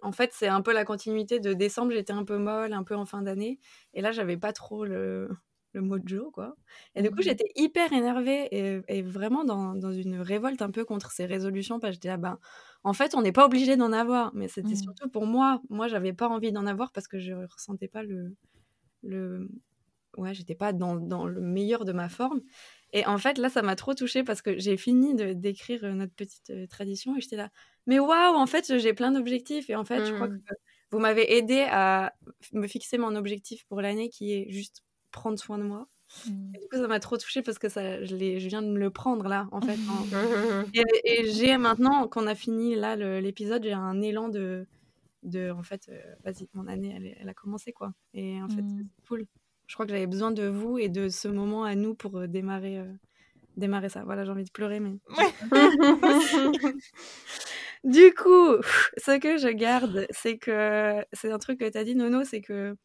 en 0.02 0.12
fait, 0.12 0.32
c'est 0.34 0.48
un 0.48 0.62
peu 0.62 0.74
la 0.74 0.86
continuité 0.86 1.40
de 1.40 1.54
décembre, 1.54 1.92
j'étais 1.92 2.14
un 2.14 2.26
peu 2.26 2.38
molle, 2.38 2.74
un 2.74 2.84
peu 2.84 2.96
en 2.96 3.06
fin 3.06 3.22
d'année, 3.22 3.60
et 3.94 4.02
là, 4.02 4.12
j'avais 4.12 4.38
pas 4.38 4.54
trop 4.54 4.86
le, 4.86 5.30
le 5.74 5.82
mojo, 5.82 6.32
quoi. 6.32 6.56
Et 6.96 7.02
du 7.02 7.10
coup, 7.10 7.20
mmh 7.20 7.24
j'étais 7.24 7.52
hyper 7.56 7.94
énervée 7.94 8.48
et, 8.88 9.02
vraiment 9.02 9.44
dans, 9.44 9.76
dans, 9.76 9.92
une 9.92 10.20
révolte 10.20 10.62
un 10.62 10.72
peu 10.72 10.86
contre 10.86 11.12
ces 11.12 11.26
résolutions, 11.26 11.80
parce 11.80 11.92
que 11.92 11.96
j'étais 11.96 12.08
là, 12.10 12.18
ben, 12.18 12.40
en 12.84 12.94
fait, 12.94 13.16
on 13.16 13.22
n'est 13.22 13.32
pas 13.32 13.46
obligé 13.46 13.78
d'en 13.78 13.94
avoir, 13.94 14.34
mais 14.34 14.48
c'était 14.48 14.74
mmh. 14.74 14.84
surtout 14.84 15.10
pour 15.10 15.26
moi. 15.26 15.62
Moi, 15.70 15.88
j'avais 15.88 16.14
pas 16.14 16.28
envie 16.28 16.52
d'en 16.52 16.66
avoir 16.66 16.92
parce 16.92 17.08
que 17.08 17.20
je 17.20 17.34
ressentais 17.34 17.88
pas 17.88 18.04
le. 18.04 18.36
le... 19.04 19.50
Ouais, 20.18 20.34
j'étais 20.34 20.56
pas 20.56 20.74
dans, 20.74 20.96
dans, 20.96 21.26
le 21.26 21.40
meilleur 21.40 21.86
de 21.86 21.94
ma 21.94 22.10
forme. 22.10 22.42
Et 22.92 23.06
en 23.06 23.18
fait, 23.18 23.38
là, 23.38 23.50
ça 23.50 23.62
m'a 23.62 23.78
trop 23.78 23.94
touchée 23.94 24.24
parce 24.24 24.42
que 24.42 24.60
j'ai 24.60 24.76
fini 24.76 25.16
d'écrire 25.36 25.84
notre 25.96 26.14
petite 26.14 26.52
tradition 26.70 27.16
et 27.16 27.22
j'étais 27.22 27.38
là, 27.38 27.50
mais 27.88 27.98
waouh, 27.98 28.36
en 28.36 28.46
fait, 28.46 28.78
j'ai 28.78 28.94
plein 28.94 29.14
d'objectifs. 29.14 29.70
Et 29.70 29.76
en 29.76 29.86
fait, 29.86 30.06
je 30.06 30.14
crois 30.14 30.28
mmh. 30.28 30.40
que 30.40 30.54
vous 30.92 31.00
m'avez 31.00 31.38
aidé 31.38 31.66
à 31.70 32.14
me 32.52 32.68
fixer 32.68 32.98
mon 32.98 33.16
objectif 33.16 33.64
pour 33.68 33.82
l'année 33.82 34.10
qui 34.10 34.34
est 34.34 34.50
juste 34.50 34.84
prendre 35.12 35.38
soin 35.38 35.58
de 35.58 35.64
moi. 35.64 35.88
Mmh. 36.28 36.52
du 36.60 36.68
coup, 36.68 36.76
ça 36.76 36.88
m'a 36.88 37.00
trop 37.00 37.18
touchée 37.18 37.42
parce 37.42 37.58
que 37.58 37.70
ça, 37.70 38.04
je, 38.04 38.16
je, 38.16 38.48
viens 38.48 38.62
de 38.62 38.68
me 38.68 38.80
le 38.80 38.90
prendre 38.90 39.28
là, 39.28 39.48
en 39.52 39.62
fait. 39.62 39.78
et, 41.06 41.32
j'ai 41.32 41.58
maintenant, 41.58 42.08
qu'on 42.08 42.28
a 42.28 42.36
fini 42.36 42.76
là 42.76 42.96
l'épisode, 43.22 43.64
j'ai 43.64 43.74
un 43.74 44.02
élan 44.02 44.28
de, 44.30 44.68
de 45.24 45.52
en 45.52 45.64
fait, 45.64 45.90
euh, 45.90 46.02
vas-y, 46.24 46.50
mon 46.54 46.68
année, 46.68 46.94
elle, 46.96 47.16
elle, 47.20 47.30
a 47.30 47.34
commencé 47.34 47.72
quoi. 47.72 47.94
Et 48.14 48.42
en 48.42 48.50
fait, 48.50 48.62
mmh. 48.62 48.78
c'est 48.78 49.08
cool. 49.08 49.26
Je 49.68 49.76
crois 49.76 49.86
que 49.86 49.94
j'avais 49.94 50.08
besoin 50.08 50.32
de 50.32 50.48
vous 50.48 50.78
et 50.78 50.90
de 50.90 51.08
ce 51.08 51.30
moment 51.30 51.64
à 51.64 51.76
nous 51.76 51.96
pour 51.96 52.18
euh, 52.18 52.28
démarrer, 52.28 52.78
euh, 52.80 52.92
démarrer 53.56 53.88
ça. 53.88 54.04
Voilà, 54.04 54.26
j'ai 54.26 54.32
envie 54.32 54.44
de 54.44 54.52
pleurer, 54.52 54.82
mais. 54.82 54.98
du 57.86 58.14
coup, 58.14 58.58
ce 58.98 59.18
que 59.18 59.38
je 59.38 59.48
garde, 59.48 60.08
c'est 60.10 60.38
que 60.38 61.06
c'est 61.14 61.32
un 61.32 61.40
truc 61.40 61.60
que 61.60 61.70
tu 61.70 61.78
as 61.78 61.86
dit, 61.86 61.96
Nono, 61.96 62.26
c'est 62.26 62.42
que 62.42 62.76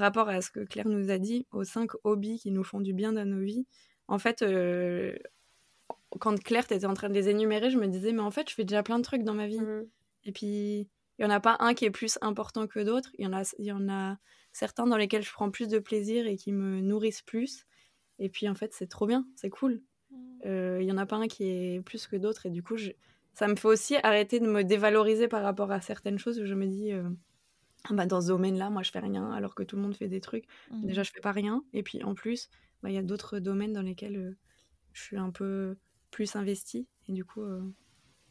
rapport 0.00 0.28
à 0.28 0.40
ce 0.40 0.50
que 0.50 0.60
Claire 0.60 0.88
nous 0.88 1.10
a 1.10 1.18
dit, 1.18 1.46
aux 1.52 1.64
cinq 1.64 1.90
hobbies 2.04 2.38
qui 2.38 2.50
nous 2.50 2.64
font 2.64 2.80
du 2.80 2.92
bien 2.94 3.12
dans 3.12 3.24
nos 3.26 3.44
vies, 3.44 3.66
en 4.08 4.18
fait, 4.18 4.42
euh, 4.42 5.16
quand 6.18 6.38
Claire 6.42 6.64
était 6.64 6.84
en 6.84 6.94
train 6.94 7.08
de 7.08 7.14
les 7.14 7.28
énumérer, 7.28 7.70
je 7.70 7.78
me 7.78 7.86
disais, 7.86 8.12
mais 8.12 8.20
en 8.20 8.30
fait, 8.30 8.50
je 8.50 8.54
fais 8.54 8.64
déjà 8.64 8.82
plein 8.82 8.98
de 8.98 9.04
trucs 9.04 9.24
dans 9.24 9.34
ma 9.34 9.46
vie. 9.46 9.60
Mmh. 9.60 9.86
Et 10.24 10.32
puis, 10.32 10.46
il 11.18 11.20
n'y 11.20 11.24
en 11.24 11.30
a 11.30 11.40
pas 11.40 11.56
un 11.60 11.74
qui 11.74 11.84
est 11.84 11.90
plus 11.90 12.18
important 12.20 12.66
que 12.66 12.80
d'autres. 12.80 13.10
Il 13.18 13.24
y, 13.24 13.28
en 13.28 13.32
a, 13.32 13.42
y 13.58 13.72
en 13.72 13.88
a 13.88 14.18
certains 14.52 14.86
dans 14.86 14.96
lesquels 14.96 15.22
je 15.22 15.32
prends 15.32 15.50
plus 15.50 15.68
de 15.68 15.78
plaisir 15.78 16.26
et 16.26 16.36
qui 16.36 16.52
me 16.52 16.80
nourrissent 16.80 17.22
plus. 17.22 17.64
Et 18.18 18.28
puis, 18.28 18.48
en 18.48 18.54
fait, 18.54 18.72
c'est 18.74 18.86
trop 18.86 19.06
bien, 19.06 19.26
c'est 19.34 19.50
cool. 19.50 19.82
Mmh. 20.10 20.16
Euh, 20.46 20.78
il 20.80 20.86
n'y 20.86 20.92
en 20.92 20.98
a 20.98 21.06
pas 21.06 21.16
un 21.16 21.28
qui 21.28 21.44
est 21.44 21.82
plus 21.82 22.06
que 22.06 22.16
d'autres. 22.16 22.46
Et 22.46 22.50
du 22.50 22.62
coup, 22.62 22.76
ça 23.34 23.48
me 23.48 23.56
fait 23.56 23.68
aussi 23.68 23.96
arrêter 24.02 24.40
de 24.40 24.46
me 24.46 24.62
dévaloriser 24.62 25.28
par 25.28 25.42
rapport 25.42 25.70
à 25.70 25.80
certaines 25.80 26.18
choses 26.18 26.38
où 26.38 26.46
je 26.46 26.54
me 26.54 26.66
dis, 26.66 26.92
euh, 26.92 27.08
bah, 27.90 28.06
dans 28.06 28.20
ce 28.20 28.28
domaine-là, 28.28 28.70
moi, 28.70 28.82
je 28.82 28.90
fais 28.90 29.00
rien, 29.00 29.30
alors 29.32 29.54
que 29.54 29.62
tout 29.62 29.76
le 29.76 29.82
monde 29.82 29.94
fait 29.94 30.08
des 30.08 30.20
trucs. 30.20 30.44
Mmh. 30.70 30.86
Déjà, 30.86 31.02
je 31.02 31.10
fais 31.10 31.20
pas 31.20 31.32
rien. 31.32 31.64
Et 31.72 31.82
puis, 31.82 32.02
en 32.04 32.14
plus, 32.14 32.48
bah, 32.82 32.90
il 32.90 32.94
y 32.94 32.98
a 32.98 33.02
d'autres 33.02 33.38
domaines 33.38 33.72
dans 33.72 33.82
lesquels 33.82 34.36
je 34.92 35.02
suis 35.02 35.16
un 35.16 35.30
peu 35.30 35.76
plus 36.10 36.36
investie. 36.36 36.86
Et 37.08 37.12
du 37.12 37.24
coup, 37.24 37.42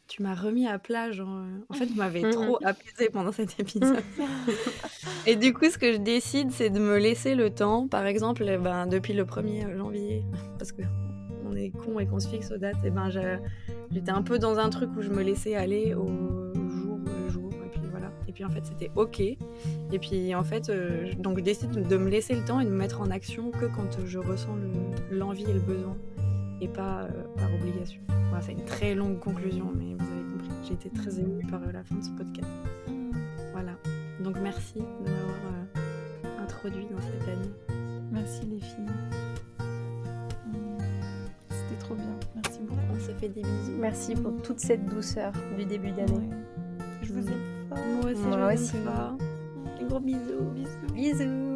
tu 0.07 0.23
m'as 0.23 0.35
remis 0.35 0.67
à 0.67 0.79
plat. 0.79 1.11
Genre, 1.11 1.45
en 1.69 1.73
fait, 1.73 1.85
vous 1.85 1.95
m'avez 1.95 2.29
trop 2.29 2.57
apaisé 2.63 3.09
pendant 3.09 3.31
cet 3.31 3.59
épisode. 3.59 4.03
et 5.25 5.35
du 5.35 5.53
coup, 5.53 5.69
ce 5.69 5.77
que 5.77 5.93
je 5.93 5.97
décide, 5.97 6.51
c'est 6.51 6.69
de 6.69 6.79
me 6.79 6.97
laisser 6.97 7.35
le 7.35 7.49
temps. 7.49 7.87
Par 7.87 8.05
exemple, 8.05 8.45
eh 8.47 8.57
ben, 8.57 8.87
depuis 8.87 9.13
le 9.13 9.23
1er 9.23 9.75
janvier, 9.75 10.23
parce 10.57 10.71
que 10.71 10.83
on 11.45 11.55
est 11.55 11.71
con 11.71 11.99
et 11.99 12.07
qu'on 12.07 12.19
se 12.19 12.27
fixe 12.27 12.51
aux 12.51 12.57
dates, 12.57 12.83
et 12.83 12.87
eh 12.87 12.89
ben, 12.91 13.09
j'étais 13.89 14.11
un 14.11 14.21
peu 14.21 14.39
dans 14.39 14.59
un 14.59 14.69
truc 14.69 14.89
où 14.97 15.01
je 15.01 15.09
me 15.09 15.21
laissais 15.21 15.55
aller 15.55 15.93
au 15.93 16.07
et 18.31 18.33
puis 18.33 18.45
en 18.45 18.49
fait, 18.49 18.65
c'était 18.65 18.89
OK. 18.95 19.19
Et 19.19 19.37
puis 19.99 20.33
en 20.33 20.43
fait, 20.45 20.69
euh, 20.69 21.11
donc 21.19 21.39
je 21.39 21.43
décide 21.43 21.85
de 21.85 21.97
me 21.97 22.09
laisser 22.09 22.33
le 22.33 22.45
temps 22.45 22.61
et 22.61 22.65
de 22.65 22.69
me 22.69 22.77
mettre 22.77 23.01
en 23.01 23.11
action 23.11 23.51
que 23.51 23.65
quand 23.65 24.05
je 24.05 24.19
ressens 24.19 24.55
l'envie 25.11 25.43
et 25.43 25.53
le 25.53 25.59
besoin. 25.59 25.97
et 26.61 26.69
pas 26.69 27.09
par 27.35 27.53
obligation. 27.53 27.99
c'est 28.39 28.53
une 28.53 28.63
très 28.63 28.95
longue 28.95 29.19
conclusion, 29.19 29.69
mais 29.77 29.95
vous 29.95 30.11
avez 30.13 30.23
compris. 30.31 30.49
J'ai 30.65 30.73
été 30.75 30.89
très 30.91 31.19
émue 31.19 31.45
par 31.47 31.59
la 31.59 31.83
fin 31.83 31.95
de 31.95 32.03
ce 32.05 32.11
podcast. 32.11 32.47
Voilà. 33.51 33.73
Donc 34.23 34.37
merci 34.41 34.75
de 34.75 35.09
m'avoir 35.09 36.41
introduit 36.41 36.85
dans 36.85 37.01
cette 37.01 37.27
année. 37.27 37.51
Merci 38.13 38.45
les 38.45 38.61
filles. 38.61 38.95
C'était 41.49 41.79
trop 41.81 41.95
bien. 41.95 42.17
Merci 42.35 42.59
beaucoup. 42.61 42.79
On 42.95 42.99
se 42.99 43.11
fait 43.11 43.27
des 43.27 43.41
bisous. 43.41 43.77
Merci 43.77 44.13
pour 44.13 44.41
toute 44.41 44.61
cette 44.61 44.85
douceur 44.85 45.33
du 45.57 45.65
début 45.65 45.91
d'année. 45.91 46.29
Je 47.01 47.11
vous 47.11 47.27
aime 47.27 47.50
Moi 47.71 48.11
aussi, 48.11 48.21
Moi 48.21 48.55
je. 48.55 49.17
Des 49.79 49.85
gros 49.85 49.99
bisous. 49.99 50.51
Bisous. 50.53 50.93
Bisous. 50.93 51.50